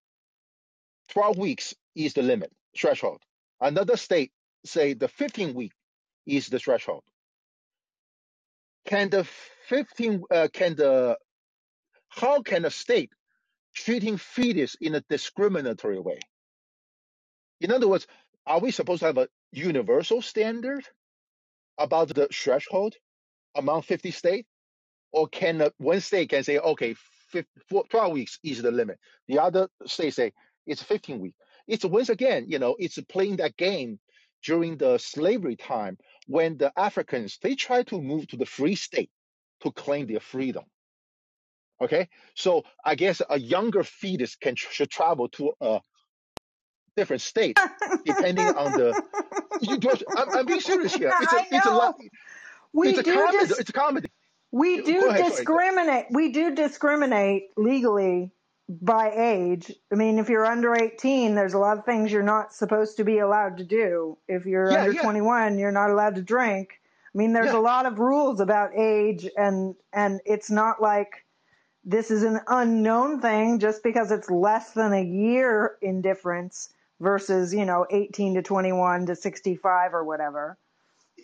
12 1.11 1.39
weeks 1.39 1.75
is 1.97 2.15
the 2.15 2.23
limit 2.23 2.53
threshold, 2.77 3.23
another 3.61 3.97
state 3.97 4.33
say 4.65 4.95
the 4.95 5.09
15 5.09 5.55
week 5.55 5.73
is 6.27 6.49
the 6.49 6.59
threshold. 6.59 7.05
Can 8.87 9.11
the 9.11 9.25
15 9.69 10.23
uh, 10.33 10.49
can 10.53 10.77
the 10.77 11.19
how 12.11 12.43
can 12.43 12.65
a 12.65 12.71
state 12.71 13.11
treating 13.75 14.17
fetus 14.19 14.77
in 14.81 14.95
a 14.95 15.03
discriminatory 15.09 16.01
way? 16.01 16.19
In 17.61 17.73
other 17.73 17.89
words, 17.89 18.07
are 18.47 18.61
we 18.61 18.71
supposed 18.71 19.01
to 19.01 19.07
have 19.07 19.19
a 19.19 19.29
universal 19.53 20.23
standard 20.23 20.85
about 21.79 22.09
the 22.15 22.29
threshold 22.29 22.95
among 23.57 23.83
50 23.83 24.11
states? 24.13 24.49
or 25.13 25.29
can 25.29 25.63
uh, 25.63 25.71
one 25.79 26.01
state 26.01 26.31
can 26.31 26.45
say, 26.45 26.59
okay, 26.59 26.95
12 27.71 28.13
weeks 28.13 28.39
is 28.43 28.63
the 28.63 28.71
limit. 28.71 28.99
The 29.29 29.39
other 29.41 29.69
state 29.87 30.15
say 30.15 30.33
it's 30.67 30.83
15 30.83 31.21
weeks. 31.21 31.37
It's 31.67 31.85
once 31.85 32.09
again, 32.09 32.47
you 32.49 32.59
know, 32.59 32.77
it's 32.79 32.99
playing 33.09 33.37
that 33.37 33.57
game 33.57 33.99
during 34.45 34.77
the 34.77 34.99
slavery 34.99 35.57
time 35.57 35.99
when 36.27 36.57
the 36.57 36.73
Africans 36.79 37.39
they 37.43 37.55
try 37.55 37.83
to 37.85 38.01
move 38.01 38.29
to 38.29 38.37
the 38.37 38.47
free 38.47 38.75
state 38.77 39.11
to 39.63 39.73
claim 39.73 40.07
their 40.07 40.21
freedom. 40.21 40.65
Okay, 41.81 42.09
so 42.35 42.65
I 42.85 42.95
guess 42.95 43.23
a 43.29 43.39
younger 43.39 43.85
fetus 43.85 44.37
can 44.37 44.57
should 44.57 44.91
travel 44.91 45.29
to 45.31 45.53
a 45.61 45.81
different 46.99 47.23
state 47.23 47.59
depending 48.05 48.47
on 48.47 48.73
the. 48.73 49.03
You 49.61 49.77
I'm, 50.17 50.29
I'm 50.39 50.47
being 50.47 50.61
serious 50.61 50.95
here. 50.95 51.13
It's 51.21 51.33
a 51.33 51.45
it's 51.51 51.67
a 51.67 51.71
lot. 51.73 51.97
We 52.73 52.91
It's 52.91 53.01
a 53.01 53.03
do 53.03 53.15
comedy. 53.15 53.39
dis- 53.39 53.59
It's 53.59 53.71
a 53.71 53.73
comedy. 53.73 54.09
we 54.53 54.83
do 54.83 55.09
ahead. 55.09 55.19
Sorry. 55.19 55.31
Discriminate. 55.31 56.07
We 56.13 56.31
do 56.31 56.55
discriminate 56.55 57.49
legally 57.57 58.31
by 58.69 59.11
age. 59.17 59.73
I 59.91 59.97
mean, 59.97 60.21
if 60.21 60.29
you're 60.29 60.47
under 60.47 60.77
18, 60.77 61.35
there's 61.35 61.55
a 61.55 61.59
lot 61.59 61.77
of 61.77 61.85
things 61.85 62.13
you're 62.13 62.23
not 62.23 62.55
supposed 62.55 62.99
to 62.99 63.05
be 63.05 63.19
allowed 63.19 63.57
to 63.57 63.65
do. 63.65 64.17
If 64.29 64.47
you're 64.47 64.71
Yeah, 64.71 64.83
under 64.83 64.93
yeah, 64.93 65.03
21, 65.03 65.59
you're 65.59 65.73
not 65.73 65.91
allowed 65.91 66.15
to 66.15 66.23
drink. 66.23 66.69
I 67.13 67.19
mean, 67.19 67.33
there's 67.33 67.47
yeah. 67.53 67.59
a 67.59 67.65
lot 67.73 67.85
of 67.85 67.99
rules 67.99 68.39
about 68.39 68.71
age 68.77 69.29
and 69.37 69.75
and 69.93 70.21
it's 70.25 70.51
not 70.53 70.81
like 70.81 71.25
this 71.85 72.13
is 72.13 72.23
an 72.23 72.39
unknown 72.47 73.21
thing 73.21 73.59
just 73.59 73.83
because 73.83 74.13
it's 74.13 74.31
less 74.31 74.71
than 74.71 74.93
a 74.93 75.03
year 75.03 75.79
in 75.83 76.01
difference 76.01 76.69
versus, 77.01 77.55
you 77.55 77.65
know, 77.65 77.87
18 77.91 78.35
to 78.35 78.43
21 78.43 79.07
to 79.07 79.17
65 79.17 79.95
or 79.95 80.05
whatever. 80.05 80.59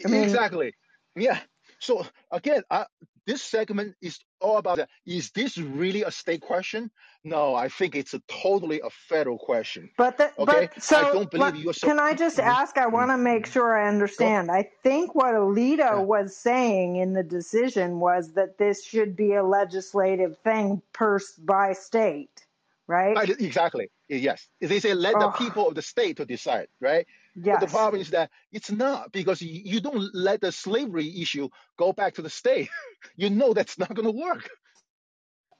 I 0.04 0.08
mean, 0.08 0.22
Exactly. 0.22 0.74
Yeah. 1.16 1.38
So 1.78 2.06
again, 2.30 2.62
I, 2.70 2.86
this 3.26 3.42
segment 3.42 3.94
is 4.02 4.18
all 4.40 4.58
about 4.58 4.76
that. 4.76 4.88
Is 5.06 5.30
this 5.30 5.56
really 5.58 6.02
a 6.02 6.10
state 6.10 6.40
question? 6.40 6.90
No, 7.24 7.54
I 7.54 7.68
think 7.68 7.96
it's 7.96 8.14
a 8.14 8.20
totally 8.28 8.80
a 8.80 8.90
federal 8.90 9.38
question. 9.38 9.90
But 9.96 10.18
the, 10.18 10.30
Okay. 10.38 10.68
but 10.88 10.92
I 10.92 11.12
don't 11.12 11.30
believe 11.30 11.56
you're 11.56 11.72
so. 11.72 11.86
can 11.86 11.98
I 11.98 12.14
just 12.14 12.38
Mhm, 12.38 12.44
ask? 12.44 12.76
I 12.76 12.86
want 12.86 13.10
to 13.10 13.16
make 13.16 13.46
sure 13.46 13.78
I 13.78 13.88
understand. 13.88 14.50
I 14.50 14.70
think 14.82 15.14
what 15.14 15.32
Yeah. 15.32 15.40
Alito 15.40 16.04
was 16.04 16.36
saying 16.36 16.96
in 16.96 17.14
the 17.14 17.22
decision 17.22 18.00
was 18.00 18.32
that 18.32 18.58
this 18.58 18.84
should 18.84 19.16
be 19.16 19.34
a 19.34 19.42
legislative 19.42 20.36
thing 20.38 20.82
per 20.92 21.18
by 21.38 21.72
state, 21.72 22.46
right? 22.86 23.16
Right, 23.16 23.30
Exactly. 23.40 23.90
Yes. 24.08 24.48
They 24.60 24.80
say 24.80 24.94
let 24.94 25.18
the 25.18 25.28
Oh, 25.28 25.30
people 25.30 25.68
of 25.68 25.76
the 25.76 25.82
state 25.82 26.18
to 26.18 26.26
decide, 26.26 26.68
right? 26.80 27.06
But 27.50 27.60
the 27.60 27.68
problem 27.68 28.02
is 28.02 28.10
that 28.10 28.30
it's 28.52 28.70
not 28.70 29.12
because 29.12 29.42
you, 29.42 29.62
you 29.64 29.80
don't 29.80 30.14
let 30.14 30.40
the 30.42 30.52
slavery 30.52 31.22
issue 31.22 31.48
go 31.78 31.92
back 31.92 32.14
to 32.16 32.22
the 32.22 32.30
state. 32.30 32.70
you 33.16 33.30
know 33.30 33.54
that's 33.54 33.78
not 33.78 33.94
going 33.94 34.06
to 34.06 34.18
work. 34.18 34.50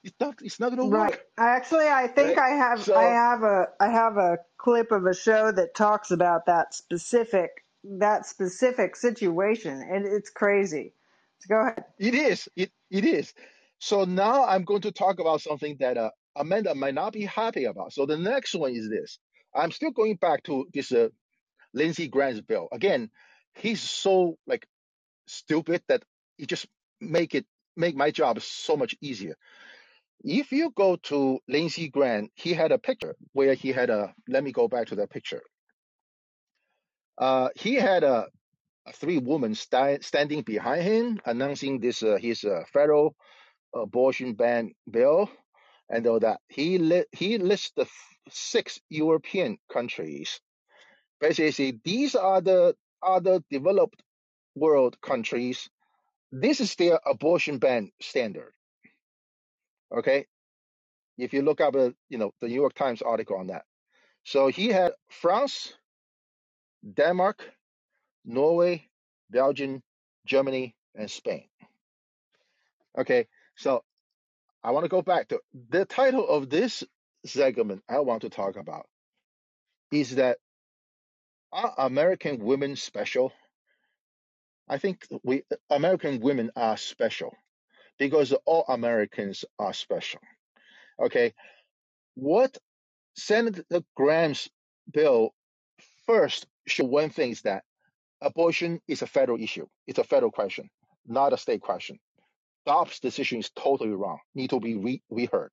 It's 0.04 0.16
not. 0.20 0.36
It's 0.42 0.60
not 0.60 0.68
going 0.70 0.78
to 0.90 0.96
work. 0.96 1.02
Right. 1.02 1.20
Actually, 1.38 1.88
I 1.88 2.08
think 2.08 2.36
right? 2.36 2.38
I 2.38 2.50
have 2.50 2.84
so, 2.84 2.96
I 2.96 3.04
have 3.04 3.42
a 3.42 3.68
I 3.80 3.88
have 3.88 4.16
a 4.18 4.38
clip 4.58 4.92
of 4.92 5.06
a 5.06 5.14
show 5.14 5.52
that 5.52 5.74
talks 5.74 6.10
about 6.10 6.46
that 6.46 6.74
specific 6.74 7.50
that 7.84 8.26
specific 8.26 8.96
situation, 8.96 9.82
and 9.90 10.06
it's 10.06 10.30
crazy. 10.30 10.94
So 11.40 11.48
go 11.48 11.60
ahead. 11.62 11.84
It 11.98 12.14
is. 12.14 12.48
It 12.56 12.72
it 12.90 13.04
is. 13.04 13.34
So 13.80 14.04
now 14.04 14.44
I'm 14.46 14.64
going 14.64 14.82
to 14.82 14.92
talk 14.92 15.20
about 15.20 15.42
something 15.42 15.76
that 15.80 15.98
uh, 15.98 16.10
Amanda 16.36 16.74
might 16.74 16.94
not 16.94 17.12
be 17.12 17.24
happy 17.24 17.64
about. 17.64 17.92
So 17.92 18.06
the 18.06 18.16
next 18.16 18.54
one 18.54 18.72
is 18.72 18.88
this. 18.88 19.18
I'm 19.54 19.70
still 19.70 19.90
going 19.92 20.16
back 20.16 20.42
to 20.44 20.66
this 20.74 20.92
uh, 20.92 21.08
Lindsey 21.74 22.08
Graham's 22.08 22.40
bill. 22.40 22.68
Again, 22.72 23.10
he's 23.54 23.80
so 23.80 24.36
like 24.46 24.66
stupid 25.26 25.82
that 25.88 26.02
he 26.38 26.46
just 26.46 26.66
make 27.00 27.34
it 27.34 27.46
make 27.76 27.96
my 27.96 28.10
job 28.10 28.40
so 28.42 28.76
much 28.76 28.94
easier. 29.00 29.36
If 30.24 30.52
you 30.52 30.72
go 30.76 30.96
to 31.04 31.38
Lindsey 31.48 31.88
Graham, 31.90 32.30
he 32.34 32.54
had 32.54 32.72
a 32.72 32.78
picture 32.78 33.14
where 33.32 33.54
he 33.54 33.70
had 33.72 33.90
a. 33.90 34.14
Let 34.28 34.44
me 34.44 34.52
go 34.52 34.68
back 34.68 34.88
to 34.88 34.96
that 34.96 35.10
picture. 35.10 35.42
Uh, 37.18 37.48
he 37.56 37.74
had 37.74 38.04
a, 38.04 38.26
a 38.86 38.92
three 38.92 39.18
women 39.18 39.54
sta- 39.54 39.98
standing 40.02 40.42
behind 40.42 40.82
him, 40.82 41.20
announcing 41.26 41.80
this 41.80 42.02
uh, 42.02 42.16
his 42.20 42.44
uh, 42.44 42.62
federal 42.72 43.14
abortion 43.74 44.34
ban 44.34 44.72
bill, 44.90 45.30
and 45.90 46.06
all 46.06 46.20
that. 46.20 46.40
He 46.48 46.78
li- 46.78 47.06
he 47.12 47.38
lists 47.38 47.72
the 47.76 47.86
six 48.30 48.80
European 48.90 49.58
countries. 49.72 50.40
Basically, 51.20 51.80
these 51.84 52.14
are 52.14 52.40
the 52.40 52.76
other 53.02 53.40
developed 53.50 54.02
world 54.54 55.00
countries. 55.00 55.68
This 56.32 56.60
is 56.60 56.74
their 56.76 57.00
abortion 57.06 57.58
ban 57.58 57.92
standard. 58.00 58.52
Okay, 59.96 60.26
if 61.18 61.32
you 61.32 61.42
look 61.42 61.60
up, 61.60 61.76
uh, 61.76 61.90
you 62.08 62.18
know, 62.18 62.32
the 62.40 62.48
New 62.48 62.54
York 62.54 62.74
Times 62.74 63.02
article 63.02 63.36
on 63.36 63.48
that. 63.48 63.64
So 64.24 64.48
he 64.48 64.68
had 64.68 64.92
France, 65.10 65.74
Denmark, 66.94 67.42
Norway, 68.24 68.88
Belgium, 69.30 69.82
Germany, 70.26 70.74
and 70.94 71.10
Spain. 71.10 71.48
Okay, 72.98 73.26
so 73.56 73.84
I 74.64 74.70
want 74.70 74.84
to 74.84 74.88
go 74.88 75.02
back 75.02 75.28
to 75.28 75.40
the 75.68 75.84
title 75.84 76.26
of 76.26 76.48
this 76.48 76.82
segment. 77.26 77.82
I 77.86 78.00
want 78.00 78.22
to 78.22 78.30
talk 78.30 78.56
about 78.56 78.86
is 79.92 80.16
that 80.16 80.38
are 81.52 81.74
American 81.78 82.42
women 82.42 82.74
special? 82.74 83.32
I 84.66 84.78
think 84.78 85.06
we 85.22 85.42
American 85.68 86.20
women 86.20 86.50
are 86.56 86.78
special 86.78 87.36
because 87.98 88.32
all 88.46 88.64
Americans 88.68 89.44
are 89.58 89.74
special. 89.74 90.20
Okay, 90.98 91.34
what 92.14 92.56
Senator 93.16 93.82
Graham's 93.94 94.48
bill 94.90 95.34
first 96.06 96.46
show 96.66 96.84
one 96.84 97.10
thing 97.10 97.32
is 97.32 97.42
that 97.42 97.64
abortion 98.22 98.80
is 98.88 99.02
a 99.02 99.06
federal 99.06 99.40
issue. 99.40 99.66
It's 99.86 99.98
a 99.98 100.04
federal 100.04 100.32
question, 100.32 100.70
not 101.06 101.34
a 101.34 101.36
state 101.36 101.60
question. 101.60 101.98
Dobbs' 102.66 103.00
decision 103.00 103.40
is 103.40 103.50
totally 103.50 103.90
wrong. 103.90 104.18
Need 104.34 104.50
to 104.50 104.60
be 104.60 104.76
re- 104.76 105.02
reheard. 105.10 105.50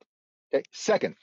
Okay. 0.53 0.63
Second, 0.71 1.15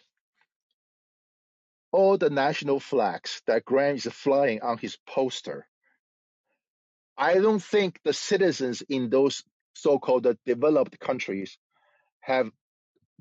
all 1.92 2.18
the 2.18 2.30
national 2.30 2.80
flags 2.80 3.42
that 3.46 3.64
Graham 3.64 3.96
is 3.96 4.04
flying 4.04 4.60
on 4.62 4.78
his 4.78 4.98
poster. 5.06 5.66
I 7.16 7.34
don't 7.34 7.62
think 7.62 8.00
the 8.04 8.12
citizens 8.12 8.82
in 8.82 9.10
those 9.10 9.42
so-called 9.74 10.26
developed 10.46 10.98
countries 11.00 11.58
have 12.20 12.50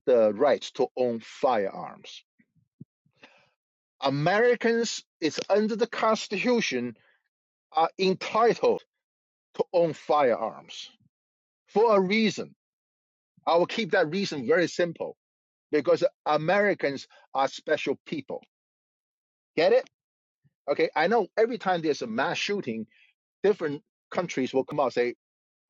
the 0.05 0.33
rights 0.33 0.71
to 0.71 0.87
own 0.97 1.19
firearms. 1.21 2.23
Americans 4.01 5.03
it's 5.19 5.39
under 5.49 5.75
the 5.75 5.87
Constitution 5.87 6.95
are 7.71 7.89
entitled 7.97 8.83
to 9.55 9.63
own 9.73 9.93
firearms 9.93 10.89
for 11.67 11.95
a 11.95 11.99
reason. 11.99 12.55
I 13.47 13.55
will 13.55 13.65
keep 13.65 13.91
that 13.91 14.09
reason 14.11 14.45
very 14.45 14.67
simple 14.67 15.17
because 15.71 16.03
Americans 16.25 17.07
are 17.33 17.47
special 17.47 17.97
people. 18.05 18.43
Get 19.55 19.73
it? 19.73 19.89
Okay. 20.69 20.89
I 20.95 21.07
know 21.07 21.27
every 21.37 21.57
time 21.57 21.81
there's 21.81 22.01
a 22.01 22.07
mass 22.07 22.37
shooting, 22.37 22.87
different 23.43 23.83
countries 24.11 24.53
will 24.53 24.65
come 24.65 24.79
out 24.79 24.85
and 24.85 24.93
say, 24.93 25.15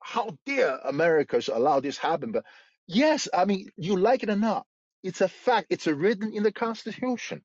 how 0.02 0.36
dare 0.46 0.78
Americans 0.84 1.48
allow 1.48 1.80
this 1.80 1.98
happen? 1.98 2.32
But 2.32 2.44
yes, 2.86 3.28
I 3.32 3.44
mean, 3.44 3.70
you 3.76 3.96
like 3.96 4.24
it 4.24 4.30
or 4.30 4.36
not, 4.36 4.66
it's 5.04 5.20
a 5.20 5.28
fact. 5.28 5.68
It's 5.70 5.86
written 5.86 6.32
in 6.34 6.42
the 6.42 6.52
Constitution. 6.52 7.42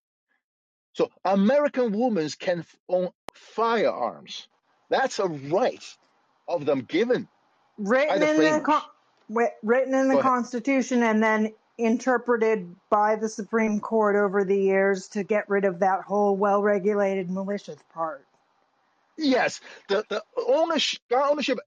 So 0.94 1.10
American 1.26 1.92
women 1.92 2.30
can 2.40 2.66
own 2.90 3.10
firearms. 3.34 4.48
That's 4.90 5.20
a 5.20 5.28
right 5.28 5.84
of 6.48 6.66
them 6.66 6.82
given 6.82 7.28
by 8.08 8.18
written 8.18 8.20
the 8.20 8.30
in 8.30 8.38
the 8.40 8.50
framers. 8.50 8.84
Written 9.62 9.94
in 9.94 10.08
the 10.08 10.22
Constitution 10.22 11.04
and 11.04 11.22
then 11.22 11.54
interpreted 11.78 12.76
by 12.90 13.16
the 13.16 13.28
Supreme 13.28 13.80
Court 13.80 14.16
over 14.16 14.44
the 14.44 14.58
years 14.58 15.08
to 15.10 15.24
get 15.24 15.50
rid 15.50 15.66
of 15.66 15.80
that 15.80 16.02
whole 16.02 16.36
well-regulated 16.38 17.30
malicious 17.30 17.78
part. 17.94 18.26
Yes, 19.18 19.60
the, 19.90 20.04
the 20.10 20.24
ownership, 20.48 21.00
gun 21.10 21.32
ownership 21.32 21.60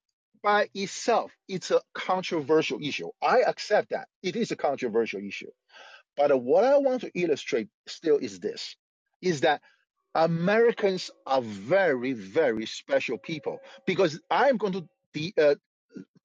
by 0.43 0.69
itself, 0.75 1.33
it's 1.49 1.71
a 1.71 1.81
controversial 1.95 2.79
issue. 2.81 3.09
I 3.21 3.41
accept 3.41 3.91
that. 3.91 4.09
It 4.23 4.37
is 4.37 4.53
a 4.53 4.57
controversial 4.57 5.21
issue. 5.21 5.51
But 6.17 6.41
what 6.41 6.65
I 6.65 6.79
want 6.79 7.03
to 7.03 7.11
illustrate 7.15 7.69
still 7.87 8.19
is 8.19 8.41
this, 8.41 8.77
is 9.21 9.41
that 9.41 9.61
Americans 10.15 11.11
are 11.27 11.43
very, 11.43 12.13
very 12.13 12.67
special 12.67 13.19
people 13.19 13.59
because 13.87 14.19
I'm 14.31 14.57
going 14.57 14.73
to 14.75 14.89
de- 15.13 15.35
uh, 15.37 15.57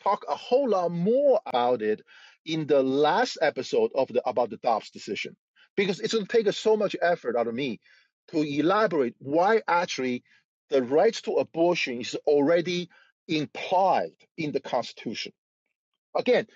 talk 0.04 0.26
a 0.28 0.36
whole 0.36 0.70
lot 0.70 0.92
more 0.92 1.40
about 1.46 1.82
it 1.82 2.02
in 2.46 2.68
the 2.68 2.82
last 2.82 3.38
episode 3.42 3.92
of 3.96 4.08
the 4.08 4.28
about 4.28 4.50
the 4.50 4.58
Dobbs 4.58 4.92
decision 4.92 5.36
because 5.76 6.00
it's 6.00 6.14
going 6.14 6.26
to 6.26 6.44
take 6.44 6.52
so 6.54 6.76
much 6.76 6.96
effort 7.02 7.36
out 7.36 7.48
of 7.48 7.54
me 7.54 7.80
to 8.30 8.42
elaborate 8.42 9.16
why 9.20 9.62
actually 9.68 10.24
the 10.70 10.82
right 10.84 11.14
to 11.14 11.34
abortion 11.34 12.02
is 12.02 12.16
already 12.26 12.90
implied 13.28 14.12
in 14.38 14.52
the 14.52 14.60
Constitution. 14.60 15.34
Again, 16.16 16.48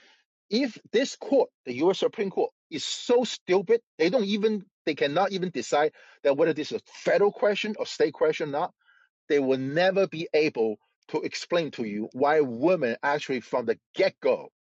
if 0.49 0.78
this 0.91 1.16
court, 1.16 1.49
the 1.66 1.74
U.S. 1.76 1.99
Supreme 1.99 2.30
Court, 2.30 2.51
is 2.72 2.84
so 2.84 3.24
stupid, 3.24 3.82
they 3.97 4.09
don't 4.09 4.26
even 4.26 4.66
they 4.86 4.95
cannot 4.95 5.32
even 5.32 5.49
decide 5.49 5.91
that 6.24 6.38
whether 6.38 6.53
this 6.53 6.72
is 6.72 6.82
a 6.82 6.91
federal 7.03 7.32
question 7.32 7.76
or 7.80 7.86
state 7.86 8.13
question 8.13 8.49
or 8.49 8.51
not 8.51 8.74
they 9.28 9.39
will 9.39 9.57
never 9.57 10.07
be 10.07 10.28
able 10.34 10.78
to 11.10 11.22
explain 11.22 11.72
to 11.72 11.84
you 11.84 12.10
why 12.14 12.41
women 12.41 12.97
actually 13.03 13.41
from 13.41 13.66
the 13.66 13.78
get-go 13.93 14.51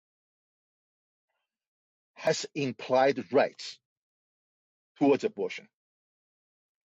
has 2.14 2.46
implied 2.54 3.24
rights 3.32 3.78
towards 4.98 5.24
abortion. 5.24 5.68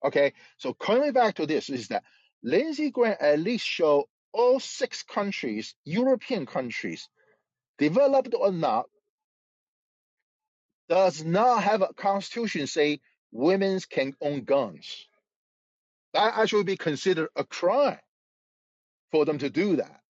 Okay, 0.04 0.34
so 0.58 0.74
coming 0.74 1.14
back 1.14 1.36
to 1.36 1.46
this 1.46 1.70
is 1.70 1.88
that 1.88 2.04
Lindsey 2.44 2.92
Graham 2.92 3.18
at 3.20 3.40
least 3.40 3.66
show 3.66 4.08
all 4.34 4.60
six 4.60 5.04
countries, 5.04 5.74
European 5.86 6.46
countries, 6.46 7.10
developed 7.78 8.36
or 8.38 8.52
not, 8.52 8.86
does 10.90 11.24
not 11.24 11.64
have 11.64 11.82
a 11.82 11.94
constitution 11.96 12.68
say 12.68 13.00
women 13.32 13.80
can 13.90 14.14
own 14.22 14.44
guns. 14.44 15.08
That 16.14 16.38
actually 16.38 16.64
be 16.64 16.78
considered 16.78 17.30
a 17.36 17.44
crime 17.44 17.98
for 19.12 19.26
them 19.26 19.38
to 19.40 19.50
do 19.50 19.78
that. 19.78 20.02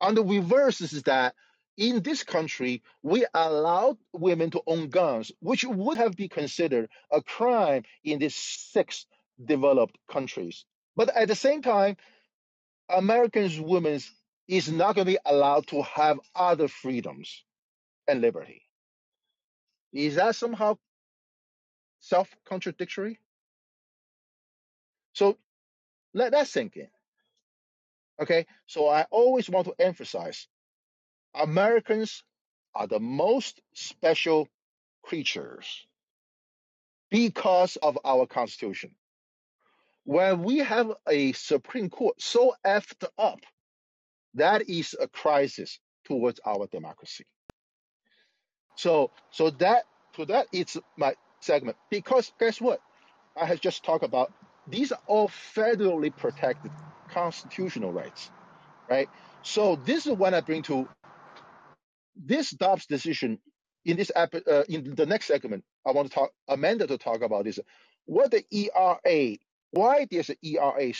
And 0.00 0.16
the 0.16 0.24
reverse 0.24 0.80
is 0.80 1.02
that 1.04 1.34
in 1.76 2.02
this 2.02 2.24
country, 2.24 2.82
we 3.02 3.24
allowed 3.32 3.98
women 4.12 4.50
to 4.50 4.62
own 4.66 4.88
guns, 4.88 5.30
which 5.40 5.64
would 5.64 5.96
have 5.96 6.16
been 6.16 6.28
considered 6.28 6.90
a 7.10 7.22
crime 7.22 7.84
in 8.02 8.18
these 8.18 8.34
six 8.34 9.06
developed 9.42 9.96
countries. 10.10 10.64
But 10.96 11.14
at 11.16 11.28
the 11.28 11.36
same 11.36 11.62
time, 11.62 11.96
Americans' 12.88 13.60
women 13.60 14.00
is 14.48 14.70
not 14.70 14.94
going 14.96 15.06
to 15.06 15.12
be 15.12 15.18
allowed 15.24 15.68
to 15.68 15.82
have 15.82 16.18
other 16.34 16.66
freedoms 16.68 17.44
and 18.08 18.20
liberty. 18.20 18.62
Is 19.92 20.16
that 20.16 20.34
somehow 20.34 20.78
self-contradictory? 22.00 23.20
So 25.12 25.36
let 26.14 26.32
that 26.32 26.48
sink 26.48 26.76
in. 26.76 26.88
Okay. 28.20 28.46
So 28.66 28.88
I 28.88 29.06
always 29.10 29.48
want 29.48 29.66
to 29.66 29.74
emphasize 29.78 30.48
Americans 31.34 32.22
are 32.74 32.86
the 32.86 33.00
most 33.00 33.60
special 33.74 34.48
creatures 35.02 35.86
because 37.10 37.76
of 37.76 37.98
our 38.04 38.26
Constitution. 38.26 38.90
When 40.04 40.42
we 40.42 40.58
have 40.58 40.92
a 41.08 41.32
Supreme 41.32 41.90
Court 41.90 42.20
so 42.20 42.54
effed 42.66 43.04
up, 43.18 43.40
that 44.34 44.68
is 44.68 44.94
a 45.00 45.08
crisis 45.08 45.78
towards 46.06 46.40
our 46.46 46.66
democracy. 46.68 47.24
So, 48.76 49.10
so 49.30 49.50
that 49.50 49.84
so 50.16 50.24
that 50.26 50.46
is 50.52 50.76
my 50.96 51.14
segment. 51.40 51.76
Because 51.90 52.32
guess 52.40 52.60
what? 52.60 52.80
I 53.36 53.46
have 53.46 53.60
just 53.60 53.84
talked 53.84 54.04
about 54.04 54.32
these 54.66 54.92
are 54.92 55.00
all 55.06 55.28
federally 55.28 56.14
protected 56.14 56.72
constitutional 57.08 57.92
rights, 57.92 58.32
right? 58.90 59.10
So 59.42 59.76
this 59.76 60.06
is 60.06 60.14
what 60.14 60.34
I 60.34 60.42
bring 60.42 60.62
to 60.64 60.88
this 62.16 62.50
Dobbs 62.50 62.86
decision 62.86 63.40
in 63.84 63.96
this 63.98 64.12
uh, 64.14 64.64
in 64.68 64.94
the 64.96 65.06
next 65.06 65.26
segment. 65.26 65.64
I 65.86 65.92
want 65.92 66.08
to 66.08 66.14
talk 66.14 66.32
Amanda 66.48 66.86
to 66.88 66.98
talk 66.98 67.22
about 67.22 67.44
this. 67.44 67.60
What 68.06 68.32
the 68.32 68.44
ERA? 68.52 69.36
Why 69.72 70.06
does 70.06 70.28
the 70.28 70.38
ERA 70.42 70.92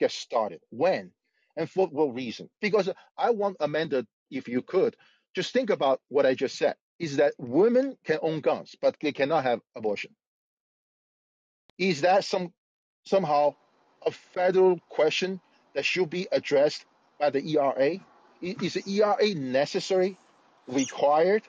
get 0.00 0.12
started? 0.12 0.60
When? 0.70 1.12
And 1.56 1.70
for 1.70 1.88
what 1.88 2.14
reason? 2.14 2.50
Because 2.62 2.90
I 3.18 3.30
want 3.30 3.58
Amanda, 3.60 4.06
if 4.30 4.48
you 4.48 4.62
could, 4.62 4.96
just 5.34 5.52
think 5.52 5.70
about 5.70 6.00
what 6.08 6.26
I 6.26 6.34
just 6.34 6.56
said 6.58 6.76
is 6.98 7.16
that 7.18 7.34
women 7.38 7.96
can 8.04 8.18
own 8.22 8.40
guns, 8.40 8.76
but 8.80 8.96
they 9.02 9.12
cannot 9.12 9.44
have 9.44 9.60
abortion. 9.76 10.12
Is 11.78 12.02
that 12.02 12.24
some 12.24 12.52
somehow 13.06 13.54
a 14.06 14.10
federal 14.10 14.78
question 14.88 15.40
that 15.74 15.84
should 15.84 16.10
be 16.10 16.28
addressed 16.32 16.84
by 17.18 17.30
the 17.30 17.40
ERA? 17.54 17.98
Is 18.40 18.74
the 18.74 18.82
ERA 18.86 19.34
necessary, 19.34 20.18
required? 20.66 21.42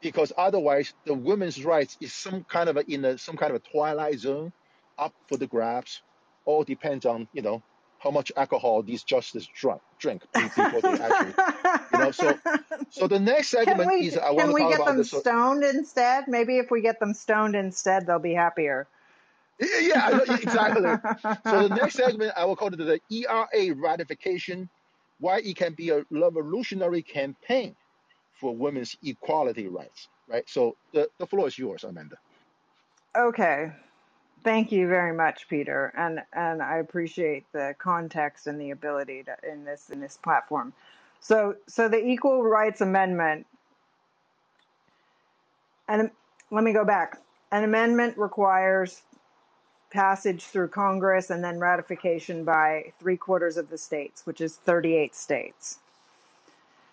Because 0.00 0.32
otherwise, 0.36 0.94
the 1.04 1.14
women's 1.14 1.62
rights 1.64 1.98
is 2.00 2.12
some 2.12 2.44
kind 2.44 2.68
of 2.70 2.78
a, 2.78 2.90
in 2.90 3.04
a, 3.04 3.18
some 3.18 3.36
kind 3.36 3.54
of 3.54 3.56
a 3.56 3.70
twilight 3.70 4.18
zone, 4.18 4.52
up 4.98 5.14
for 5.28 5.36
the 5.36 5.46
grabs. 5.46 6.02
All 6.46 6.64
depends 6.64 7.04
on 7.04 7.28
you 7.34 7.42
know 7.42 7.62
how 7.98 8.10
much 8.10 8.32
alcohol 8.34 8.82
these 8.82 9.02
justices 9.02 9.46
drunk, 9.54 9.82
drink 9.98 10.22
before 10.32 10.80
they 10.80 10.88
actually, 10.88 11.34
you 11.92 11.98
know. 11.98 12.10
So, 12.10 12.38
so 12.88 13.06
the 13.06 13.20
next 13.20 13.48
segment 13.48 13.90
we, 13.90 14.06
is 14.06 14.16
I 14.16 14.30
want 14.30 14.56
to 14.56 14.56
talk 14.56 14.56
about. 14.56 14.56
Can 14.56 14.64
we 14.64 14.70
get 14.70 14.84
them 14.86 15.04
stoned 15.04 15.64
instead? 15.64 16.24
Maybe 16.26 16.58
if 16.58 16.70
we 16.70 16.80
get 16.80 16.98
them 16.98 17.12
stoned 17.12 17.54
instead, 17.54 18.06
they'll 18.06 18.18
be 18.18 18.34
happier. 18.34 18.88
Yeah, 19.60 20.20
exactly. 20.30 20.90
so 21.48 21.68
the 21.68 21.74
next 21.74 21.94
segment 22.02 22.32
I 22.36 22.44
will 22.44 22.56
call 22.56 22.72
it 22.72 22.78
the 22.78 23.00
ERA 23.10 23.74
ratification, 23.74 24.68
why 25.18 25.38
it 25.38 25.56
can 25.56 25.74
be 25.74 25.90
a 25.90 26.04
revolutionary 26.10 27.02
campaign 27.02 27.76
for 28.32 28.56
women's 28.56 28.96
equality 29.02 29.68
rights. 29.68 30.08
Right. 30.28 30.48
So 30.48 30.76
the, 30.92 31.08
the 31.18 31.26
floor 31.26 31.48
is 31.48 31.58
yours, 31.58 31.84
Amanda. 31.84 32.16
Okay. 33.16 33.72
Thank 34.42 34.72
you 34.72 34.88
very 34.88 35.14
much, 35.14 35.48
Peter, 35.48 35.92
and 35.96 36.20
and 36.32 36.62
I 36.62 36.78
appreciate 36.78 37.44
the 37.52 37.74
context 37.78 38.46
and 38.46 38.58
the 38.58 38.70
ability 38.70 39.24
to 39.24 39.36
in 39.46 39.64
this 39.64 39.90
in 39.90 40.00
this 40.00 40.16
platform. 40.16 40.72
So 41.20 41.56
so 41.66 41.88
the 41.88 42.02
Equal 42.02 42.42
Rights 42.42 42.80
Amendment, 42.80 43.46
and 45.88 46.10
let 46.50 46.64
me 46.64 46.72
go 46.72 46.86
back. 46.86 47.18
An 47.52 47.64
amendment 47.64 48.16
requires 48.16 49.02
passage 49.90 50.44
through 50.44 50.68
Congress 50.68 51.30
and 51.30 51.42
then 51.42 51.58
ratification 51.58 52.44
by 52.44 52.92
three 52.98 53.16
quarters 53.16 53.56
of 53.56 53.70
the 53.70 53.78
states, 53.78 54.26
which 54.26 54.40
is 54.40 54.56
38 54.56 55.14
states. 55.14 55.78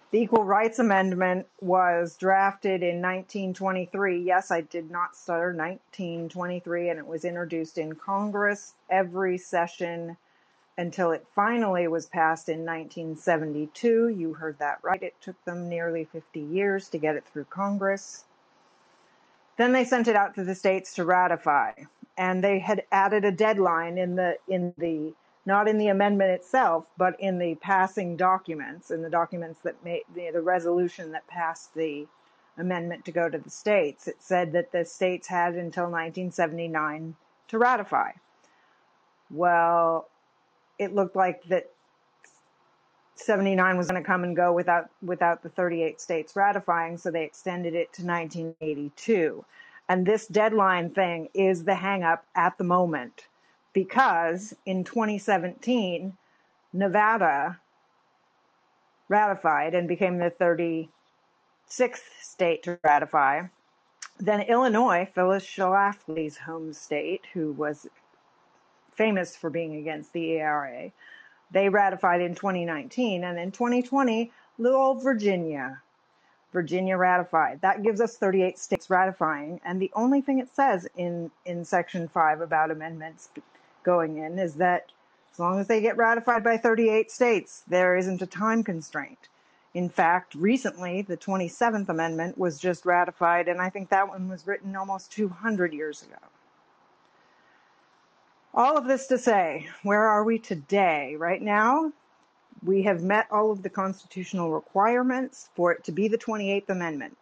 The 0.10 0.20
Equal 0.20 0.46
Rights 0.46 0.80
Amendment 0.80 1.48
was 1.60 2.16
drafted 2.16 2.82
in 2.82 3.02
1923. 3.02 4.22
Yes, 4.22 4.52
I 4.52 4.62
did 4.62 4.90
not 4.90 5.18
stutter 5.18 5.54
1923, 5.54 6.90
and 6.90 6.98
it 6.98 7.06
was 7.06 7.26
introduced 7.26 7.78
in 7.78 7.96
Congress 7.96 8.74
every 8.90 9.38
session 9.38 10.16
until 10.78 11.12
it 11.12 11.28
finally 11.36 11.88
was 11.90 12.06
passed 12.06 12.48
in 12.48 12.60
1972. 12.60 14.08
You 14.10 14.34
heard 14.34 14.60
that 14.60 14.80
right. 14.82 15.04
It 15.04 15.16
took 15.20 15.44
them 15.44 15.68
nearly 15.68 16.06
50 16.06 16.40
years 16.40 16.88
to 16.90 16.98
get 16.98 17.16
it 17.16 17.26
through 17.26 17.46
Congress. 17.46 18.24
Then 19.58 19.74
they 19.74 19.84
sent 19.84 20.08
it 20.08 20.16
out 20.16 20.36
to 20.36 20.44
the 20.44 20.56
states 20.56 20.94
to 20.96 21.04
ratify, 21.04 21.72
and 22.18 22.44
they 22.44 22.60
had 22.60 22.84
added 22.92 23.26
a 23.26 23.32
deadline 23.32 23.98
in 23.98 24.16
the 24.16 24.38
in 24.48 24.74
the 24.78 25.14
not 25.46 25.68
in 25.70 25.78
the 25.78 25.88
amendment 25.88 26.32
itself, 26.32 26.86
but 26.98 27.18
in 27.22 27.40
the 27.40 27.56
passing 27.56 28.18
documents, 28.18 28.92
in 28.92 29.02
the 29.02 29.10
documents 29.10 29.62
that 29.64 29.82
made 29.86 30.04
the, 30.14 30.30
the 30.32 30.42
resolution 30.42 31.14
that 31.14 31.26
passed 31.28 31.74
the 31.74 32.06
amendment 32.58 33.06
to 33.06 33.12
go 33.14 33.30
to 33.30 33.38
the 33.38 33.50
states. 33.50 34.10
It 34.10 34.18
said 34.20 34.52
that 34.52 34.74
the 34.74 34.84
states 34.84 35.28
had 35.28 35.54
until 35.54 35.86
1979 35.86 37.16
to 37.48 37.58
ratify. 37.58 38.12
Well, 39.32 40.10
it 40.78 40.94
looked 40.94 41.16
like 41.16 41.44
that 41.46 41.70
79 43.16 43.78
was 43.78 43.88
going 43.88 44.02
to 44.02 44.06
come 44.06 44.24
and 44.24 44.36
go 44.36 44.54
without 44.54 44.90
without 45.02 45.44
the 45.44 45.50
38 45.50 46.00
states 46.02 46.36
ratifying, 46.36 46.98
so 46.98 47.10
they 47.10 47.24
extended 47.24 47.74
it 47.74 47.94
to 47.94 48.06
1982. 48.06 49.46
And 49.90 50.06
this 50.06 50.28
deadline 50.28 50.90
thing 50.90 51.30
is 51.34 51.64
the 51.64 51.74
hangup 51.74 52.20
at 52.36 52.58
the 52.58 52.64
moment 52.64 53.28
because 53.74 54.54
in 54.66 54.84
2017, 54.84 56.18
Nevada 56.74 57.60
ratified 59.08 59.74
and 59.74 59.88
became 59.88 60.18
the 60.18 60.32
36th 60.32 62.00
state 62.22 62.64
to 62.64 62.80
ratify. 62.84 63.44
Then 64.20 64.42
Illinois, 64.42 65.08
Phyllis 65.14 65.46
Schlafly's 65.46 66.38
home 66.38 66.74
state, 66.74 67.22
who 67.34 67.54
was 67.54 67.88
famous 68.94 69.38
for 69.38 69.50
being 69.50 69.76
against 69.76 70.12
the 70.12 70.32
ERA, 70.32 70.92
they 71.52 71.70
ratified 71.70 72.20
in 72.20 72.36
2019. 72.36 73.24
And 73.24 73.40
in 73.40 73.52
2020, 73.52 74.32
little 74.58 74.96
Virginia 74.96 75.82
Virginia 76.58 76.98
ratified. 76.98 77.62
That 77.62 77.84
gives 77.84 78.02
us 78.02 78.18
38 78.18 78.58
states 78.58 78.90
ratifying. 78.90 79.62
And 79.64 79.80
the 79.80 79.92
only 79.94 80.22
thing 80.22 80.40
it 80.40 80.50
says 80.56 80.88
in, 80.98 81.30
in 81.46 81.64
Section 81.64 82.08
5 82.08 82.42
about 82.42 82.72
amendments 82.72 83.30
going 83.84 84.18
in 84.18 84.40
is 84.40 84.56
that 84.56 84.92
as 85.32 85.40
long 85.40 85.60
as 85.60 85.68
they 85.68 85.82
get 85.82 85.98
ratified 85.98 86.44
by 86.44 86.58
38 86.58 87.12
states, 87.12 87.64
there 87.68 87.96
isn't 87.96 88.24
a 88.24 88.26
time 88.26 88.64
constraint. 88.64 89.30
In 89.76 89.88
fact, 89.88 90.34
recently, 90.34 91.04
the 91.04 91.16
27th 91.16 91.90
Amendment 91.90 92.40
was 92.40 92.58
just 92.58 92.88
ratified, 92.88 93.48
and 93.48 93.62
I 93.62 93.70
think 93.70 93.90
that 93.90 94.08
one 94.08 94.28
was 94.28 94.48
written 94.48 94.76
almost 94.76 95.12
200 95.12 95.74
years 95.74 96.02
ago. 96.02 96.18
All 98.56 98.80
of 98.80 98.88
this 98.88 99.06
to 99.08 99.20
say, 99.20 99.68
where 99.84 100.08
are 100.08 100.24
we 100.24 100.40
today? 100.40 101.16
Right 101.16 101.44
now, 101.44 101.92
we 102.64 102.84
have 102.84 103.04
met 103.04 103.28
all 103.32 103.52
of 103.52 103.64
the 103.64 103.70
constitutional 103.70 104.52
requirements 104.52 105.50
for 105.56 105.72
it 105.72 105.84
to 105.86 105.92
be 105.92 106.08
the 106.08 106.18
28th 106.18 106.70
Amendment. 106.70 107.18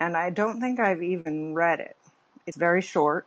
And 0.00 0.16
I 0.16 0.30
don't 0.30 0.60
think 0.60 0.80
I've 0.80 1.02
even 1.02 1.54
read 1.54 1.80
it. 1.80 1.96
It's 2.46 2.56
very 2.56 2.82
short 2.82 3.26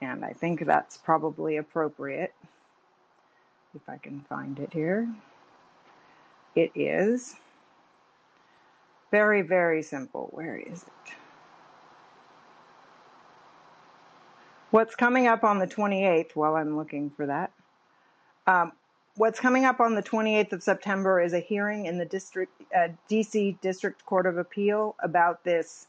and 0.00 0.24
I 0.24 0.32
think 0.32 0.64
that's 0.64 0.96
probably 0.96 1.56
appropriate. 1.56 2.32
If 3.74 3.88
I 3.88 3.98
can 3.98 4.20
find 4.28 4.58
it 4.58 4.72
here. 4.72 5.08
It 6.54 6.72
is 6.74 7.36
very, 9.10 9.42
very 9.42 9.82
simple. 9.82 10.28
Where 10.32 10.56
is 10.56 10.82
it? 10.82 11.12
What's 14.70 14.94
coming 14.94 15.26
up 15.26 15.44
on 15.44 15.58
the 15.58 15.66
28th, 15.66 16.34
while 16.34 16.56
I'm 16.56 16.76
looking 16.76 17.10
for 17.10 17.26
that, 17.26 17.52
um, 18.46 18.72
what's 19.18 19.40
coming 19.40 19.64
up 19.64 19.80
on 19.80 19.94
the 19.94 20.02
28th 20.02 20.52
of 20.52 20.62
September 20.62 21.20
is 21.20 21.32
a 21.32 21.40
hearing 21.40 21.86
in 21.86 21.98
the 21.98 22.04
district, 22.04 22.52
uh, 22.74 22.88
DC 23.10 23.60
District 23.60 24.06
Court 24.06 24.26
of 24.26 24.38
Appeal 24.38 24.94
about 25.02 25.42
this 25.44 25.88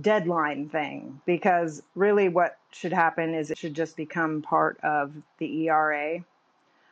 deadline 0.00 0.68
thing 0.68 1.20
because 1.26 1.82
really 1.94 2.28
what 2.28 2.56
should 2.72 2.92
happen 2.92 3.34
is 3.34 3.50
it 3.50 3.58
should 3.58 3.74
just 3.74 3.96
become 3.96 4.40
part 4.40 4.78
of 4.82 5.12
the 5.38 5.68
ERA. 5.68 6.24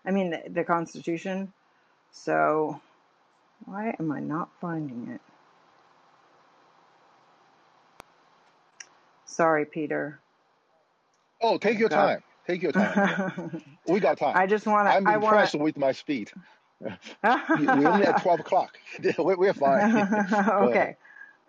I 0.04 0.10
mean, 0.10 0.30
the, 0.30 0.42
the 0.48 0.64
Constitution. 0.64 1.52
So, 2.12 2.80
why 3.64 3.94
am 3.98 4.12
I 4.12 4.20
not 4.20 4.50
finding 4.60 5.08
it? 5.14 5.20
Sorry, 9.24 9.64
Peter. 9.64 10.20
Oh, 11.40 11.56
take 11.56 11.78
your 11.78 11.88
time. 11.88 12.22
Take 12.48 12.62
your 12.62 12.72
time. 12.72 13.62
we 13.86 14.00
got 14.00 14.16
time. 14.16 14.34
I 14.34 14.46
just 14.46 14.66
want 14.66 14.88
to. 14.88 14.92
I'm 14.92 15.06
I 15.06 15.16
impressed 15.16 15.54
wanna... 15.54 15.64
with 15.64 15.76
my 15.76 15.92
speed. 15.92 16.32
we 16.80 16.88
only 17.66 18.06
at 18.06 18.22
12 18.22 18.40
o'clock. 18.40 18.78
We're 19.18 19.52
fine. 19.52 20.08
okay. 20.50 20.96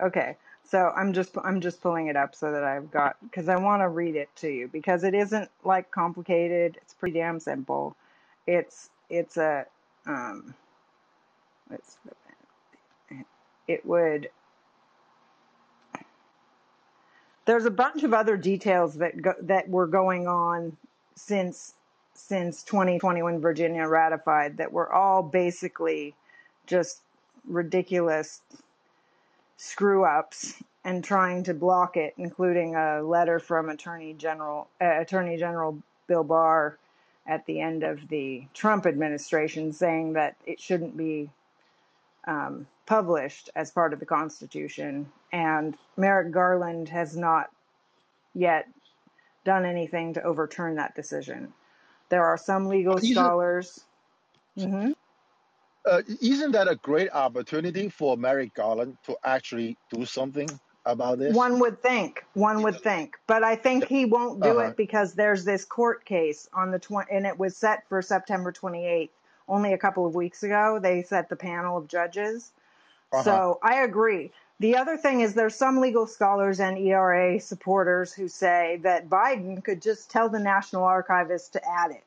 Okay. 0.02 0.36
So 0.66 0.92
I'm 0.96 1.14
just 1.14 1.36
I'm 1.42 1.62
just 1.62 1.82
pulling 1.82 2.08
it 2.08 2.18
up 2.18 2.36
so 2.36 2.52
that 2.52 2.66
I've 2.66 2.92
got 2.92 3.16
because 3.24 3.48
I 3.48 3.56
want 3.56 3.82
to 3.82 3.88
read 3.88 4.18
it 4.18 4.28
to 4.38 4.50
you 4.50 4.68
because 4.68 5.06
it 5.06 5.14
isn't 5.14 5.50
like 5.64 5.90
complicated. 5.90 6.78
It's 6.82 6.94
pretty 6.94 7.18
damn 7.18 7.40
simple. 7.40 7.96
It's 8.46 8.90
it's 9.10 9.38
a 9.38 9.66
um, 10.06 10.54
it's 11.72 11.98
it 13.70 13.86
would. 13.86 14.30
There's 17.46 17.66
a 17.66 17.72
bunch 17.72 18.04
of 18.04 18.14
other 18.14 18.38
details 18.38 18.96
that 18.96 19.20
go, 19.22 19.34
that 19.42 19.68
were 19.70 19.88
going 19.88 20.28
on 20.28 20.78
since 21.20 21.74
since 22.14 22.64
2020 22.64 23.22
when 23.24 23.40
Virginia 23.40 23.88
ratified 23.88 24.58
that 24.58 24.74
were 24.74 24.92
all 24.92 25.24
basically 25.24 26.14
just 26.68 27.02
ridiculous 27.48 28.42
screw 29.58 30.04
ups 30.04 30.62
and 30.84 31.04
trying 31.04 31.44
to 31.44 31.54
block 31.54 31.98
it, 31.98 32.14
including 32.18 32.76
a 32.76 33.02
letter 33.02 33.40
from 33.40 33.70
Attorney 33.70 34.14
General 34.14 34.68
uh, 34.82 35.00
Attorney 35.02 35.38
General 35.38 35.82
Bill 36.08 36.24
Barr 36.24 36.78
at 37.28 37.46
the 37.46 37.62
end 37.62 37.84
of 37.84 38.08
the 38.08 38.44
Trump 38.54 38.86
administration, 38.86 39.74
saying 39.74 40.14
that 40.14 40.36
it 40.46 40.60
shouldn't 40.60 40.98
be 40.98 41.30
um, 42.26 42.68
published 42.86 43.50
as 43.56 43.72
part 43.72 43.94
of 43.94 44.00
the 44.00 44.06
Constitution. 44.06 45.12
And 45.32 45.78
Merrick 45.96 46.32
Garland 46.32 46.90
has 46.90 47.16
not 47.16 47.50
yet 48.34 48.68
done 49.44 49.66
anything 49.66 50.14
to 50.14 50.24
overturn 50.24 50.76
that 50.76 50.96
decision. 50.96 51.54
There 52.10 52.24
are 52.26 52.38
some 52.38 52.66
legal 52.68 52.98
Isn't- 52.98 53.14
scholars. 53.14 53.86
hmm 54.58 54.92
Uh, 55.86 56.02
isn't 56.22 56.52
that 56.52 56.68
a 56.68 56.76
great 56.76 57.10
opportunity 57.14 57.88
for 57.90 58.18
Merrick 58.18 58.54
Garland 58.54 58.98
to 59.04 59.18
actually 59.24 59.78
do 59.90 60.06
something 60.06 60.48
about 60.86 61.20
this? 61.20 61.34
One 61.36 61.58
would 61.60 61.82
think, 61.82 62.26
one 62.34 62.62
would 62.64 62.82
think, 62.82 63.18
but 63.28 63.44
I 63.44 63.56
think 63.56 63.86
he 63.86 64.04
won't 64.06 64.42
do 64.42 64.50
Uh-huh. 64.60 64.70
it 64.70 64.76
because 64.76 65.14
there's 65.14 65.46
this 65.46 65.64
court 65.64 66.04
case 66.04 66.50
on 66.54 66.72
the 66.72 66.80
20, 66.80 67.10
and 67.12 67.26
it 67.26 67.40
was 67.40 67.56
set 67.56 67.88
for 67.88 68.02
September 68.02 68.52
28th. 68.52 69.10
Only 69.48 69.72
a 69.74 69.78
couple 69.78 70.06
of 70.06 70.14
weeks 70.14 70.44
ago, 70.44 70.80
they 70.80 71.02
set 71.02 71.30
the 71.30 71.36
panel 71.38 71.78
of 71.78 71.88
judges. 71.88 72.52
Uh-huh. 73.14 73.24
So 73.24 73.60
I 73.64 73.82
agree. 73.84 74.32
The 74.60 74.76
other 74.78 74.98
thing 74.98 75.22
is 75.22 75.34
there's 75.34 75.56
some 75.56 75.80
legal 75.80 76.08
scholars 76.08 76.60
and 76.60 76.78
ERA 76.78 77.40
supporters 77.40 78.14
who 78.14 78.28
say 78.28 78.80
that 78.84 79.10
Biden 79.10 79.64
could 79.64 79.82
just 79.82 80.12
tell 80.12 80.30
the 80.30 80.40
National 80.40 80.84
Archivist 80.84 81.54
to 81.54 81.62
add 81.66 81.92
it. 81.92 82.04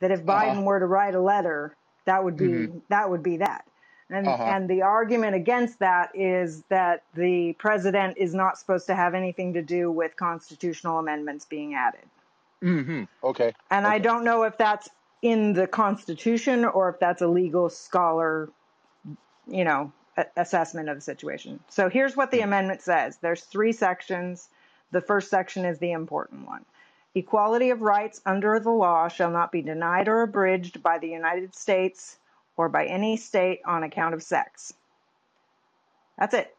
That 0.00 0.12
if 0.12 0.22
Biden 0.24 0.52
Uh-huh. 0.52 0.62
were 0.62 0.80
to 0.80 0.86
write 0.86 1.14
a 1.14 1.20
letter, 1.20 1.76
that 2.06 2.22
would 2.24 2.36
be 2.36 2.46
Mhm. 2.46 2.82
that 2.88 3.10
would 3.10 3.22
be 3.22 3.38
that. 3.38 3.66
And 4.10 4.28
Uh-huh. 4.28 4.44
and 4.44 4.70
the 4.70 4.82
argument 4.82 5.34
against 5.36 5.80
that 5.80 6.10
is 6.14 6.62
that 6.64 7.02
the 7.14 7.54
president 7.54 8.16
is 8.18 8.34
not 8.34 8.58
supposed 8.58 8.86
to 8.86 8.94
have 8.94 9.14
anything 9.14 9.54
to 9.54 9.62
do 9.62 9.90
with 9.90 10.16
constitutional 10.16 10.98
amendments 10.98 11.46
being 11.46 11.74
added. 11.74 12.08
hmm 12.62 13.04
Okay. 13.22 13.54
And 13.70 13.86
I 13.86 13.98
don't 13.98 14.24
know 14.24 14.44
if 14.44 14.56
that's 14.58 14.88
in 15.22 15.52
the 15.52 15.66
Constitution 15.66 16.64
or 16.64 16.90
if 16.90 17.00
that's 17.00 17.22
a 17.22 17.28
legal 17.28 17.68
scholar, 17.70 18.50
you 19.46 19.64
know, 19.64 19.92
assessment 20.36 20.88
of 20.88 20.96
the 20.96 21.00
situation. 21.00 21.60
So 21.68 21.88
here's 21.88 22.16
what 22.16 22.30
the 22.30 22.38
hmm. 22.38 22.44
amendment 22.44 22.82
says. 22.82 23.18
There's 23.18 23.42
three 23.42 23.72
sections. 23.72 24.48
The 24.90 25.00
first 25.00 25.30
section 25.30 25.64
is 25.64 25.78
the 25.78 25.92
important 25.92 26.46
one. 26.46 26.64
Equality 27.14 27.70
of 27.70 27.82
rights 27.82 28.20
under 28.26 28.60
the 28.60 28.70
law 28.70 29.08
shall 29.08 29.30
not 29.30 29.50
be 29.50 29.62
denied 29.62 30.08
or 30.08 30.22
abridged 30.22 30.82
by 30.82 30.98
the 30.98 31.08
United 31.08 31.54
States 31.54 32.18
or 32.56 32.68
by 32.68 32.86
any 32.86 33.16
state 33.16 33.60
on 33.64 33.82
account 33.82 34.14
of 34.14 34.22
sex. 34.22 34.74
That's 36.18 36.34
it. 36.34 36.54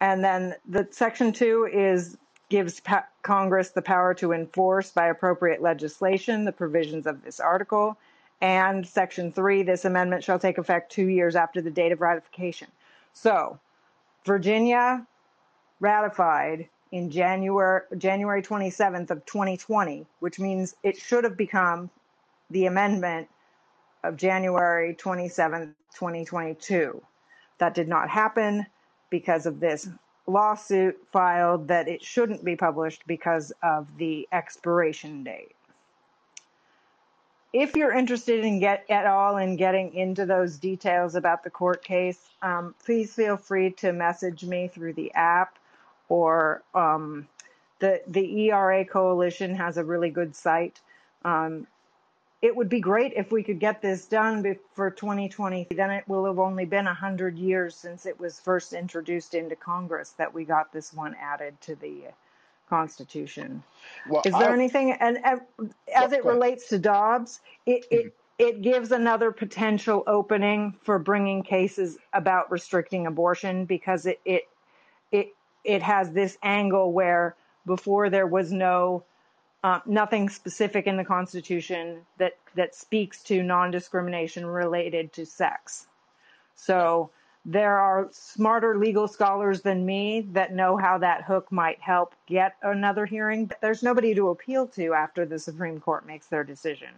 And 0.00 0.24
then 0.24 0.54
the 0.68 0.88
section 0.90 1.32
two 1.32 1.68
is 1.70 2.16
gives 2.48 2.80
pa- 2.80 3.06
Congress 3.22 3.70
the 3.70 3.82
power 3.82 4.12
to 4.14 4.32
enforce 4.32 4.90
by 4.90 5.06
appropriate 5.06 5.62
legislation 5.62 6.44
the 6.44 6.52
provisions 6.52 7.06
of 7.06 7.22
this 7.22 7.38
article. 7.38 7.96
And 8.40 8.86
section 8.86 9.32
three, 9.32 9.62
this 9.62 9.84
amendment 9.84 10.24
shall 10.24 10.38
take 10.38 10.58
effect 10.58 10.90
two 10.92 11.06
years 11.06 11.36
after 11.36 11.60
the 11.60 11.70
date 11.70 11.92
of 11.92 12.00
ratification. 12.00 12.68
So, 13.12 13.58
Virginia 14.24 15.06
ratified 15.78 16.68
in 16.92 17.10
January 17.10 17.82
January 17.96 18.42
27th 18.42 19.10
of 19.10 19.24
2020, 19.26 20.06
which 20.20 20.38
means 20.38 20.74
it 20.82 20.96
should 20.96 21.24
have 21.24 21.36
become 21.36 21.90
the 22.50 22.66
amendment 22.66 23.28
of 24.02 24.16
January 24.16 24.94
27th, 24.94 25.74
2022. 25.94 27.02
That 27.58 27.74
did 27.74 27.88
not 27.88 28.08
happen 28.08 28.66
because 29.10 29.46
of 29.46 29.60
this 29.60 29.88
lawsuit 30.26 30.96
filed 31.12 31.68
that 31.68 31.88
it 31.88 32.02
shouldn't 32.02 32.44
be 32.44 32.56
published 32.56 33.02
because 33.06 33.52
of 33.62 33.98
the 33.98 34.26
expiration 34.32 35.22
date. 35.24 35.54
If 37.52 37.74
you're 37.74 37.92
interested 37.92 38.44
in 38.44 38.60
get 38.60 38.84
at 38.88 39.06
all 39.06 39.36
in 39.38 39.56
getting 39.56 39.92
into 39.94 40.24
those 40.24 40.56
details 40.56 41.16
about 41.16 41.42
the 41.42 41.50
court 41.50 41.82
case, 41.82 42.20
um, 42.42 42.74
please 42.84 43.12
feel 43.12 43.36
free 43.36 43.72
to 43.72 43.92
message 43.92 44.44
me 44.44 44.68
through 44.68 44.92
the 44.92 45.12
app 45.14 45.58
or 46.08 46.62
um, 46.74 47.26
the 47.80 48.00
the 48.06 48.50
ERA 48.50 48.84
Coalition 48.84 49.56
has 49.56 49.78
a 49.78 49.84
really 49.84 50.10
good 50.10 50.36
site. 50.36 50.80
Um, 51.24 51.66
it 52.40 52.54
would 52.54 52.68
be 52.68 52.80
great 52.80 53.12
if 53.16 53.32
we 53.32 53.42
could 53.42 53.58
get 53.58 53.82
this 53.82 54.06
done 54.06 54.56
for 54.74 54.90
2020. 54.90 55.66
Then 55.70 55.90
it 55.90 56.08
will 56.08 56.24
have 56.24 56.38
only 56.38 56.64
been 56.64 56.86
100 56.86 57.36
years 57.36 57.74
since 57.74 58.06
it 58.06 58.18
was 58.18 58.40
first 58.40 58.72
introduced 58.72 59.34
into 59.34 59.56
Congress 59.56 60.10
that 60.16 60.32
we 60.32 60.44
got 60.44 60.72
this 60.72 60.92
one 60.94 61.14
added 61.20 61.60
to 61.62 61.74
the 61.74 62.04
Constitution. 62.70 63.62
Well, 64.08 64.22
Is 64.24 64.32
there 64.32 64.50
I, 64.50 64.54
anything, 64.54 64.92
and 64.92 65.18
as 65.94 66.12
it 66.12 66.24
relates 66.24 66.68
to 66.68 66.78
Dobbs, 66.78 67.40
it, 67.66 67.84
it, 67.90 68.14
it 68.38 68.62
gives 68.62 68.92
another 68.92 69.32
potential 69.32 70.04
opening 70.06 70.74
for 70.82 70.98
bringing 70.98 71.42
cases 71.42 71.98
about 72.14 72.50
restricting 72.50 73.06
abortion 73.06 73.66
because 73.66 74.06
it, 74.06 74.20
it, 74.24 74.44
it, 75.12 75.34
it 75.64 75.82
has 75.82 76.12
this 76.12 76.38
angle 76.42 76.92
where 76.92 77.34
before 77.66 78.08
there 78.08 78.26
was 78.26 78.52
no 78.52 79.02
uh, 79.62 79.80
nothing 79.84 80.30
specific 80.30 80.86
in 80.86 80.96
the 80.96 81.04
Constitution 81.04 82.00
that, 82.16 82.38
that 82.54 82.74
speaks 82.74 83.22
to 83.24 83.42
non 83.42 83.70
discrimination 83.70 84.46
related 84.46 85.12
to 85.12 85.26
sex. 85.26 85.86
So 86.54 87.10
there 87.44 87.78
are 87.78 88.08
smarter 88.12 88.76
legal 88.78 89.08
scholars 89.08 89.62
than 89.62 89.86
me 89.86 90.22
that 90.32 90.54
know 90.54 90.76
how 90.76 90.98
that 90.98 91.24
hook 91.24 91.50
might 91.52 91.80
help 91.80 92.14
get 92.26 92.56
another 92.62 93.06
hearing, 93.06 93.46
but 93.46 93.60
there's 93.60 93.82
nobody 93.82 94.14
to 94.14 94.28
appeal 94.28 94.66
to 94.68 94.94
after 94.94 95.26
the 95.26 95.38
Supreme 95.38 95.80
Court 95.80 96.06
makes 96.06 96.26
their 96.26 96.44
decision. 96.44 96.90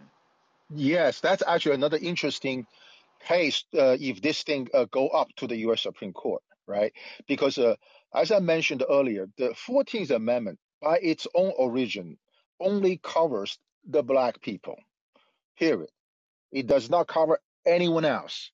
yes, 0.73 1.19
that's 1.21 1.43
actually 1.47 1.75
another 1.75 1.97
interesting 2.01 2.67
case 3.27 3.65
uh, 3.77 3.97
if 3.99 4.21
this 4.21 4.43
thing 4.43 4.67
uh, 4.73 4.85
go 4.91 5.09
up 5.09 5.29
to 5.37 5.47
the 5.47 5.57
U.S. 5.67 5.81
Supreme 5.81 6.13
Court, 6.13 6.43
right? 6.67 6.93
Because 7.27 7.57
uh, 7.57 7.75
as 8.13 8.31
I 8.31 8.39
mentioned 8.39 8.83
earlier, 8.89 9.29
the 9.37 9.55
14th 9.67 10.11
Amendment, 10.11 10.59
by 10.81 10.99
its 10.99 11.27
own 11.35 11.53
origin, 11.57 12.17
only 12.59 12.99
covers 13.03 13.57
the 13.87 14.03
black 14.03 14.41
people. 14.41 14.77
Period. 15.59 15.89
It 16.51 16.67
does 16.67 16.89
not 16.89 17.07
cover 17.07 17.39
anyone 17.65 18.05
else. 18.05 18.51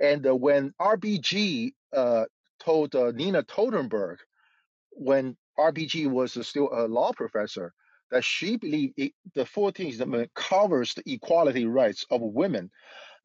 And 0.00 0.26
uh, 0.26 0.34
when 0.34 0.72
RBG 0.80 1.72
uh, 1.94 2.24
told 2.60 2.94
uh, 2.94 3.12
Nina 3.12 3.42
Totenberg, 3.42 4.18
when 4.90 5.36
RBG 5.58 6.08
was 6.10 6.38
still 6.46 6.68
a 6.72 6.86
law 6.86 7.12
professor, 7.12 7.72
that 8.10 8.24
she 8.24 8.56
believed 8.56 8.94
it, 8.96 9.12
the 9.34 9.44
14th 9.44 9.96
Amendment 10.00 10.30
covers 10.34 10.94
the 10.94 11.02
equality 11.12 11.66
rights 11.66 12.04
of 12.10 12.20
women, 12.20 12.70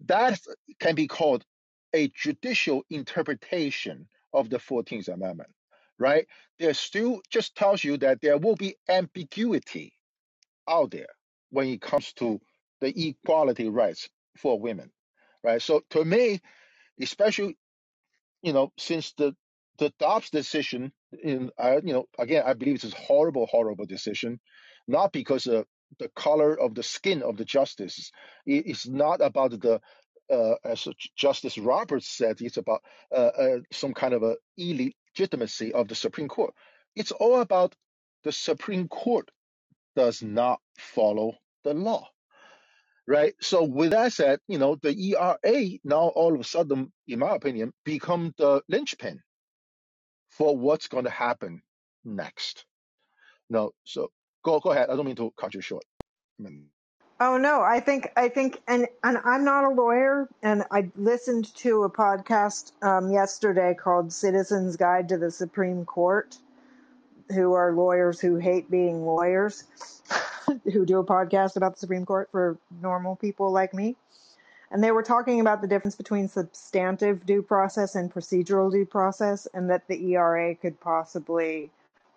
that 0.05 0.39
can 0.79 0.95
be 0.95 1.07
called 1.07 1.45
a 1.93 2.09
judicial 2.15 2.83
interpretation 2.89 4.07
of 4.33 4.49
the 4.49 4.57
14th 4.57 5.09
Amendment, 5.09 5.49
right? 5.99 6.25
There 6.57 6.73
still 6.73 7.21
just 7.29 7.55
tells 7.55 7.83
you 7.83 7.97
that 7.97 8.21
there 8.21 8.37
will 8.37 8.55
be 8.55 8.75
ambiguity 8.89 9.93
out 10.67 10.91
there 10.91 11.09
when 11.51 11.67
it 11.67 11.81
comes 11.81 12.13
to 12.13 12.39
the 12.79 13.07
equality 13.09 13.69
rights 13.69 14.09
for 14.37 14.59
women, 14.59 14.91
right? 15.43 15.61
So 15.61 15.83
to 15.91 16.05
me, 16.05 16.39
especially 17.01 17.57
you 18.43 18.53
know 18.53 18.71
since 18.77 19.13
the 19.13 19.35
the 19.79 19.93
Dobbs 19.99 20.29
decision, 20.31 20.91
in 21.23 21.51
you 21.83 21.93
know 21.93 22.05
again 22.19 22.43
I 22.45 22.53
believe 22.53 22.75
it's 22.75 22.93
a 22.93 22.97
horrible, 22.97 23.47
horrible 23.47 23.85
decision, 23.85 24.39
not 24.87 25.11
because 25.13 25.47
of 25.47 25.65
the 25.99 26.09
color 26.15 26.59
of 26.59 26.75
the 26.75 26.83
skin 26.83 27.23
of 27.23 27.37
the 27.37 27.45
justice. 27.45 28.11
It- 28.45 28.67
It's 28.67 28.87
not 28.87 29.21
about 29.21 29.51
the 29.61 29.81
uh, 30.31 30.55
as 30.65 30.87
Justice 31.17 31.57
Roberts 31.57 32.07
said, 32.09 32.41
it's 32.41 32.57
about 32.57 32.81
uh, 33.13 33.31
uh, 33.43 33.59
some 33.71 33.93
kind 33.93 34.13
of 34.13 34.23
a 34.23 34.37
illegitimacy 34.57 35.73
of 35.73 35.87
the 35.89 35.95
Supreme 35.95 36.29
Court. 36.29 36.53
It's 36.95 37.11
all 37.13 37.41
about 37.41 37.75
the 38.23 38.31
Supreme 38.33 38.87
Court 38.89 39.29
does 39.95 40.23
not 40.23 40.59
follow 40.77 41.35
the 41.63 41.73
law, 41.73 42.07
right? 43.07 43.33
So 43.41 43.63
with 43.63 43.91
that 43.91 44.13
said, 44.13 44.39
you 44.47 44.57
know, 44.57 44.75
the 44.75 44.93
ERA 44.93 45.79
now 45.83 46.07
all 46.15 46.33
of 46.33 46.39
a 46.39 46.43
sudden, 46.43 46.91
in 47.07 47.19
my 47.19 47.35
opinion, 47.35 47.73
become 47.83 48.33
the 48.37 48.61
linchpin 48.67 49.21
for 50.29 50.57
what's 50.57 50.87
going 50.87 51.05
to 51.05 51.09
happen 51.09 51.61
next. 52.05 52.65
No, 53.49 53.71
so 53.83 54.11
go 54.43 54.59
go 54.59 54.71
ahead. 54.71 54.89
I 54.89 54.95
don't 54.95 55.05
mean 55.05 55.15
to 55.17 55.31
cut 55.37 55.53
you 55.53 55.61
short. 55.61 55.83
I 56.39 56.43
mean, 56.43 56.67
Oh 57.23 57.37
no, 57.37 57.61
I 57.61 57.79
think 57.79 58.11
I 58.17 58.29
think 58.29 58.61
and 58.67 58.87
and 59.03 59.19
I'm 59.23 59.45
not 59.45 59.63
a 59.63 59.69
lawyer 59.69 60.27
and 60.41 60.63
I 60.71 60.89
listened 60.95 61.53
to 61.57 61.83
a 61.83 61.89
podcast 61.89 62.71
um, 62.83 63.11
yesterday 63.11 63.75
called 63.75 64.11
Citizens 64.11 64.75
Guide 64.75 65.07
to 65.09 65.19
the 65.19 65.29
Supreme 65.29 65.85
Court 65.85 66.35
who 67.29 67.53
are 67.53 67.73
lawyers 67.73 68.19
who 68.19 68.37
hate 68.37 68.71
being 68.71 69.05
lawyers 69.05 69.65
who 70.73 70.85
do 70.85 70.99
a 70.99 71.05
podcast 71.05 71.55
about 71.55 71.73
the 71.73 71.79
Supreme 71.79 72.05
Court 72.05 72.29
for 72.31 72.57
normal 72.81 73.15
people 73.15 73.51
like 73.51 73.73
me. 73.73 73.95
And 74.71 74.81
they 74.81 74.91
were 74.91 75.03
talking 75.03 75.41
about 75.41 75.61
the 75.61 75.67
difference 75.67 75.95
between 75.95 76.29
substantive 76.29 77.25
due 77.25 77.41
process 77.41 77.95
and 77.95 78.13
procedural 78.13 78.71
due 78.71 78.85
process, 78.85 79.47
and 79.53 79.69
that 79.69 79.87
the 79.87 80.13
ERA 80.13 80.55
could 80.55 80.79
possibly 80.79 81.69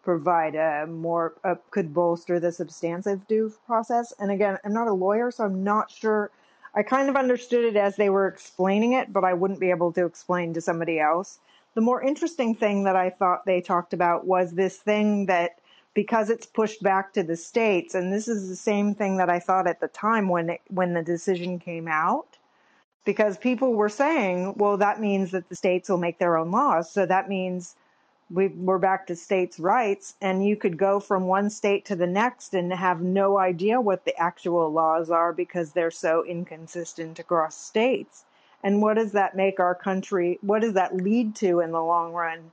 provide 0.04 0.54
a 0.54 0.86
more 0.86 1.34
uh, 1.42 1.56
could 1.70 1.92
bolster 1.92 2.38
the 2.38 2.52
substantive 2.52 3.26
due 3.26 3.52
process. 3.66 4.12
And 4.20 4.30
again, 4.30 4.58
I'm 4.64 4.72
not 4.72 4.86
a 4.86 4.92
lawyer, 4.92 5.30
so 5.32 5.44
I'm 5.44 5.64
not 5.64 5.90
sure. 5.90 6.30
I 6.76 6.82
kind 6.82 7.08
of 7.08 7.16
understood 7.16 7.64
it 7.64 7.76
as 7.76 7.96
they 7.96 8.10
were 8.10 8.28
explaining 8.28 8.92
it, 8.92 9.12
but 9.12 9.24
I 9.24 9.32
wouldn't 9.32 9.60
be 9.60 9.70
able 9.70 9.92
to 9.92 10.04
explain 10.04 10.54
to 10.54 10.60
somebody 10.60 11.00
else. 11.00 11.38
The 11.74 11.80
more 11.80 12.02
interesting 12.02 12.54
thing 12.54 12.84
that 12.84 12.94
I 12.94 13.10
thought 13.10 13.46
they 13.46 13.60
talked 13.60 13.94
about 13.94 14.26
was 14.26 14.52
this 14.52 14.76
thing 14.76 15.26
that 15.26 15.58
because 15.94 16.28
it's 16.28 16.46
pushed 16.46 16.82
back 16.82 17.12
to 17.12 17.22
the 17.22 17.36
states 17.36 17.94
and 17.94 18.12
this 18.12 18.28
is 18.28 18.48
the 18.48 18.56
same 18.56 18.94
thing 18.94 19.16
that 19.16 19.30
I 19.30 19.38
thought 19.38 19.66
at 19.66 19.80
the 19.80 19.88
time 19.88 20.28
when 20.28 20.50
it, 20.50 20.60
when 20.68 20.94
the 20.94 21.02
decision 21.02 21.58
came 21.58 21.88
out 21.88 22.36
because 23.04 23.38
people 23.38 23.74
were 23.74 23.88
saying 23.88 24.54
well 24.56 24.76
that 24.76 25.00
means 25.00 25.30
that 25.30 25.48
the 25.48 25.56
states 25.56 25.88
will 25.88 25.98
make 25.98 26.18
their 26.18 26.36
own 26.36 26.50
laws 26.50 26.90
so 26.90 27.06
that 27.06 27.28
means 27.28 27.76
we, 28.30 28.48
we're 28.48 28.78
back 28.78 29.06
to 29.06 29.16
states' 29.16 29.60
rights, 29.60 30.14
and 30.20 30.44
you 30.44 30.56
could 30.56 30.76
go 30.76 30.98
from 30.98 31.26
one 31.26 31.50
state 31.50 31.84
to 31.86 31.96
the 31.96 32.06
next 32.06 32.54
and 32.54 32.72
have 32.72 33.00
no 33.00 33.38
idea 33.38 33.80
what 33.80 34.04
the 34.04 34.16
actual 34.16 34.70
laws 34.72 35.10
are 35.10 35.32
because 35.32 35.72
they're 35.72 35.90
so 35.90 36.24
inconsistent 36.24 37.18
across 37.18 37.56
states. 37.56 38.24
And 38.62 38.80
what 38.80 38.94
does 38.94 39.12
that 39.12 39.36
make 39.36 39.60
our 39.60 39.74
country? 39.74 40.38
What 40.40 40.62
does 40.62 40.72
that 40.72 40.96
lead 40.96 41.36
to 41.36 41.60
in 41.60 41.70
the 41.70 41.82
long 41.82 42.12
run? 42.12 42.50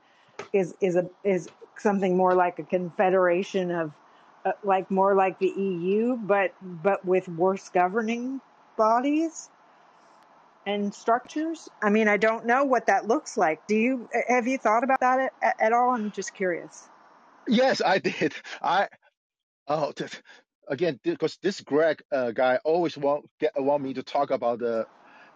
Is 0.51 0.75
is 0.81 0.95
a 0.97 1.09
is 1.23 1.47
something 1.81 2.15
more 2.15 2.35
like 2.35 2.59
a 2.59 2.63
confederation 2.63 3.71
of, 3.71 3.91
uh, 4.45 4.51
like 4.63 4.89
more 4.89 5.15
like 5.15 5.39
the 5.39 5.49
EU, 5.49 6.15
but 6.17 6.53
but 6.61 7.03
with 7.05 7.27
worse 7.27 7.69
governing 7.69 8.41
bodies 8.77 9.49
and 10.65 10.93
structures? 10.93 11.69
I 11.81 11.89
mean, 11.89 12.07
I 12.07 12.17
don't 12.17 12.45
know 12.45 12.63
what 12.63 12.87
that 12.87 13.07
looks 13.07 13.37
like. 13.37 13.65
Do 13.67 13.75
you 13.75 14.09
have 14.27 14.47
you 14.47 14.57
thought 14.57 14.83
about 14.83 14.99
that 14.99 15.31
at, 15.41 15.55
at 15.59 15.73
all? 15.73 15.91
I'm 15.91 16.11
just 16.11 16.33
curious. 16.33 16.89
Yes, 17.47 17.81
I 17.83 17.99
did. 17.99 18.33
I 18.61 18.87
oh 19.67 19.93
again 20.67 20.99
because 21.03 21.37
this 21.41 21.61
Greg 21.61 22.01
uh, 22.11 22.31
guy 22.31 22.59
always 22.63 22.97
want 22.97 23.29
get 23.39 23.51
want 23.55 23.83
me 23.83 23.93
to 23.93 24.03
talk 24.03 24.31
about 24.31 24.59
the 24.59 24.85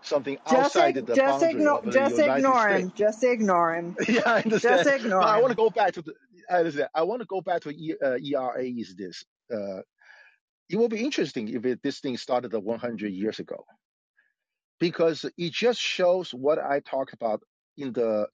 something 0.05 0.37
Just 0.49 0.77
outside 0.77 0.95
the 0.95 1.15
just 1.15 1.41
boundary 1.41 1.51
ignore 1.51 1.79
of 1.79 1.85
the 1.85 1.91
just 1.91 2.17
United 2.17 2.37
ignore 2.37 2.61
States. 2.61 2.83
him. 2.83 2.93
Just 2.95 3.23
ignore 3.23 3.75
him. 3.75 3.97
Yeah, 4.07 4.21
I 4.25 4.41
Just 4.41 4.65
understand. 4.65 4.85
But 4.85 4.95
ignore 5.01 5.23
I 5.23 5.39
want 5.39 5.51
to 5.51 5.55
go 5.55 5.69
back 5.69 5.93
to 5.93 6.01
the. 6.01 6.13
I 6.49 6.59
understand. 6.59 6.89
I 6.93 7.03
want 7.03 7.21
to 7.21 7.25
go 7.25 7.41
back 7.41 7.61
to 7.61 7.69
e, 7.71 7.95
uh, 8.03 8.17
ERA. 8.23 8.63
Is 8.63 8.95
this? 8.95 9.25
Uh, 9.53 9.81
it 10.69 10.77
will 10.77 10.89
be 10.89 11.03
interesting 11.03 11.49
if 11.49 11.65
it, 11.65 11.81
this 11.83 11.99
thing 11.99 12.17
started 12.17 12.53
100 12.53 13.13
years 13.13 13.39
ago 13.39 13.65
because 14.79 15.25
it 15.37 15.51
just 15.53 15.79
shows 15.79 16.33
what 16.33 16.59
I 16.59 16.79
talked 16.81 17.13
about 17.13 17.41
in 17.77 17.93
the 17.93 18.27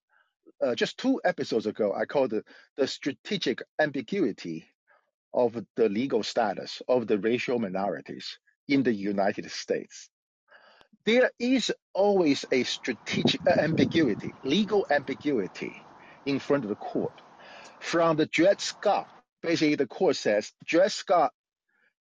uh, 0.63 0.75
just 0.75 0.97
two 0.97 1.21
episodes 1.25 1.65
ago. 1.65 1.93
I 1.93 2.05
called 2.05 2.33
it 2.33 2.45
the 2.77 2.87
strategic 2.87 3.61
ambiguity 3.79 4.65
of 5.33 5.57
the 5.75 5.89
legal 5.89 6.23
status 6.23 6.81
of 6.87 7.07
the 7.07 7.17
racial 7.17 7.59
minorities 7.59 8.37
in 8.67 8.83
the 8.83 8.93
United 8.93 9.49
States. 9.51 10.09
There 11.05 11.31
is 11.39 11.73
always 11.93 12.45
a 12.51 12.63
strategic 12.63 13.41
uh, 13.47 13.55
ambiguity, 13.59 14.35
legal 14.43 14.85
ambiguity 14.91 15.87
in 16.25 16.39
front 16.39 16.65
of 16.65 16.69
the 16.69 16.75
court. 16.75 17.21
From 17.79 18.17
the 18.17 18.27
Dred 18.27 18.61
Scott, 18.61 19.07
basically 19.43 19.75
the 19.75 19.87
court 19.87 20.15
says 20.17 20.51
Dred 20.65 20.91
Scott 20.91 21.31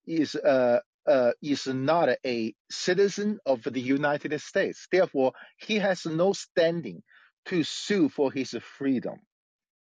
is 0.07 0.35
uh, 0.35 0.81
uh, 1.07 1.33
is 1.43 1.67
not 1.67 2.11
a 2.27 2.55
citizen 2.71 3.39
of 3.47 3.63
the 3.65 3.81
United 3.81 4.39
States. 4.41 4.87
Therefore, 4.93 5.33
he 5.59 5.77
has 5.77 6.07
no 6.07 6.33
standing 6.33 7.03
to 7.47 7.65
sue 7.65 8.09
for 8.09 8.33
his 8.33 8.53
freedom 8.79 9.17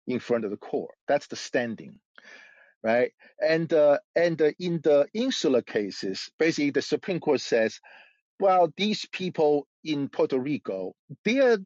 in 0.07 0.19
front 0.19 0.45
of 0.45 0.51
the 0.51 0.57
court. 0.57 0.95
That's 1.07 1.27
the 1.27 1.35
standing, 1.35 1.99
right? 2.83 3.13
And 3.41 3.71
uh, 3.73 3.99
and 4.15 4.41
uh, 4.41 4.51
in 4.59 4.81
the 4.83 5.07
insular 5.13 5.61
cases, 5.63 6.29
basically 6.39 6.71
the 6.71 6.83
Supreme 6.83 7.19
Court 7.21 7.41
says, 7.41 7.79
well, 8.39 8.71
these 8.77 9.05
people 9.11 9.67
in 9.83 10.09
Puerto 10.09 10.39
Rico, 10.39 10.93
they 11.23 11.39
are 11.39 11.57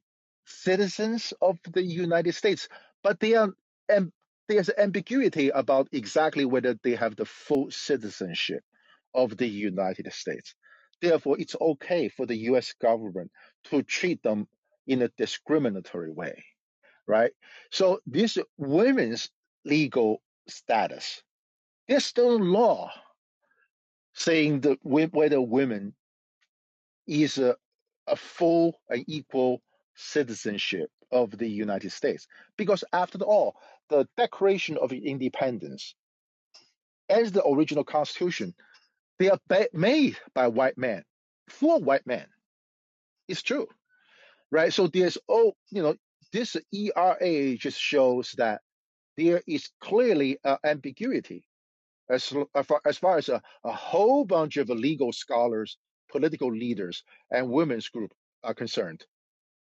citizens 0.46 1.34
of 1.42 1.58
the 1.72 1.84
United 1.84 2.34
States, 2.34 2.68
but 3.04 3.20
they 3.20 3.36
are 3.36 3.50
and 3.90 4.12
there's 4.48 4.70
ambiguity 4.78 5.50
about 5.50 5.88
exactly 5.92 6.46
whether 6.46 6.76
they 6.84 6.96
have 6.96 7.16
the 7.16 7.26
full 7.26 7.72
citizenship 7.72 8.64
of 9.14 9.38
the 9.38 9.48
United 9.48 10.12
States. 10.14 10.56
Therefore, 11.02 11.38
it's 11.40 11.56
okay 11.60 12.10
for 12.10 12.26
the 12.26 12.36
U.S. 12.52 12.74
government 12.82 13.32
to 13.66 13.84
treat 13.84 14.22
them 14.24 14.48
in 14.88 15.02
a 15.02 15.10
discriminatory 15.18 16.12
way, 16.12 16.44
right? 17.08 17.32
So 17.72 18.00
this 18.06 18.38
women's 18.58 19.30
legal 19.66 20.22
status, 20.48 21.24
there's 21.88 22.06
still 22.06 22.40
law 22.40 22.92
saying 24.14 24.62
that 24.62 24.80
whether 24.84 25.42
women 25.42 25.94
is 27.12 27.38
a, 27.38 27.56
a 28.08 28.16
full 28.16 28.80
and 28.90 29.04
equal 29.08 29.62
citizenship 29.96 30.90
of 31.12 31.38
the 31.38 31.48
United 31.48 31.92
States. 31.92 32.28
Because 32.58 32.84
after 32.94 33.20
all, 33.20 33.56
the 33.90 34.08
Declaration 34.18 34.78
of 34.78 34.94
Independence 34.94 35.96
and 37.10 37.28
the 37.28 37.46
original 37.46 37.84
Constitution, 37.84 38.54
they 39.20 39.30
are 39.30 39.40
ba- 39.50 39.68
made 39.74 40.18
by 40.34 40.48
white 40.48 40.78
men 40.78 41.04
for 41.50 41.80
white 41.80 42.08
men. 42.08 42.26
It's 43.28 43.42
true, 43.42 43.68
right? 44.52 44.74
So 44.74 44.88
there's 44.88 45.18
oh, 45.28 45.54
you 45.70 45.84
know, 45.84 45.96
this 46.32 46.56
ERA 46.72 47.58
just 47.58 47.80
shows 47.80 48.34
that 48.38 48.62
there 49.18 49.42
is 49.46 49.70
clearly 49.82 50.38
an 50.46 50.58
ambiguity 50.64 51.44
as, 52.10 52.34
as 52.56 52.66
far 52.66 52.82
as, 52.86 52.98
far 52.98 53.18
as 53.18 53.30
a, 53.30 53.42
a 53.66 53.72
whole 53.72 54.26
bunch 54.26 54.58
of 54.58 54.70
legal 54.70 55.12
scholars, 55.12 55.78
political 56.12 56.52
leaders, 56.54 57.04
and 57.32 57.50
women's 57.50 57.90
group 57.90 58.14
are 58.44 58.54
concerned. 58.54 59.06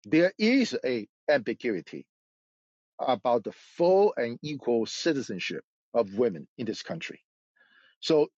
There 0.04 0.32
is 0.38 0.76
a 0.84 1.08
ambiguity 1.28 2.06
about 2.98 3.44
the 3.44 3.52
full 3.76 4.14
and 4.16 4.38
equal 4.42 4.86
citizenship 4.86 5.64
of 5.94 6.14
women 6.14 6.46
in 6.58 6.66
this 6.66 6.82
country. 6.82 7.20
So, 8.00 8.28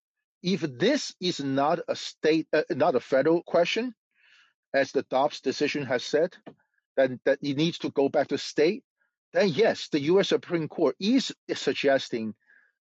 if 0.43 0.61
this 0.61 1.15
is 1.21 1.41
not 1.41 1.81
a 1.89 1.95
state, 1.95 2.49
uh, 2.53 2.63
not 2.71 2.97
a 2.97 3.01
federal 3.01 3.43
question, 3.43 3.95
as 4.75 4.93
the 4.93 5.03
Dobbs 5.03 5.41
decision 5.41 5.85
has 5.87 6.03
said, 6.03 6.37
then 6.97 7.21
that 7.25 7.39
it 7.43 7.57
needs 7.57 7.79
to 7.79 7.91
go 7.91 8.09
back 8.09 8.29
to 8.29 8.39
state. 8.39 8.83
Then 9.33 9.49
yes, 9.49 9.89
the 9.89 10.01
U.S. 10.13 10.29
Supreme 10.29 10.69
Court 10.69 10.97
is 11.01 11.33
suggesting 11.55 12.35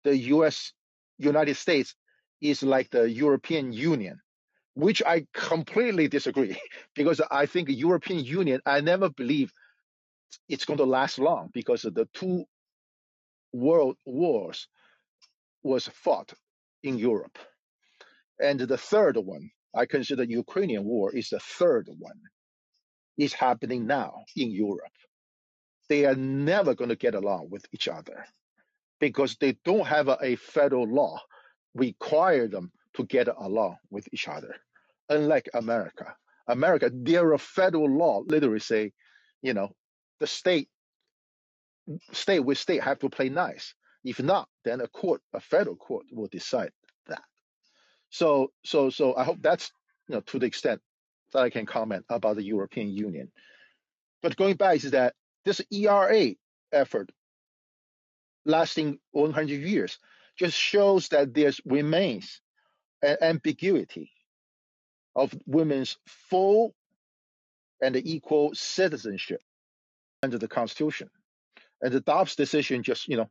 the 0.03 0.17
U.S. 0.35 0.73
United 1.17 1.55
States 1.55 1.95
is 2.41 2.63
like 2.63 2.89
the 2.89 3.09
European 3.09 3.71
Union, 3.71 4.21
which 4.75 5.03
I 5.05 5.25
completely 5.33 6.07
disagree 6.07 6.57
because 6.95 7.21
I 7.31 7.45
think 7.45 7.69
European 7.69 8.23
Union, 8.23 8.61
I 8.65 8.81
never 8.81 9.09
believe 9.09 9.51
it's 10.49 10.65
going 10.65 10.77
to 10.77 10.85
last 10.85 11.19
long 11.19 11.49
because 11.53 11.83
the 11.83 12.07
two 12.13 12.45
world 13.53 13.97
wars 14.05 14.67
was 15.63 15.87
fought 15.87 16.33
in 16.83 16.97
Europe. 16.97 17.37
And 18.39 18.59
the 18.59 18.77
third 18.77 19.17
one, 19.17 19.51
I 19.75 19.85
consider 19.85 20.23
Ukrainian 20.23 20.83
war 20.83 21.15
is 21.15 21.29
the 21.29 21.39
third 21.39 21.87
one, 21.97 22.19
is 23.17 23.33
happening 23.33 23.85
now 23.85 24.23
in 24.35 24.51
Europe. 24.51 24.97
They 25.89 26.05
are 26.05 26.15
never 26.15 26.73
going 26.73 26.89
to 26.89 26.95
get 26.95 27.15
along 27.15 27.49
with 27.51 27.65
each 27.73 27.87
other 27.87 28.25
because 28.99 29.35
they 29.39 29.57
don't 29.63 29.85
have 29.85 30.07
a, 30.07 30.17
a 30.21 30.35
federal 30.35 30.87
law 30.87 31.19
require 31.75 32.47
them 32.47 32.71
to 32.95 33.05
get 33.05 33.27
along 33.27 33.77
with 33.89 34.07
each 34.13 34.27
other. 34.27 34.55
Unlike 35.09 35.49
America, 35.53 36.15
America, 36.47 36.91
there 36.93 37.33
are 37.33 37.37
federal 37.37 37.89
law 37.89 38.23
literally 38.25 38.59
say, 38.59 38.91
you 39.41 39.53
know, 39.53 39.75
the 40.19 40.27
state 40.27 40.69
state 42.11 42.39
with 42.39 42.57
state 42.57 42.81
have 42.81 42.99
to 42.99 43.09
play 43.09 43.29
nice. 43.29 43.73
If 44.03 44.21
not, 44.21 44.47
then 44.63 44.81
a 44.81 44.87
court, 44.87 45.21
a 45.33 45.39
federal 45.39 45.75
court, 45.75 46.05
will 46.11 46.27
decide 46.27 46.71
that. 47.07 47.23
So, 48.09 48.51
so, 48.65 48.89
so 48.89 49.15
I 49.15 49.23
hope 49.23 49.37
that's 49.41 49.71
you 50.07 50.15
know 50.15 50.21
to 50.21 50.39
the 50.39 50.45
extent 50.45 50.81
that 51.33 51.43
I 51.43 51.49
can 51.49 51.65
comment 51.65 52.05
about 52.09 52.35
the 52.35 52.43
European 52.43 52.89
Union. 52.89 53.31
But 54.21 54.37
going 54.37 54.55
back 54.55 54.77
is 54.77 54.91
that 54.91 55.15
this 55.45 55.61
ERA 55.71 56.35
effort 56.71 57.11
lasting 58.45 58.99
100 59.11 59.61
years 59.61 59.97
just 60.37 60.57
shows 60.57 61.09
that 61.09 61.33
there 61.33 61.51
remains 61.65 62.41
an 63.03 63.17
ambiguity 63.21 64.09
of 65.15 65.35
women's 65.45 65.97
full 66.07 66.73
and 67.81 67.95
equal 67.95 68.55
citizenship 68.55 69.41
under 70.23 70.37
the 70.37 70.47
Constitution. 70.47 71.09
And 71.81 71.93
the 71.93 71.99
Dobbs 71.99 72.35
decision 72.35 72.81
just, 72.81 73.07
you 73.09 73.17
know, 73.17 73.29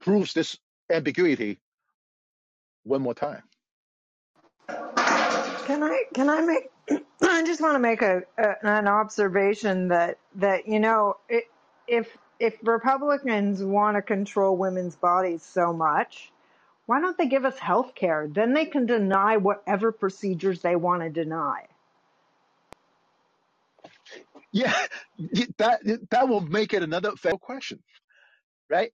proves 0.00 0.34
this 0.34 0.58
ambiguity 0.90 1.58
one 2.82 3.00
more 3.00 3.14
time. 3.14 3.42
Can 4.66 5.82
I 5.82 6.04
can 6.14 6.28
I 6.28 6.40
make? 6.40 6.70
I 7.22 7.44
just 7.44 7.60
want 7.60 7.74
to 7.74 7.78
make 7.78 8.02
a, 8.02 8.22
a 8.38 8.54
an 8.62 8.88
observation 8.88 9.88
that 9.88 10.18
that 10.36 10.66
you 10.66 10.80
know 10.80 11.16
it, 11.28 11.44
if 11.86 12.16
if 12.40 12.54
Republicans 12.62 13.62
want 13.62 13.96
to 13.96 14.02
control 14.02 14.56
women's 14.56 14.96
bodies 14.96 15.42
so 15.42 15.72
much, 15.72 16.32
why 16.88 17.02
don't 17.02 17.18
they 17.18 17.28
give 17.28 17.44
us 17.44 17.58
health 17.58 17.94
care? 17.94 18.26
Then 18.32 18.54
they 18.54 18.64
can 18.64 18.86
deny 18.86 19.36
whatever 19.36 19.92
procedures 19.92 20.62
they 20.62 20.74
want 20.74 21.02
to 21.02 21.10
deny. 21.10 21.66
Yeah, 24.52 24.74
that 25.58 25.80
that 26.10 26.28
will 26.30 26.40
make 26.40 26.72
it 26.72 26.82
another 26.82 27.12
federal 27.12 27.38
question, 27.38 27.80
right? 28.70 28.90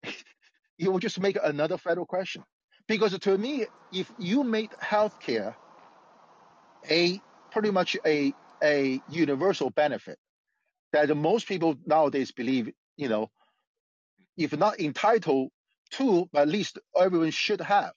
it 0.78 0.88
will 0.88 0.98
just 0.98 1.20
make 1.20 1.38
another 1.44 1.78
federal 1.78 2.04
question. 2.04 2.42
Because 2.88 3.16
to 3.16 3.38
me, 3.38 3.66
if 3.92 4.10
you 4.18 4.42
make 4.42 4.76
healthcare 4.78 5.54
a 6.90 7.20
pretty 7.52 7.70
much 7.70 7.96
a 8.04 8.34
a 8.60 9.00
universal 9.08 9.70
benefit 9.70 10.18
that 10.92 11.16
most 11.16 11.46
people 11.46 11.76
nowadays 11.86 12.32
believe, 12.32 12.72
you 12.96 13.08
know, 13.08 13.30
if 14.36 14.56
not 14.56 14.80
entitled 14.80 15.50
but 15.98 16.42
at 16.42 16.48
least 16.48 16.78
everyone 16.98 17.30
should 17.30 17.60
have, 17.60 17.92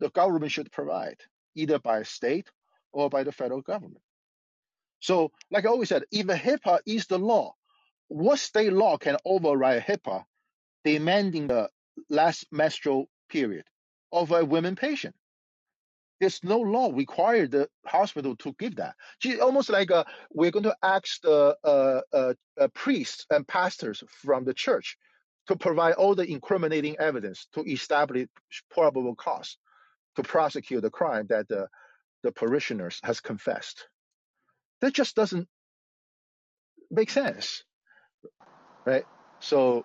the 0.00 0.10
government 0.10 0.52
should 0.52 0.72
provide, 0.72 1.20
either 1.54 1.78
by 1.78 2.02
state 2.02 2.50
or 2.92 3.10
by 3.10 3.22
the 3.24 3.32
federal 3.32 3.62
government. 3.62 4.02
So, 5.00 5.32
like 5.50 5.64
I 5.64 5.68
always 5.68 5.88
said, 5.88 6.04
if 6.10 6.28
a 6.28 6.34
HIPAA 6.34 6.80
is 6.86 7.06
the 7.06 7.18
law, 7.18 7.54
what 8.08 8.38
state 8.38 8.72
law 8.72 8.96
can 8.98 9.16
override 9.24 9.82
HIPAA 9.82 10.24
demanding 10.84 11.48
the 11.48 11.68
last 12.08 12.46
menstrual 12.52 13.08
period 13.28 13.64
of 14.12 14.30
a 14.30 14.44
women 14.44 14.76
patient? 14.76 15.14
There's 16.20 16.44
no 16.44 16.58
law 16.58 16.92
require 16.94 17.48
the 17.48 17.68
hospital 17.84 18.36
to 18.36 18.54
give 18.56 18.76
that. 18.76 18.94
It's 19.24 19.40
almost 19.40 19.70
like 19.70 19.90
uh, 19.90 20.04
we're 20.30 20.52
going 20.52 20.62
to 20.64 20.76
ask 20.80 21.20
the 21.20 21.56
uh, 21.64 22.00
uh, 22.12 22.34
uh, 22.60 22.68
priests 22.68 23.26
and 23.28 23.46
pastors 23.46 24.04
from 24.08 24.44
the 24.44 24.54
church 24.54 24.96
to 25.48 25.56
provide 25.56 25.94
all 25.94 26.14
the 26.14 26.30
incriminating 26.30 26.96
evidence 26.98 27.46
to 27.54 27.62
establish 27.64 28.28
probable 28.70 29.14
cause 29.16 29.58
to 30.16 30.22
prosecute 30.24 30.82
the 30.82 30.90
crime 30.90 31.26
that 31.30 31.48
the, 31.48 31.68
the 32.24 32.32
parishioners 32.32 33.00
has 33.04 33.20
confessed. 33.20 33.88
That 34.82 34.94
just 34.94 35.16
doesn't 35.16 35.48
make 36.90 37.10
sense, 37.10 37.64
right? 38.86 39.04
So, 39.40 39.84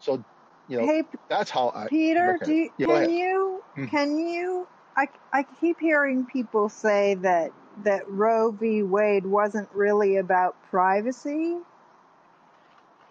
so 0.00 0.24
you 0.68 0.78
know, 0.78 0.88
Hey, 0.88 1.02
that's 1.30 1.50
how 1.50 1.70
I 1.70 1.88
Peter, 1.88 2.20
look 2.26 2.42
at 2.42 2.48
do 2.48 2.52
it. 2.52 2.56
you, 2.56 2.70
Yeah, 2.78 2.86
go 2.86 2.96
can 2.96 2.98
ahead. 2.98 3.10
you 3.10 3.62
Mm. 3.78 3.90
can 3.90 4.18
you 4.18 4.66
I 4.96 5.06
I 5.32 5.44
keep 5.60 5.78
hearing 5.80 6.26
people 6.26 6.68
say 6.68 7.14
that 7.16 7.52
that 7.84 8.08
Roe 8.08 8.52
v. 8.52 8.82
Wade 8.82 9.26
wasn't 9.26 9.68
really 9.74 10.16
about 10.16 10.56
privacy. 10.70 11.56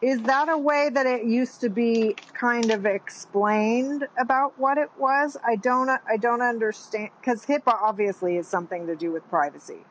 Is 0.04 0.24
that 0.26 0.49
a 0.49 0.60
way 0.60 0.91
that 0.93 1.08
it 1.08 1.26
used 1.26 1.62
to 1.64 1.70
be 1.72 2.16
kind 2.36 2.72
of 2.72 2.86
explained 2.86 4.08
about 4.20 4.60
what 4.60 4.78
it 4.78 4.91
was? 4.99 5.38
I 5.45 5.58
don't 5.58 5.89
I 5.89 6.18
don't 6.20 6.43
understand 6.43 7.12
cuz 7.24 7.47
HIPAA 7.47 7.74
obviously 7.82 8.38
is 8.38 8.47
something 8.47 8.88
to 8.88 8.97
do 8.97 9.12
with 9.12 9.28
privacy. 9.30 9.86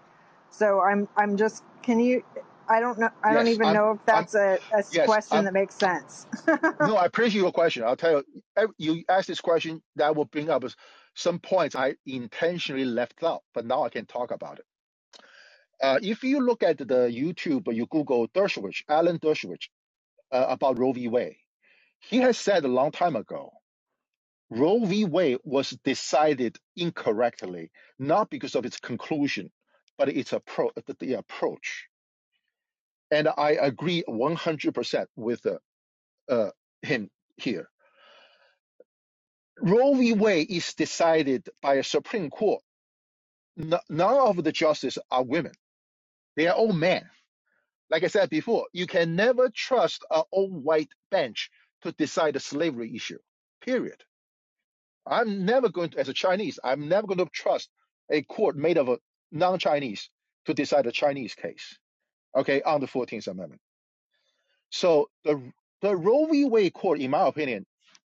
So 0.51 0.83
I'm 0.83 1.09
I'm 1.17 1.37
just 1.39 1.65
can 1.83 2.01
you 2.01 2.25
I 2.71 2.81
don't 2.81 3.01
know 3.01 3.11
I 3.25 3.35
don't 3.35 3.49
even 3.49 3.73
I'm. 3.73 3.73
know 3.73 3.93
if 3.93 4.07
I'm. 4.13 4.29
that's 4.29 4.37
a 4.37 4.61
Yes, 4.91 5.07
question 5.07 5.31
I'm. 5.31 5.47
that 5.47 5.55
makes 5.55 5.77
sense. 5.77 6.29
No, 6.81 6.97
I 6.97 7.07
appreciate 7.07 7.41
your 7.43 7.53
question. 7.53 7.85
I'll 7.85 7.97
tell 7.97 8.23
you. 8.59 8.75
You 8.79 9.05
asked 9.09 9.29
this 9.29 9.41
question 9.41 9.83
that 9.97 10.17
will 10.17 10.27
bring 10.27 10.51
up 10.51 10.65
some 11.15 11.41
points 11.41 11.77
I 11.77 11.97
intentionally 12.07 12.85
left 12.85 13.23
out, 13.25 13.45
but 13.55 13.67
now 13.67 13.85
I 13.85 13.91
can 13.91 14.07
talk 14.07 14.31
about 14.33 14.61
it. 14.61 14.67
Uh, 15.83 15.99
if 16.03 16.25
you 16.25 16.41
look 16.41 16.63
at 16.63 16.79
the 16.79 16.85
YouTube 17.11 17.75
you 17.75 17.87
Google 17.87 18.29
Dershowitz, 18.29 18.83
Alan 18.89 19.19
Dershowitz, 19.19 19.69
uh, 20.33 20.47
about 20.51 20.78
Roe 20.78 20.93
v. 20.93 21.09
Wade, 21.09 21.37
he 22.01 22.18
has 22.18 22.39
said 22.39 22.64
a 22.64 22.68
long 22.68 22.93
time 22.93 23.16
ago, 23.16 23.53
Roe 24.51 24.85
v. 24.85 25.05
Wade 25.05 25.39
was 25.45 25.70
decided 25.85 26.59
incorrectly, 26.76 27.70
not 27.99 28.30
because 28.30 28.55
of 28.55 28.66
its 28.66 28.78
conclusion, 28.80 29.51
but 29.99 30.09
its 30.09 30.33
appro- 30.33 30.70
the, 30.87 30.97
the 31.01 31.14
approach. 31.14 31.89
And 33.11 33.28
I 33.37 33.53
agree 33.53 34.05
100% 34.09 35.07
with 35.16 35.47
uh, 35.47 35.59
uh, 36.33 36.51
him 36.83 37.11
here. 37.39 37.68
Roe 39.61 39.95
v. 39.95 40.14
Wade 40.14 40.51
is 40.51 40.74
decided 40.74 41.49
by 41.62 41.76
a 41.76 41.85
Supreme 41.85 42.30
Court. 42.30 42.62
N- 43.61 43.74
none 43.91 44.16
of 44.16 44.43
the 44.45 44.53
justices 44.53 45.03
are 45.11 45.24
women. 45.24 45.53
They 46.37 46.49
are 46.49 46.57
all 46.57 46.72
men. 46.72 47.05
Like 47.93 48.05
I 48.05 48.09
said 48.09 48.30
before, 48.30 48.68
you 48.72 48.86
can 48.86 49.16
never 49.16 49.51
trust 49.51 50.03
an 50.11 50.22
old 50.32 50.64
white 50.64 50.88
bench 51.11 51.51
to 51.82 51.93
decide 51.93 52.34
the 52.34 52.40
slavery 52.40 52.97
issue. 52.97 53.18
Period. 53.62 54.03
I'm 55.07 55.45
never 55.45 55.68
going 55.68 55.90
to, 55.90 55.99
as 55.99 56.09
a 56.09 56.14
Chinese, 56.14 56.59
I'm 56.64 56.88
never 56.88 57.07
going 57.07 57.18
to 57.18 57.26
trust 57.26 57.68
a 58.11 58.22
court 58.22 58.57
made 58.57 58.78
of 58.78 58.88
a 58.88 58.99
non-Chinese 59.30 60.09
to 60.47 60.55
decide 60.55 60.86
a 60.86 60.93
Chinese 60.93 61.34
case. 61.34 61.78
Okay, 62.34 62.62
on 62.62 62.80
the 62.80 62.86
14th 62.86 63.28
Amendment. 63.28 63.61
So 64.70 65.11
the 65.24 65.53
the 65.82 65.95
Roe 65.95 66.24
v. 66.26 66.47
Wade 66.47 66.72
court, 66.72 66.99
in 66.99 67.11
my 67.11 67.26
opinion, 67.28 67.66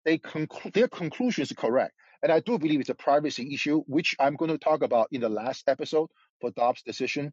they 0.06 0.18
conclu- 0.18 0.74
their 0.74 0.88
conclusion 0.88 1.44
is 1.44 1.54
correct, 1.56 1.94
and 2.24 2.32
I 2.32 2.40
do 2.40 2.58
believe 2.58 2.80
it's 2.80 2.90
a 2.90 2.96
privacy 2.96 3.54
issue, 3.54 3.84
which 3.86 4.16
I'm 4.20 4.38
going 4.38 4.50
to 4.50 4.58
talk 4.58 4.82
about 4.82 5.10
in 5.12 5.22
the 5.22 5.30
last 5.30 5.70
episode 5.70 6.10
for 6.42 6.50
Dobbs' 6.50 6.82
decision. 6.82 7.32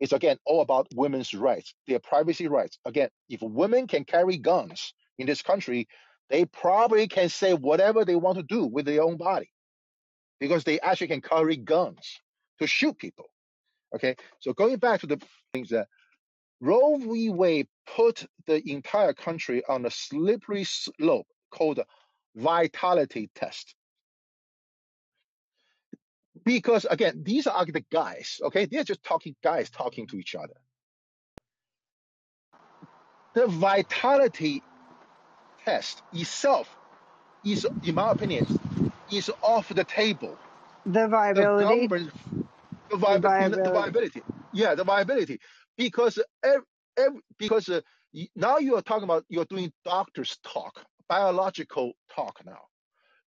It's 0.00 0.12
again 0.12 0.38
all 0.46 0.62
about 0.62 0.88
women's 0.94 1.34
rights, 1.34 1.74
their 1.86 1.98
privacy 1.98 2.48
rights. 2.48 2.78
Again, 2.84 3.10
if 3.28 3.42
women 3.42 3.86
can 3.86 4.04
carry 4.04 4.38
guns 4.38 4.94
in 5.18 5.26
this 5.26 5.42
country, 5.42 5.88
they 6.30 6.46
probably 6.46 7.06
can 7.06 7.28
say 7.28 7.54
whatever 7.54 8.04
they 8.04 8.16
want 8.16 8.38
to 8.38 8.42
do 8.42 8.64
with 8.64 8.86
their 8.86 9.02
own 9.02 9.16
body 9.16 9.50
because 10.38 10.64
they 10.64 10.80
actually 10.80 11.08
can 11.08 11.20
carry 11.20 11.56
guns 11.56 12.20
to 12.60 12.66
shoot 12.66 12.96
people. 12.96 13.26
Okay, 13.94 14.16
so 14.38 14.52
going 14.52 14.76
back 14.76 15.00
to 15.00 15.06
the 15.06 15.20
things 15.52 15.68
that 15.70 15.88
Roe 16.60 16.96
v. 16.96 17.30
Wade 17.30 17.68
put 17.86 18.26
the 18.46 18.62
entire 18.70 19.12
country 19.12 19.62
on 19.68 19.84
a 19.84 19.90
slippery 19.90 20.64
slope 20.64 21.26
called 21.50 21.78
the 21.78 21.86
vitality 22.36 23.30
test. 23.34 23.74
Because 26.44 26.86
again, 26.86 27.22
these 27.24 27.46
are 27.46 27.66
the 27.66 27.84
guys, 27.92 28.40
okay? 28.42 28.66
They're 28.66 28.84
just 28.84 29.04
talking 29.04 29.36
guys 29.44 29.70
talking 29.70 30.08
to 30.08 30.18
each 30.18 30.34
other. 30.36 30.54
The 33.34 33.46
vitality 33.48 34.64
test 35.64 36.02
itself 36.12 36.76
is, 37.44 37.66
in 37.82 37.96
my 37.96 38.12
opinion, 38.12 38.48
is 39.10 39.30
off 39.42 39.68
the 39.68 39.84
table. 39.84 40.40
the 41.34 41.44
The 41.54 41.56
viability, 41.56 42.04
the, 42.90 42.98
the 42.98 42.98
vi- 42.98 43.58
the 43.62 43.70
viability. 43.70 43.70
viability, 43.70 44.24
yeah, 44.52 44.76
the 44.76 44.84
viability, 44.84 45.40
because 45.78 46.18
ev 46.44 46.62
ev 46.98 47.12
because 47.38 47.68
uh, 47.68 47.82
y- 48.14 48.28
now 48.36 48.58
you 48.58 48.76
are 48.76 48.82
talking 48.82 49.04
about 49.04 49.24
you're 49.28 49.46
doing 49.46 49.72
doctors 49.84 50.38
talk, 50.44 50.84
biological 51.08 51.94
talk 52.14 52.40
now. 52.46 52.62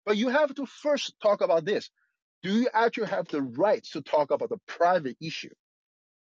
But 0.05 0.17
you 0.17 0.29
have 0.29 0.55
to 0.55 0.65
first 0.67 1.15
talk 1.21 1.41
about 1.41 1.65
this. 1.65 1.91
Do 2.43 2.53
you 2.53 2.69
actually 2.73 3.07
have 3.07 3.27
the 3.27 3.41
rights 3.41 3.91
to 3.91 4.01
talk 4.01 4.31
about 4.31 4.49
the 4.49 4.59
private 4.67 5.17
issue 5.21 5.53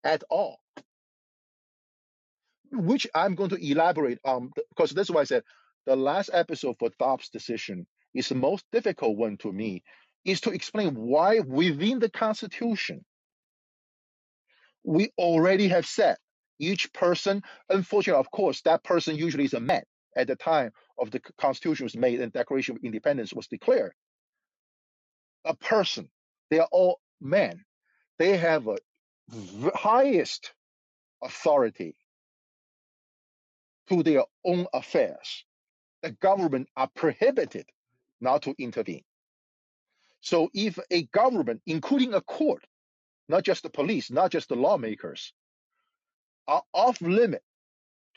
at 0.05 0.23
all? 0.31 0.61
Which 2.71 3.07
I'm 3.15 3.35
going 3.35 3.51
to 3.51 3.71
elaborate 3.71 4.19
on 4.25 4.51
because 4.71 4.91
that's 4.91 5.11
why 5.11 5.23
I 5.23 5.25
said 5.25 5.43
the 5.87 5.97
last 5.97 6.31
episode 6.33 6.77
for 6.79 6.91
Dobbs' 6.99 7.29
decision 7.31 7.87
is 8.15 8.29
the 8.29 8.35
most 8.35 8.65
difficult 8.73 9.17
one 9.17 9.37
to 9.39 9.53
me, 9.53 9.83
is 10.25 10.41
to 10.43 10.51
explain 10.51 10.95
why 10.95 11.41
within 11.41 11.99
the 11.99 12.11
Constitution 12.11 13.05
we 14.85 15.11
already 15.19 15.69
have 15.69 15.87
said 15.87 16.17
each 16.59 16.93
person, 16.93 17.43
unfortunately, 17.69 18.21
of 18.21 18.31
course, 18.31 18.63
that 18.63 18.85
person 18.85 19.17
usually 19.17 19.45
is 19.45 19.55
a 19.55 19.61
man 19.61 19.83
at 20.17 20.29
the 20.29 20.37
time 20.37 20.71
of 20.99 21.11
the 21.11 21.21
Constitution 21.39 21.85
was 21.85 21.97
made 21.97 22.21
and 22.21 22.33
Declaration 22.33 22.77
of 22.77 22.85
Independence 22.85 23.33
was 23.33 23.47
declared. 23.49 23.93
A 25.47 25.57
person, 25.57 26.11
they 26.51 26.61
are 26.61 26.69
all 26.73 27.01
men. 27.21 27.65
They 28.19 28.37
have 28.39 28.69
a 28.69 28.79
v- 29.31 29.71
highest 29.75 30.53
authority 31.23 31.97
to 33.89 34.03
their 34.03 34.25
own 34.45 34.67
affairs. 34.75 35.45
The 36.03 36.13
government 36.13 36.69
are 36.77 36.91
prohibited 36.95 37.67
not 38.21 38.43
to 38.43 38.55
intervene. 38.59 39.05
So 40.23 40.51
if 40.55 40.79
a 40.91 41.05
government, 41.05 41.63
including 41.67 42.15
a 42.15 42.23
court, 42.23 42.65
not 43.29 43.45
just 43.45 43.65
the 43.65 43.71
police, 43.71 44.11
not 44.11 44.33
just 44.33 44.49
the 44.51 44.57
lawmakers, 44.57 45.33
are 46.49 46.63
off 46.75 47.01
limit 47.03 47.43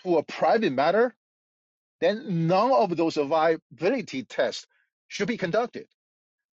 to 0.03 0.18
a 0.18 0.23
private 0.23 0.73
matter, 0.73 1.15
then 2.01 2.47
none 2.47 2.72
of 2.72 2.97
those 2.97 3.15
viability 3.15 4.23
tests 4.23 4.68
should 5.07 5.27
be 5.30 5.38
conducted. 5.38 5.88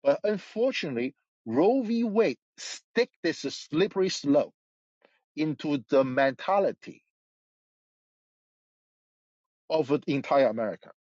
But 0.03 0.19
unfortunately, 0.23 1.15
Roe 1.45 1.83
v. 1.83 2.03
Wade 2.03 2.37
stick 2.57 3.09
this 3.23 3.39
slippery 3.41 4.09
slope 4.09 4.53
into 5.35 5.83
the 5.89 6.03
mentality 6.03 7.03
of 9.69 9.87
the 9.87 10.01
entire 10.07 10.47
America. 10.47 10.91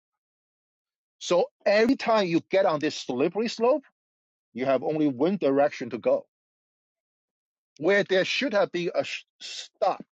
So 1.18 1.46
every 1.66 1.96
time 1.96 2.26
you 2.26 2.40
get 2.50 2.66
on 2.66 2.80
this 2.80 2.96
slippery 2.96 3.48
slope, 3.48 3.84
you 4.54 4.66
have 4.66 4.82
only 4.82 5.08
one 5.08 5.36
direction 5.36 5.90
to 5.90 5.98
go, 5.98 6.26
where 7.78 8.04
there 8.04 8.24
should 8.24 8.54
have 8.54 8.72
been 8.72 8.90
a 8.94 9.04
stop 9.40 10.04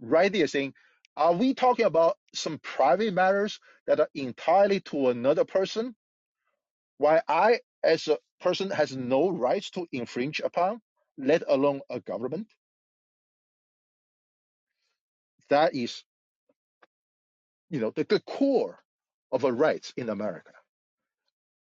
right 0.00 0.32
there 0.32 0.46
saying 0.46 0.74
Are 1.16 1.32
we 1.32 1.54
talking 1.54 1.86
about 1.86 2.18
some 2.34 2.58
private 2.58 3.14
matters 3.14 3.60
that 3.86 4.00
are 4.00 4.10
entirely 4.14 4.80
to 4.80 5.08
another 5.08 5.44
person, 5.44 5.94
while 6.98 7.22
I, 7.28 7.60
as 7.84 8.08
a 8.08 8.18
person, 8.40 8.70
has 8.70 8.96
no 8.96 9.30
rights 9.30 9.70
to 9.70 9.86
infringe 9.92 10.40
upon, 10.40 10.80
let 11.18 11.42
alone 11.48 11.80
a 11.90 12.00
government? 12.00 12.48
That 15.50 15.74
is, 15.74 16.02
you 17.70 17.80
know, 17.80 17.92
the, 17.94 18.04
the 18.04 18.20
core 18.20 18.78
of 19.32 19.44
a 19.44 19.52
rights 19.52 19.92
in 19.96 20.08
America. 20.08 20.52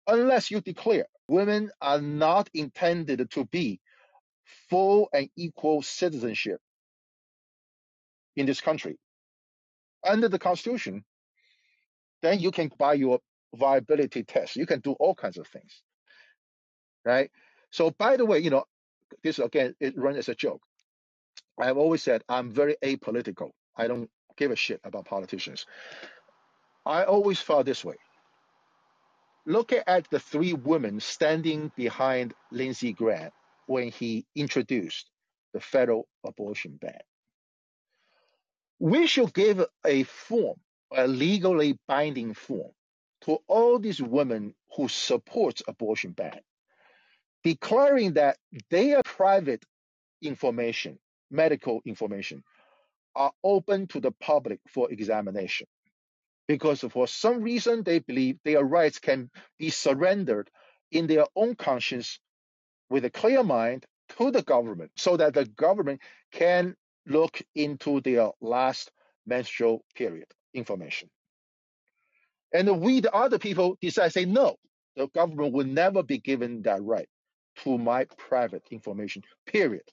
Unless 0.07 0.51
you 0.51 0.61
declare 0.61 1.05
women 1.27 1.71
are 1.81 2.01
not 2.01 2.49
intended 2.53 3.29
to 3.31 3.45
be 3.45 3.79
full 4.69 5.09
and 5.13 5.29
equal 5.35 5.81
citizenship 5.81 6.59
in 8.35 8.45
this 8.45 8.61
country 8.61 8.97
under 10.07 10.29
the 10.29 10.39
Constitution, 10.39 11.03
then 12.21 12.39
you 12.39 12.51
can 12.51 12.71
buy 12.77 12.93
your 12.93 13.19
viability 13.55 14.23
test. 14.23 14.55
You 14.55 14.65
can 14.65 14.79
do 14.79 14.93
all 14.93 15.15
kinds 15.15 15.37
of 15.37 15.47
things, 15.47 15.81
right? 17.05 17.31
So, 17.71 17.91
by 17.91 18.17
the 18.17 18.25
way, 18.25 18.39
you 18.39 18.49
know, 18.49 18.65
this 19.23 19.39
again, 19.39 19.75
it 19.79 19.97
runs 19.97 20.17
as 20.17 20.29
a 20.29 20.35
joke. 20.35 20.61
I've 21.59 21.77
always 21.77 22.03
said 22.03 22.23
I'm 22.27 22.51
very 22.51 22.75
apolitical. 22.83 23.51
I 23.77 23.87
don't 23.87 24.09
give 24.37 24.51
a 24.51 24.55
shit 24.55 24.81
about 24.83 25.05
politicians. 25.05 25.65
I 26.85 27.03
always 27.03 27.39
felt 27.39 27.65
this 27.65 27.83
way. 27.85 27.95
Look 29.45 29.73
at 29.73 30.09
the 30.09 30.19
three 30.19 30.53
women 30.53 30.99
standing 30.99 31.71
behind 31.75 32.33
Lindsey 32.51 32.93
Graham 32.93 33.31
when 33.67 33.89
he 33.89 34.25
introduced 34.35 35.09
the 35.53 35.59
federal 35.59 36.07
abortion 36.25 36.77
ban. 36.81 36.99
We 38.79 39.07
should 39.07 39.33
give 39.33 39.65
a 39.85 40.03
form, 40.03 40.57
a 40.91 41.07
legally 41.07 41.77
binding 41.87 42.33
form, 42.33 42.71
to 43.21 43.37
all 43.47 43.79
these 43.79 44.01
women 44.01 44.53
who 44.75 44.87
support 44.87 45.61
abortion 45.67 46.11
ban, 46.11 46.41
declaring 47.45 48.13
that 48.13 48.37
their 48.71 49.03
private 49.03 49.63
information, 50.21 50.97
medical 51.29 51.81
information, 51.85 52.43
are 53.15 53.31
open 53.43 53.87
to 53.87 53.99
the 53.99 54.11
public 54.11 54.59
for 54.67 54.91
examination. 54.91 55.67
Because 56.47 56.81
for 56.81 57.07
some 57.07 57.43
reason 57.43 57.83
they 57.83 57.99
believe 57.99 58.39
their 58.43 58.63
rights 58.63 58.99
can 58.99 59.29
be 59.59 59.69
surrendered 59.69 60.49
in 60.91 61.07
their 61.07 61.25
own 61.35 61.55
conscience 61.55 62.19
with 62.89 63.05
a 63.05 63.11
clear 63.11 63.43
mind 63.43 63.85
to 64.17 64.31
the 64.31 64.43
government 64.43 64.91
so 64.97 65.17
that 65.17 65.35
the 65.35 65.45
government 65.45 66.01
can 66.31 66.75
look 67.07 67.41
into 67.55 68.01
their 68.01 68.31
last 68.41 68.91
menstrual 69.27 69.83
period 69.95 70.27
information. 70.53 71.09
And 72.53 72.81
we, 72.81 73.01
the 73.01 73.13
other 73.13 73.39
people, 73.39 73.77
decide 73.81 74.13
say 74.13 74.25
no, 74.25 74.55
the 74.95 75.07
government 75.09 75.53
will 75.53 75.65
never 75.65 76.03
be 76.03 76.17
given 76.19 76.63
that 76.63 76.81
right 76.83 77.07
to 77.63 77.77
my 77.77 78.05
private 78.17 78.63
information, 78.71 79.23
period. 79.45 79.83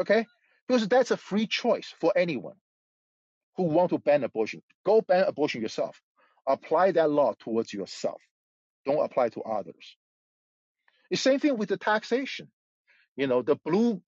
Okay? 0.00 0.26
Because 0.66 0.88
that's 0.88 1.10
a 1.10 1.16
free 1.16 1.46
choice 1.46 1.94
for 2.00 2.12
anyone 2.16 2.56
who 3.56 3.64
want 3.64 3.90
to 3.90 3.98
ban 3.98 4.24
abortion. 4.24 4.62
Go 4.84 5.00
ban 5.00 5.24
abortion 5.26 5.62
yourself. 5.62 6.00
Apply 6.46 6.92
that 6.92 7.10
law 7.10 7.34
towards 7.38 7.72
yourself. 7.72 8.20
Don't 8.84 9.04
apply 9.04 9.30
to 9.30 9.42
others. 9.42 9.96
The 11.10 11.16
same 11.16 11.40
thing 11.40 11.56
with 11.56 11.68
the 11.68 11.76
taxation. 11.76 12.48
You 13.16 13.26
know, 13.26 13.42
the 13.42 13.56
blue 13.64 14.02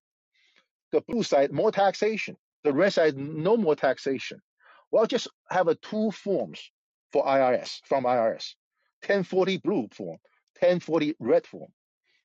the 0.92 1.00
blue 1.02 1.22
side 1.22 1.52
more 1.52 1.70
taxation. 1.70 2.36
The 2.64 2.72
red 2.72 2.92
side 2.92 3.16
no 3.16 3.56
more 3.56 3.76
taxation. 3.76 4.40
Well, 4.90 5.06
just 5.06 5.28
have 5.50 5.68
a 5.68 5.74
two 5.74 6.10
forms 6.10 6.70
for 7.12 7.24
IRS 7.24 7.80
from 7.84 8.04
IRS. 8.04 8.54
1040 9.02 9.58
blue 9.58 9.88
form, 9.92 10.18
1040 10.60 11.14
red 11.18 11.46
form. 11.46 11.70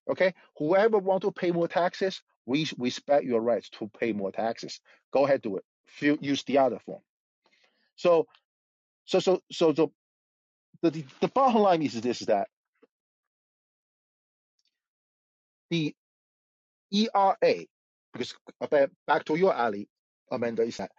Okay, 0.09 0.33
whoever 0.57 0.97
want 0.97 1.21
to 1.23 1.31
pay 1.31 1.51
more 1.51 1.67
taxes, 1.67 2.21
we 2.45 2.67
respect 2.77 3.25
your 3.25 3.41
rights 3.41 3.69
to 3.69 3.89
pay 3.99 4.11
more 4.11 4.31
taxes. 4.31 4.81
Go 5.13 5.25
ahead, 5.25 5.41
do 5.41 5.57
it. 5.57 5.63
Use 6.21 6.43
the 6.43 6.57
other 6.57 6.79
form. 6.79 7.01
So, 7.95 8.27
so, 9.05 9.19
so, 9.19 9.41
so, 9.51 9.73
so 9.73 9.91
the, 10.81 11.05
the 11.21 11.27
bottom 11.29 11.61
line 11.61 11.81
is 11.83 11.99
this: 12.01 12.21
is 12.21 12.27
that 12.27 12.47
the 15.69 15.95
ERA, 16.91 17.65
because 18.11 18.35
uh, 18.61 18.87
back 19.07 19.25
to 19.25 19.35
your 19.35 19.53
alley, 19.55 19.87
Amanda, 20.31 20.63
is 20.63 20.77
that 20.77 20.91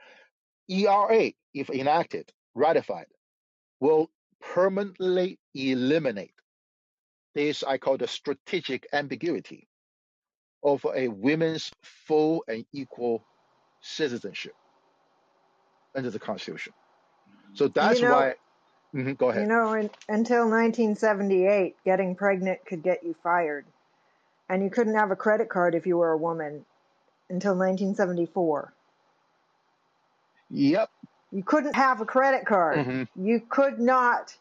ERA, 0.68 1.30
if 1.52 1.70
enacted, 1.70 2.32
ratified, 2.54 3.06
will 3.80 4.10
permanently 4.40 5.38
eliminate 5.54 6.34
this 7.34 7.62
I 7.62 7.78
call 7.78 7.96
the 7.96 8.08
strategic 8.08 8.86
ambiguity 8.92 9.66
of 10.62 10.84
a 10.94 11.08
women's 11.08 11.70
full 11.82 12.44
and 12.48 12.64
equal 12.72 13.24
citizenship 13.82 14.54
under 15.94 16.10
the 16.10 16.18
Constitution. 16.18 16.72
So 17.54 17.68
that's 17.68 18.00
You 18.00 18.08
know, 18.08 18.14
why. 18.14 18.34
Mhm, 18.94 19.18
go 19.18 19.30
ahead. 19.30 19.42
you 19.42 19.48
know, 19.48 19.72
in, 19.74 19.90
until 20.08 20.48
1978, 20.48 21.76
getting 21.84 22.14
pregnant 22.14 22.64
could 22.66 22.82
get 22.82 23.04
you 23.04 23.14
fired, 23.22 23.66
and 24.48 24.62
you 24.62 24.70
couldn't 24.70 24.94
have 24.94 25.10
a 25.10 25.16
credit 25.16 25.48
card 25.48 25.74
if 25.74 25.86
you 25.86 25.96
were 25.98 26.12
a 26.12 26.16
woman 26.16 26.64
until 27.28 27.52
1974. 27.52 28.72
Yep. 30.50 30.90
You 31.32 31.42
couldn't 31.42 31.74
have 31.74 32.00
a 32.00 32.04
credit 32.04 32.46
card. 32.46 32.86
hmm 32.86 33.02
You 33.16 33.40
could 33.40 33.80
not 33.80 34.36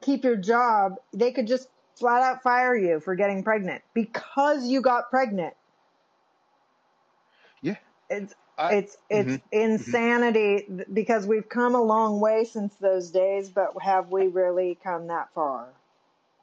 keep 0.00 0.24
your 0.24 0.36
job. 0.36 0.96
They 1.12 1.32
could 1.32 1.46
just 1.46 1.68
flat 2.00 2.22
out 2.22 2.42
fire 2.44 2.76
you 2.76 3.00
for 3.00 3.16
getting 3.16 3.44
pregnant 3.44 3.82
because 3.94 4.66
you 4.68 4.82
got 4.82 5.10
pregnant. 5.10 5.54
Yeah. 7.62 7.76
It's 8.10 8.34
I. 8.58 8.76
it's 8.76 8.96
it's 9.10 9.36
hmm 9.36 9.36
hmm 9.36 9.42
insanity 9.52 10.66
th- 10.68 10.88
because 10.92 11.26
we've 11.26 11.48
come 11.48 11.74
a 11.76 11.82
long 11.82 12.20
way 12.20 12.44
since 12.44 12.74
those 12.76 13.10
days, 13.10 13.50
but 13.50 13.74
have 13.82 14.10
we 14.10 14.28
really 14.28 14.78
come 14.82 15.08
that 15.08 15.30
far? 15.34 15.68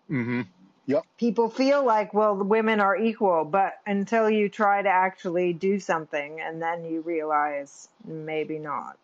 hmm 0.10 0.42
Yep. 0.88 1.04
People 1.20 1.50
feel 1.50 1.86
like, 1.86 2.14
well, 2.14 2.36
the 2.38 2.44
women 2.46 2.80
are 2.82 2.98
equal, 2.98 3.46
but 3.46 3.76
until 3.88 4.30
you 4.30 4.50
try 4.50 4.82
to 4.82 4.90
actually 4.90 5.54
do 5.54 5.80
something 5.80 6.42
and 6.42 6.62
then 6.62 6.86
you 6.86 7.02
realize 7.02 7.90
maybe 8.06 8.60
not. 8.60 8.98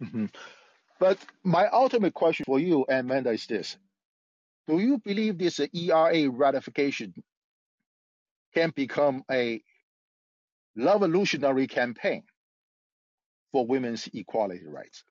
hmm 0.00 0.26
But 1.00 1.18
my 1.44 1.68
ultimate 1.68 2.14
question 2.14 2.44
for 2.46 2.60
you, 2.60 2.86
Amanda, 2.88 3.30
is 3.32 3.46
this: 3.46 3.76
Do 4.68 4.78
you 4.80 4.98
believe 4.98 5.38
this 5.38 5.60
ERA 5.60 6.30
ratification 6.30 7.14
can 8.54 8.70
become 8.76 9.24
a 9.30 9.62
revolutionary 10.76 11.66
campaign 11.68 12.24
for 13.52 13.66
women's 13.66 14.08
equality 14.14 14.66
rights? 14.66 15.04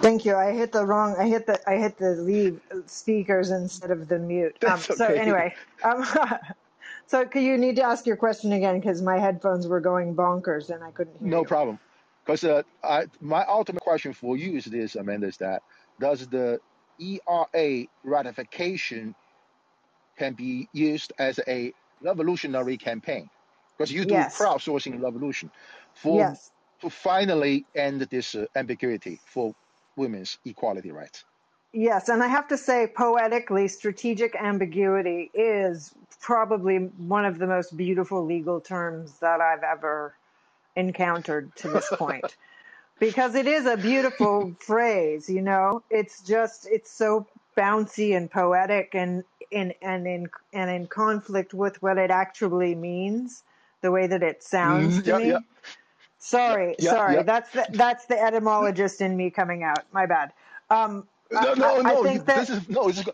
Thank 0.00 0.24
you. 0.24 0.36
I 0.36 0.52
hit 0.52 0.72
the 0.72 0.84
wrong. 0.86 1.16
I 1.18 1.28
hit 1.28 1.46
the. 1.46 1.58
I 1.68 1.76
hit 1.76 1.98
the 1.98 2.10
leave 2.12 2.60
speakers 2.86 3.50
instead 3.50 3.90
of 3.90 4.08
the 4.08 4.18
mute. 4.18 4.56
Um. 4.66 4.86
That's 4.88 4.98
So 4.98 5.06
okay. 5.10 5.18
anyway. 5.18 5.54
Um. 5.84 6.06
so 7.08 7.26
could 7.26 7.42
you 7.42 7.58
need 7.58 7.76
to 7.76 7.82
ask 7.84 8.06
your 8.06 8.16
question 8.16 8.52
again 8.52 8.80
because 8.80 9.02
my 9.02 9.18
headphones 9.18 9.68
were 9.68 9.80
going 9.80 10.16
bonkers 10.16 10.70
and 10.70 10.84
I 10.84 10.92
couldn't 10.92 11.20
hear 11.20 11.34
No 11.34 11.44
you. 11.44 11.46
problem. 11.46 11.80
Because 12.28 12.44
uh, 12.44 12.62
I, 12.84 13.06
my 13.22 13.46
ultimate 13.46 13.82
question 13.82 14.12
for 14.12 14.36
you 14.36 14.58
is 14.58 14.66
this, 14.66 14.96
Amanda, 14.96 15.28
is 15.28 15.38
that 15.38 15.62
does 15.98 16.28
the 16.28 16.60
ERA 17.00 17.86
ratification 18.04 19.14
can 20.18 20.34
be 20.34 20.68
used 20.74 21.14
as 21.18 21.40
a 21.48 21.72
revolutionary 22.02 22.76
campaign? 22.76 23.30
Because 23.78 23.90
you 23.90 24.04
do 24.04 24.10
Yes. 24.10 24.36
crowdsourcing 24.38 25.02
revolution 25.02 25.50
for 25.94 26.18
Yes. 26.18 26.50
to 26.82 26.90
finally 26.90 27.66
end 27.74 28.02
this 28.02 28.34
uh, 28.34 28.44
ambiguity 28.54 29.20
for 29.26 29.54
women's 29.96 30.38
equality 30.44 30.90
rights. 30.90 31.24
Yes, 31.72 32.10
and 32.10 32.22
I 32.22 32.28
have 32.28 32.48
to 32.48 32.58
say, 32.58 32.88
poetically, 32.94 33.68
strategic 33.68 34.36
ambiguity 34.36 35.30
is 35.34 35.94
probably 36.20 36.76
one 36.76 37.24
of 37.24 37.38
the 37.38 37.46
most 37.46 37.76
beautiful 37.76 38.26
legal 38.26 38.60
terms 38.60 39.18
that 39.20 39.40
I've 39.40 39.62
ever 39.62 40.17
encountered 40.78 41.54
to 41.56 41.68
this 41.68 41.88
point. 41.96 42.36
Because 43.00 43.34
it 43.34 43.46
is 43.46 43.66
a 43.66 43.76
beautiful 43.76 44.54
phrase, 44.60 45.28
you 45.28 45.42
know. 45.42 45.82
It's 45.90 46.22
just 46.22 46.66
it's 46.70 46.90
so 46.90 47.26
bouncy 47.56 48.16
and 48.16 48.30
poetic 48.30 48.94
and 48.94 49.24
in 49.50 49.74
and 49.82 50.06
in 50.06 50.28
and 50.52 50.70
in 50.70 50.86
conflict 50.86 51.54
with 51.54 51.82
what 51.82 51.98
it 51.98 52.10
actually 52.10 52.74
means, 52.74 53.44
the 53.82 53.90
way 53.92 54.06
that 54.06 54.22
it 54.22 54.42
sounds 54.42 54.96
hmm 54.96 55.00
to 55.02 55.10
Yeah, 55.10 55.18
yeah, 55.18 55.38
me. 55.38 55.44
Sorry, 56.18 56.76
yeah, 56.80 56.90
sorry. 56.90 57.16
yeah. 57.16 57.22
That's 57.22 57.50
the, 57.52 57.66
that's 57.72 58.06
the 58.06 58.20
etymologist 58.20 59.00
in 59.00 59.16
me 59.16 59.30
coming 59.30 59.62
out. 59.62 59.84
My 59.92 60.06
bad. 60.06 60.32
Um, 60.70 61.06
I, 61.34 61.44
No, 61.44 61.54
no, 61.54 61.80
I 61.84 61.94
no. 61.94 62.04
You, 62.04 62.10
think 62.10 62.26
that 62.26 62.48
this 62.48 62.50
is 62.50 62.68
no. 62.68 62.88
Is 62.88 63.04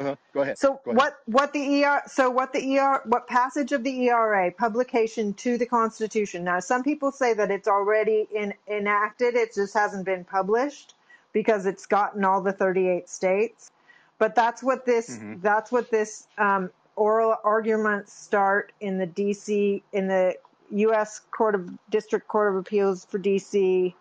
Uh-huh. 0.00 0.16
Go 0.32 0.40
ahead. 0.40 0.58
So 0.58 0.80
Go 0.84 0.92
ahead. 0.92 0.96
what 0.96 1.18
what 1.26 1.52
the 1.52 1.84
ER 1.84 2.02
so 2.06 2.30
what 2.30 2.52
the 2.52 2.78
ER 2.78 3.02
what 3.04 3.28
passage 3.28 3.72
of 3.72 3.84
the 3.84 4.08
ERA 4.08 4.50
publication 4.50 5.34
to 5.34 5.58
the 5.58 5.66
Constitution. 5.66 6.42
Now 6.42 6.60
some 6.60 6.82
people 6.82 7.12
say 7.12 7.34
that 7.34 7.50
it's 7.50 7.68
already 7.68 8.26
in, 8.34 8.54
enacted, 8.66 9.34
it 9.34 9.54
just 9.54 9.74
hasn't 9.74 10.06
been 10.06 10.24
published 10.24 10.94
because 11.32 11.66
it's 11.66 11.86
gotten 11.86 12.24
all 12.24 12.40
the 12.40 12.52
38 12.52 13.08
states. 13.08 13.70
But 14.18 14.34
that's 14.34 14.62
what 14.62 14.86
this 14.86 15.16
hmm 15.18 15.34
that's 15.42 15.70
what 15.70 15.90
this 15.90 16.26
um, 16.38 16.70
oral 16.96 17.36
arguments 17.44 18.12
start 18.12 18.72
in 18.80 18.98
the 18.98 19.06
DC 19.06 19.82
in 19.92 20.08
the 20.08 20.34
U.S. 20.70 21.20
Court 21.30 21.54
of 21.54 21.70
District 21.90 22.26
Court 22.28 22.52
of 22.52 22.58
Appeals 22.58 23.04
for 23.04 23.18
DC 23.18 23.92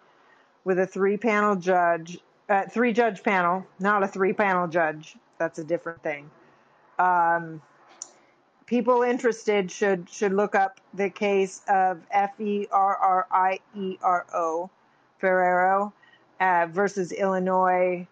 with 0.63 0.79
a 0.79 0.85
three 0.87 1.17
panel 1.17 1.55
judge, 1.55 2.19
uh, 2.49 2.63
three 2.69 2.93
judge 2.93 3.23
panel, 3.23 3.65
not 3.79 4.03
a 4.03 4.07
three 4.07 4.33
panel 4.33 4.67
judge. 4.67 5.15
That's 5.39 5.57
a 5.57 5.63
different 5.63 6.03
thing. 6.03 6.29
Um, 6.99 7.61
people 8.65 9.01
interested 9.01 9.71
should 9.71 10.09
should 10.09 10.33
look 10.33 10.53
up 10.53 10.79
the 10.93 11.09
case 11.09 11.61
of 11.67 12.01
F 12.11 12.39
E 12.39 12.67
R 12.71 12.95
R 12.95 13.27
I 13.31 13.59
E 13.75 13.97
R 14.03 14.25
O 14.33 14.69
Ferriero 15.21 15.93
uh, 16.39 16.67
versus 16.69 17.11
Illinois 17.11 18.05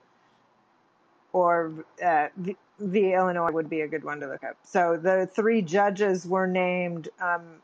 or 1.34 1.74
uh, 2.04 2.28
v, 2.38 2.56
v 2.80 3.14
Illinois 3.14 3.52
would 3.52 3.70
be 3.70 3.82
a 3.82 3.88
good 3.88 4.04
one 4.04 4.20
to 4.22 4.28
look 4.28 4.44
up. 4.44 4.58
So 4.64 4.98
the 4.98 5.30
three 5.32 5.62
judges 5.62 6.26
were 6.26 6.48
named 6.48 7.10
um, 7.22 7.62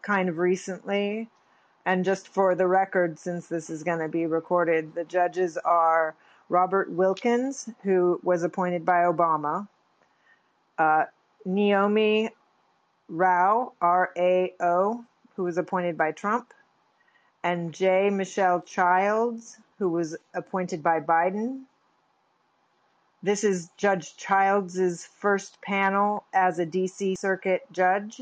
kind 0.00 0.28
of 0.28 0.38
recently, 0.38 1.28
and 1.84 2.04
just 2.04 2.28
for 2.28 2.54
the 2.54 2.66
record, 2.66 3.18
since 3.18 3.48
this 3.48 3.68
is 3.68 3.82
going 3.82 3.98
to 3.98 4.08
be 4.08 4.26
recorded, 4.26 4.94
the 4.94 5.04
judges 5.04 5.58
are 5.58 6.14
Robert 6.48 6.90
Wilkins, 6.90 7.68
who 7.82 8.20
was 8.22 8.42
appointed 8.42 8.84
by 8.84 9.02
Obama, 9.02 9.68
uh, 10.78 11.04
Naomi 11.44 12.30
Rao, 13.08 13.72
R 13.80 14.10
A 14.16 14.54
O, 14.60 15.04
who 15.36 15.44
was 15.44 15.58
appointed 15.58 15.96
by 15.96 16.12
Trump, 16.12 16.52
and 17.42 17.72
J. 17.72 18.10
Michelle 18.10 18.60
Childs, 18.60 19.58
who 19.78 19.88
was 19.88 20.16
appointed 20.34 20.82
by 20.82 21.00
Biden. 21.00 21.62
This 23.22 23.44
is 23.44 23.70
Judge 23.76 24.16
Childs' 24.16 25.06
first 25.06 25.60
panel 25.62 26.24
as 26.32 26.58
a 26.58 26.66
DC 26.66 27.18
Circuit 27.18 27.62
judge. 27.70 28.20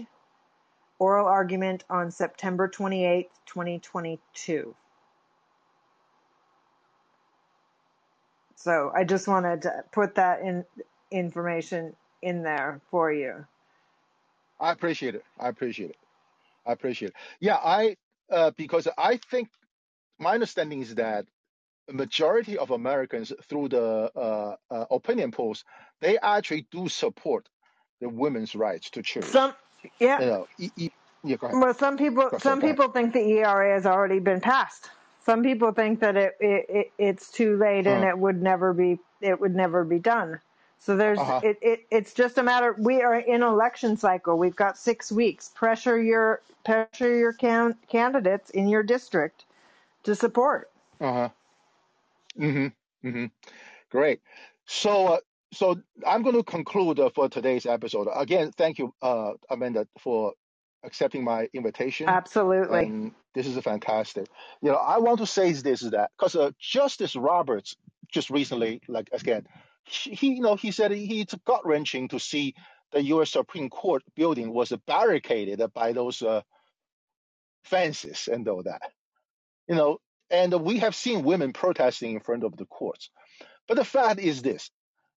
Oral 0.98 1.26
argument 1.26 1.84
on 1.88 2.10
September 2.10 2.68
28th, 2.68 3.28
2022. 3.47 4.74
So 8.61 8.93
I 8.95 9.05
just 9.05 9.28
wanted 9.28 9.62
to 9.62 9.85
put 9.93 10.16
that 10.16 10.41
in 10.43 10.65
information 11.12 11.97
in 12.23 12.45
there 12.45 12.82
for 12.91 13.12
you. 13.12 13.47
I 14.61 14.73
appreciate 14.73 15.15
it. 15.16 15.24
I 15.39 15.49
appreciate 15.49 15.91
it. 15.91 15.97
I 16.66 16.73
appreciate 16.73 17.11
it. 17.11 17.16
Yeah, 17.41 17.57
I 17.57 17.97
uh, 18.31 18.53
because 18.57 18.89
I 18.99 19.19
think 19.31 19.49
my 20.19 20.35
understanding 20.35 20.81
is 20.82 20.95
that 20.97 21.27
the 21.89 21.95
majority 21.95 22.59
of 22.59 22.70
Americans 22.70 23.32
through 23.49 23.70
the 23.70 24.11
uh, 24.16 24.57
uh, 24.70 24.87
opinion 24.91 25.32
polls, 25.32 25.65
they 26.01 26.19
actually 26.19 26.66
do 26.70 26.89
support 26.89 27.49
the 28.01 28.09
women's 28.09 28.55
rights 28.55 28.91
to 28.91 29.03
choose. 29.03 29.32
Some, 29.32 29.55
yeah, 30.01 30.20
You 30.20 30.27
know, 30.27 30.47
e- 30.59 30.73
e- 30.77 30.91
yeah, 31.24 31.37
go 31.37 31.49
ahead. 31.49 31.61
well, 31.61 31.74
some 31.74 31.99
people, 31.99 32.32
Go, 32.32 32.39
sorry, 32.39 32.57
some 32.57 32.61
go 32.61 32.69
ahead. 32.69 32.78
people 32.78 32.91
think 32.93 33.15
the 33.15 33.20
ERA 33.20 33.74
has 33.74 33.87
already 33.87 34.20
been 34.20 34.41
passed. 34.41 34.91
Some 35.24 35.42
people 35.42 35.72
think 35.72 36.01
that 36.01 36.16
it, 36.16 36.36
it, 36.40 36.66
it 36.68 36.92
it's 36.98 37.30
too 37.30 37.56
late 37.56 37.86
and 37.86 38.05
Uh, 38.05 38.09
it 38.09 38.18
would 38.18 38.42
never 38.42 38.72
be, 38.72 38.98
it 39.20 39.40
would 39.40 39.55
never 39.55 39.84
be 39.84 39.98
done. 39.98 40.40
So 40.78 40.97
there's, 40.97 41.18
uh-huh. 41.18 41.40
it, 41.44 41.59
it, 41.60 41.86
it's 41.90 42.14
just 42.14 42.38
a 42.38 42.42
matter. 42.42 42.74
We 42.78 43.02
are 43.02 43.18
in 43.18 43.42
election 43.42 43.98
cycle. 43.98 44.38
We've 44.38 44.56
got 44.56 44.78
six 44.78 45.12
weeks. 45.12 45.51
Pressure 45.55 46.01
your, 46.01 46.40
pressure 46.64 47.14
your 47.14 47.34
can, 47.34 47.76
candidates 47.88 48.48
in 48.51 48.66
your 48.66 48.82
district 48.82 49.44
to 50.05 50.14
support. 50.14 50.70
Uh-huh. 51.01 51.28
Mm-hmm. 52.38 53.09
Mm-hmm. 53.09 53.26
Great. 53.90 54.20
So, 54.64 55.06
uh, 55.09 55.18
so 55.52 55.78
I'm 56.06 56.22
going 56.22 56.36
to 56.36 56.44
conclude 56.44 56.98
uh, 56.98 57.10
for 57.10 57.28
today's 57.28 57.66
episode. 57.66 58.09
Again, 58.14 58.52
thank 58.52 58.78
you, 58.78 58.94
uh, 59.02 59.32
Amanda, 59.51 59.86
for 59.98 60.32
accepting 60.82 61.24
my 61.24 61.48
invitation. 61.52 62.09
Absolutely. 62.09 62.84
And 62.84 63.12
this 63.35 63.47
is 63.47 63.57
a 63.57 63.62
fantastic. 63.62 64.27
You 64.61 64.70
know, 64.70 64.77
I 64.77 64.98
want 64.98 65.19
to 65.19 65.27
say 65.27 65.52
this 65.52 65.82
is 65.82 65.93
that 65.93 66.11
because 66.16 66.35
uh, 66.35 66.51
Justice 66.59 67.15
Roberts 67.15 67.77
just 68.11 68.31
recently, 68.31 68.81
like 68.89 69.11
again, 69.12 69.47
he, 69.85 70.35
you 70.35 70.43
know 70.43 70.57
he 70.57 70.70
said 70.70 70.90
he, 70.90 71.20
it's 71.20 71.35
gut 71.47 71.65
wrenching 71.65 72.09
to 72.09 72.19
see 72.19 72.55
the 72.93 73.02
U.S. 73.05 73.31
Supreme 73.31 73.70
Court 73.70 74.02
building 74.16 74.52
was 74.52 74.73
barricaded 74.86 75.62
by 75.73 75.93
those 75.93 76.23
uh, 76.23 76.43
fences 77.62 78.28
and 78.31 78.47
all 78.48 78.62
that. 78.65 78.90
You 79.69 79.77
know, 79.77 79.98
and 80.31 80.52
we 80.62 80.78
have 80.78 80.94
seen 80.94 81.23
women 81.23 81.52
protesting 81.52 82.15
in 82.15 82.20
front 82.20 82.44
of 82.44 82.57
the 82.57 82.66
courts. 82.66 83.11
But 83.69 83.77
the 83.77 83.85
fact 83.85 84.19
is 84.19 84.43
this: 84.43 84.70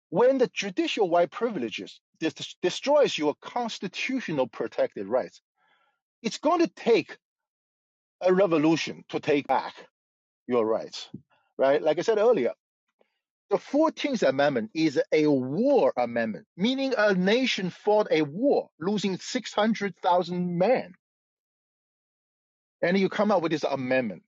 when 0.09 0.37
the 0.37 0.49
judicial 0.53 1.09
white 1.09 1.31
privileges 1.31 1.99
destroys 2.61 3.17
your 3.17 3.33
constitutional 3.41 4.47
protected 4.47 5.07
rights, 5.07 5.41
it's 6.21 6.37
going 6.37 6.59
to 6.61 6.67
take 6.67 7.17
a 8.25 8.33
revolution 8.33 9.03
to 9.09 9.19
take 9.19 9.47
back 9.47 9.73
your 10.47 10.65
rights, 10.65 11.09
right? 11.57 11.81
Like 11.81 11.99
I 11.99 12.01
said 12.01 12.17
earlier, 12.17 12.53
the 13.49 13.57
14th 13.57 14.27
Amendment 14.27 14.71
is 14.73 14.99
a 15.11 15.27
war 15.27 15.93
amendment, 15.97 16.47
meaning 16.57 16.93
a 16.97 17.13
nation 17.13 17.69
fought 17.69 18.07
a 18.09 18.23
war, 18.23 18.69
losing 18.79 19.17
600,000 19.17 20.57
men. 20.57 20.93
And 22.81 22.97
you 22.97 23.09
come 23.09 23.31
up 23.31 23.41
with 23.41 23.51
this 23.51 23.63
amendment. 23.63 24.23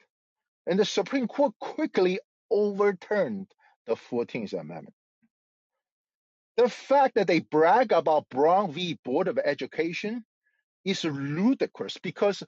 And 0.68 0.80
the 0.80 0.86
Supreme 0.86 1.28
Court 1.28 1.54
quickly 1.60 2.20
overturned 2.50 3.48
the 3.86 3.96
14th 3.96 4.54
Amendment. 4.54 4.94
The 6.58 6.70
fact 6.70 7.16
that 7.16 7.28
they 7.28 7.42
brag 7.42 7.92
about 7.92 8.30
Brown 8.30 8.72
v. 8.72 8.98
Board 9.04 9.28
of 9.28 9.38
Education 9.38 10.24
is 10.86 11.04
ludicrous 11.04 11.98
because 12.02 12.44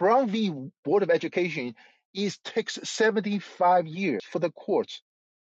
Brown 0.00 0.30
v. 0.30 0.50
Board 0.82 1.02
of 1.02 1.10
Education 1.10 1.74
is 2.14 2.38
takes 2.38 2.78
75 2.82 3.86
years 3.86 4.24
for 4.24 4.38
the 4.38 4.50
courts 4.50 5.02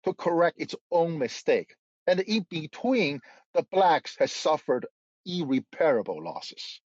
to 0.05 0.13
correct 0.13 0.61
its 0.61 0.75
own 0.93 1.19
mistake. 1.19 1.75
And 2.07 2.21
in 2.21 2.45
between, 2.51 3.23
the 3.55 3.63
blacks 3.73 4.17
has 4.19 4.33
suffered 4.33 4.85
irreparable 5.25 6.23
losses. 6.23 6.83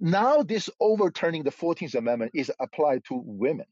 Now 0.00 0.42
this 0.42 0.68
overturning 0.80 1.44
the 1.44 1.52
14th 1.52 1.94
Amendment 1.94 2.32
is 2.34 2.50
applied 2.58 3.04
to 3.04 3.22
women 3.24 3.66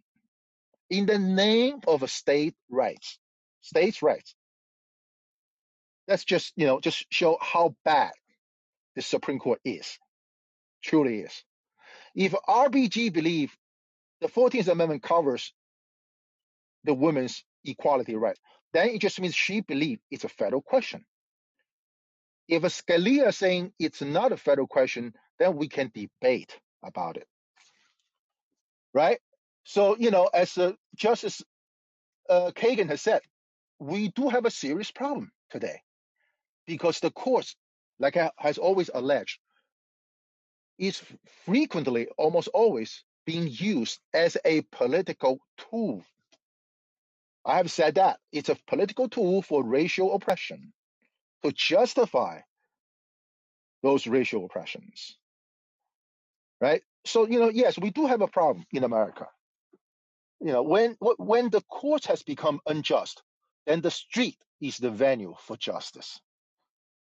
in 0.90 1.06
the 1.06 1.18
name 1.18 1.80
of 1.88 2.08
state 2.08 2.54
rights. 2.70 3.18
States' 3.62 4.00
rights. 4.00 4.36
That's 6.06 6.24
just, 6.24 6.52
you 6.54 6.66
know, 6.66 6.78
just 6.78 7.04
show 7.10 7.36
how 7.40 7.74
bad 7.84 8.12
the 8.94 9.02
Supreme 9.02 9.40
Court 9.40 9.58
is. 9.64 9.98
Truly 10.82 11.22
is. 11.22 11.42
If 12.14 12.32
RBG 12.32 13.12
believe 13.12 13.56
the 14.20 14.28
14th 14.28 14.68
Amendment 14.68 15.02
covers 15.02 15.52
the 16.84 16.94
women's 16.94 17.44
equality 17.64 18.16
right, 18.16 18.38
then 18.72 18.88
it 18.88 19.00
just 19.00 19.20
means 19.20 19.34
she 19.34 19.60
believes 19.60 20.00
it's 20.10 20.24
a 20.24 20.28
federal 20.28 20.62
question. 20.62 21.04
If 22.48 22.64
a 22.64 22.68
Scalia 22.68 23.32
saying 23.32 23.72
it's 23.78 24.02
not 24.02 24.32
a 24.32 24.36
federal 24.36 24.66
question, 24.66 25.14
then 25.38 25.56
we 25.56 25.68
can 25.68 25.90
debate 25.94 26.58
about 26.84 27.16
it, 27.16 27.26
right? 28.92 29.18
So, 29.64 29.96
you 29.96 30.10
know, 30.10 30.28
as 30.32 30.58
uh, 30.58 30.72
Justice 30.96 31.42
uh, 32.28 32.50
Kagan 32.54 32.88
has 32.88 33.00
said, 33.00 33.20
we 33.78 34.08
do 34.08 34.28
have 34.28 34.44
a 34.44 34.50
serious 34.50 34.90
problem 34.90 35.30
today 35.50 35.80
because 36.66 37.00
the 37.00 37.10
courts, 37.10 37.56
like 37.98 38.16
I 38.16 38.30
has 38.38 38.58
always 38.58 38.90
alleged, 38.92 39.38
is 40.78 41.02
frequently, 41.44 42.08
almost 42.18 42.48
always, 42.48 43.04
being 43.26 43.48
used 43.50 44.00
as 44.14 44.36
a 44.44 44.62
political 44.72 45.38
tool. 45.70 46.04
I 47.44 47.56
have 47.56 47.70
said 47.70 47.96
that 47.96 48.18
it's 48.32 48.48
a 48.48 48.58
political 48.66 49.08
tool 49.08 49.42
for 49.42 49.64
racial 49.64 50.14
oppression 50.14 50.72
to 51.42 51.52
justify 51.52 52.40
those 53.82 54.06
racial 54.06 54.44
oppressions, 54.44 55.16
right? 56.60 56.82
So, 57.04 57.26
you 57.26 57.40
know, 57.40 57.48
yes, 57.48 57.78
we 57.78 57.90
do 57.90 58.06
have 58.06 58.22
a 58.22 58.28
problem 58.28 58.64
in 58.72 58.84
America. 58.84 59.26
You 60.40 60.52
know, 60.52 60.62
when 60.62 60.96
when 61.00 61.50
the 61.50 61.62
court 61.62 62.06
has 62.06 62.22
become 62.22 62.60
unjust, 62.66 63.22
then 63.66 63.80
the 63.80 63.90
street 63.90 64.38
is 64.60 64.78
the 64.78 64.90
venue 64.90 65.34
for 65.40 65.56
justice. 65.56 66.20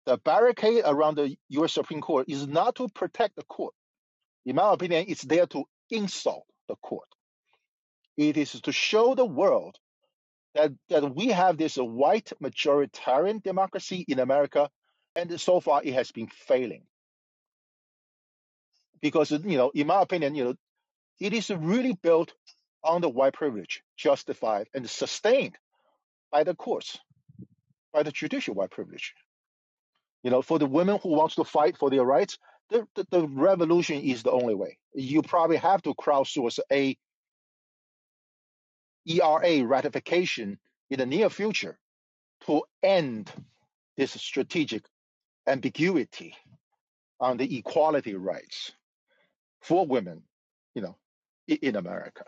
The 0.06 0.18
barricade 0.18 0.84
around 0.86 1.16
the 1.16 1.36
U.S. 1.50 1.74
Supreme 1.74 2.02
Court 2.02 2.28
is 2.30 2.48
not 2.48 2.76
to 2.76 2.88
protect 2.90 3.36
the 3.36 3.44
court. 3.44 3.74
In 4.46 4.56
my 4.56 4.74
opinion, 4.74 5.06
it's 5.08 5.24
there 5.24 5.48
to 5.48 5.66
insult 5.90 6.46
the 6.68 6.76
court. 6.76 7.08
It 8.18 8.38
is 8.38 8.52
to 8.62 8.72
show 8.72 9.16
the 9.16 9.26
world 9.26 9.78
that 10.54 10.72
that 10.90 11.16
we 11.16 11.28
have 11.28 11.58
this 11.58 11.76
white 11.76 12.32
majoritarian 12.42 13.44
democracy 13.44 14.06
in 14.08 14.20
America, 14.20 14.70
and 15.16 15.40
so 15.42 15.60
far 15.60 15.82
it 15.84 15.94
has 15.94 16.12
been 16.12 16.28
failing 16.28 16.84
because 19.02 19.32
you 19.32 19.58
know, 19.58 19.72
in 19.76 19.88
my 19.88 20.02
opinion, 20.02 20.36
you 20.36 20.44
know, 20.46 20.56
it 21.20 21.34
is 21.34 21.50
really 21.52 21.94
built 21.94 22.34
on 22.84 23.02
the 23.02 23.10
white 23.10 23.34
privilege, 23.34 23.84
justified 23.98 24.68
and 24.74 24.90
sustained 24.90 25.56
by 26.32 26.44
the 26.44 26.56
courts, 26.56 26.98
by 27.94 28.04
the 28.04 28.12
judicial 28.12 28.56
white 28.56 28.72
privilege. 28.72 29.14
You 30.26 30.32
know, 30.32 30.42
for 30.42 30.58
the 30.58 30.66
women 30.66 30.98
who 31.04 31.10
wants 31.10 31.36
to 31.36 31.44
fight 31.44 31.78
for 31.78 31.92
their 31.92 32.04
rights, 32.04 32.40
the, 32.72 32.88
the, 32.96 33.06
the 33.12 33.28
revolution 33.28 34.02
is 34.02 34.24
the 34.24 34.32
only 34.32 34.56
way. 34.56 34.80
You 34.96 35.22
probably 35.22 35.58
have 35.58 35.84
to 35.84 35.94
crowdsource 35.94 36.58
a 36.72 36.98
ERA 39.06 39.64
ratification 39.64 40.58
in 40.90 40.98
the 40.98 41.06
near 41.06 41.30
future 41.30 41.78
to 42.48 42.64
end 42.82 43.32
this 43.98 44.14
strategic 44.14 44.86
ambiguity 45.46 46.36
on 47.20 47.38
the 47.38 47.58
equality 47.60 48.16
rights 48.16 48.72
for 49.62 49.86
women, 49.86 50.24
you 50.74 50.82
know, 50.82 50.98
in 51.48 51.76
America. 51.76 52.26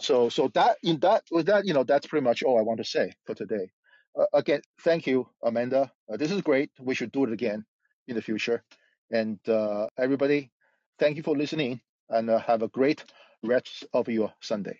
So, 0.00 0.30
so 0.30 0.50
that 0.54 0.78
in 0.82 0.98
that 1.00 1.24
with 1.30 1.44
that, 1.46 1.66
you 1.66 1.74
know, 1.74 1.84
that's 1.84 2.06
pretty 2.06 2.24
much 2.24 2.42
all 2.42 2.58
I 2.58 2.62
want 2.62 2.78
to 2.78 2.84
say 2.84 3.12
for 3.26 3.34
today. 3.34 3.70
Uh, 4.18 4.26
again, 4.34 4.60
thank 4.80 5.06
you, 5.06 5.28
Amanda. 5.42 5.90
Uh, 6.10 6.16
this 6.16 6.30
is 6.30 6.42
great. 6.42 6.70
We 6.78 6.94
should 6.94 7.12
do 7.12 7.24
it 7.24 7.32
again 7.32 7.64
in 8.08 8.14
the 8.14 8.22
future. 8.22 8.62
And 9.10 9.38
uh, 9.48 9.88
everybody, 9.98 10.50
thank 10.98 11.16
you 11.16 11.22
for 11.22 11.36
listening, 11.36 11.80
and 12.08 12.30
uh, 12.30 12.38
have 12.40 12.62
a 12.62 12.68
great 12.68 13.04
rest 13.42 13.86
of 13.92 14.08
your 14.08 14.32
Sunday. 14.40 14.78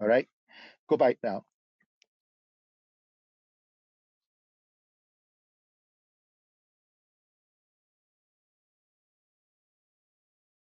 All 0.00 0.08
right, 0.08 0.28
goodbye 0.88 1.16
now. 1.22 1.44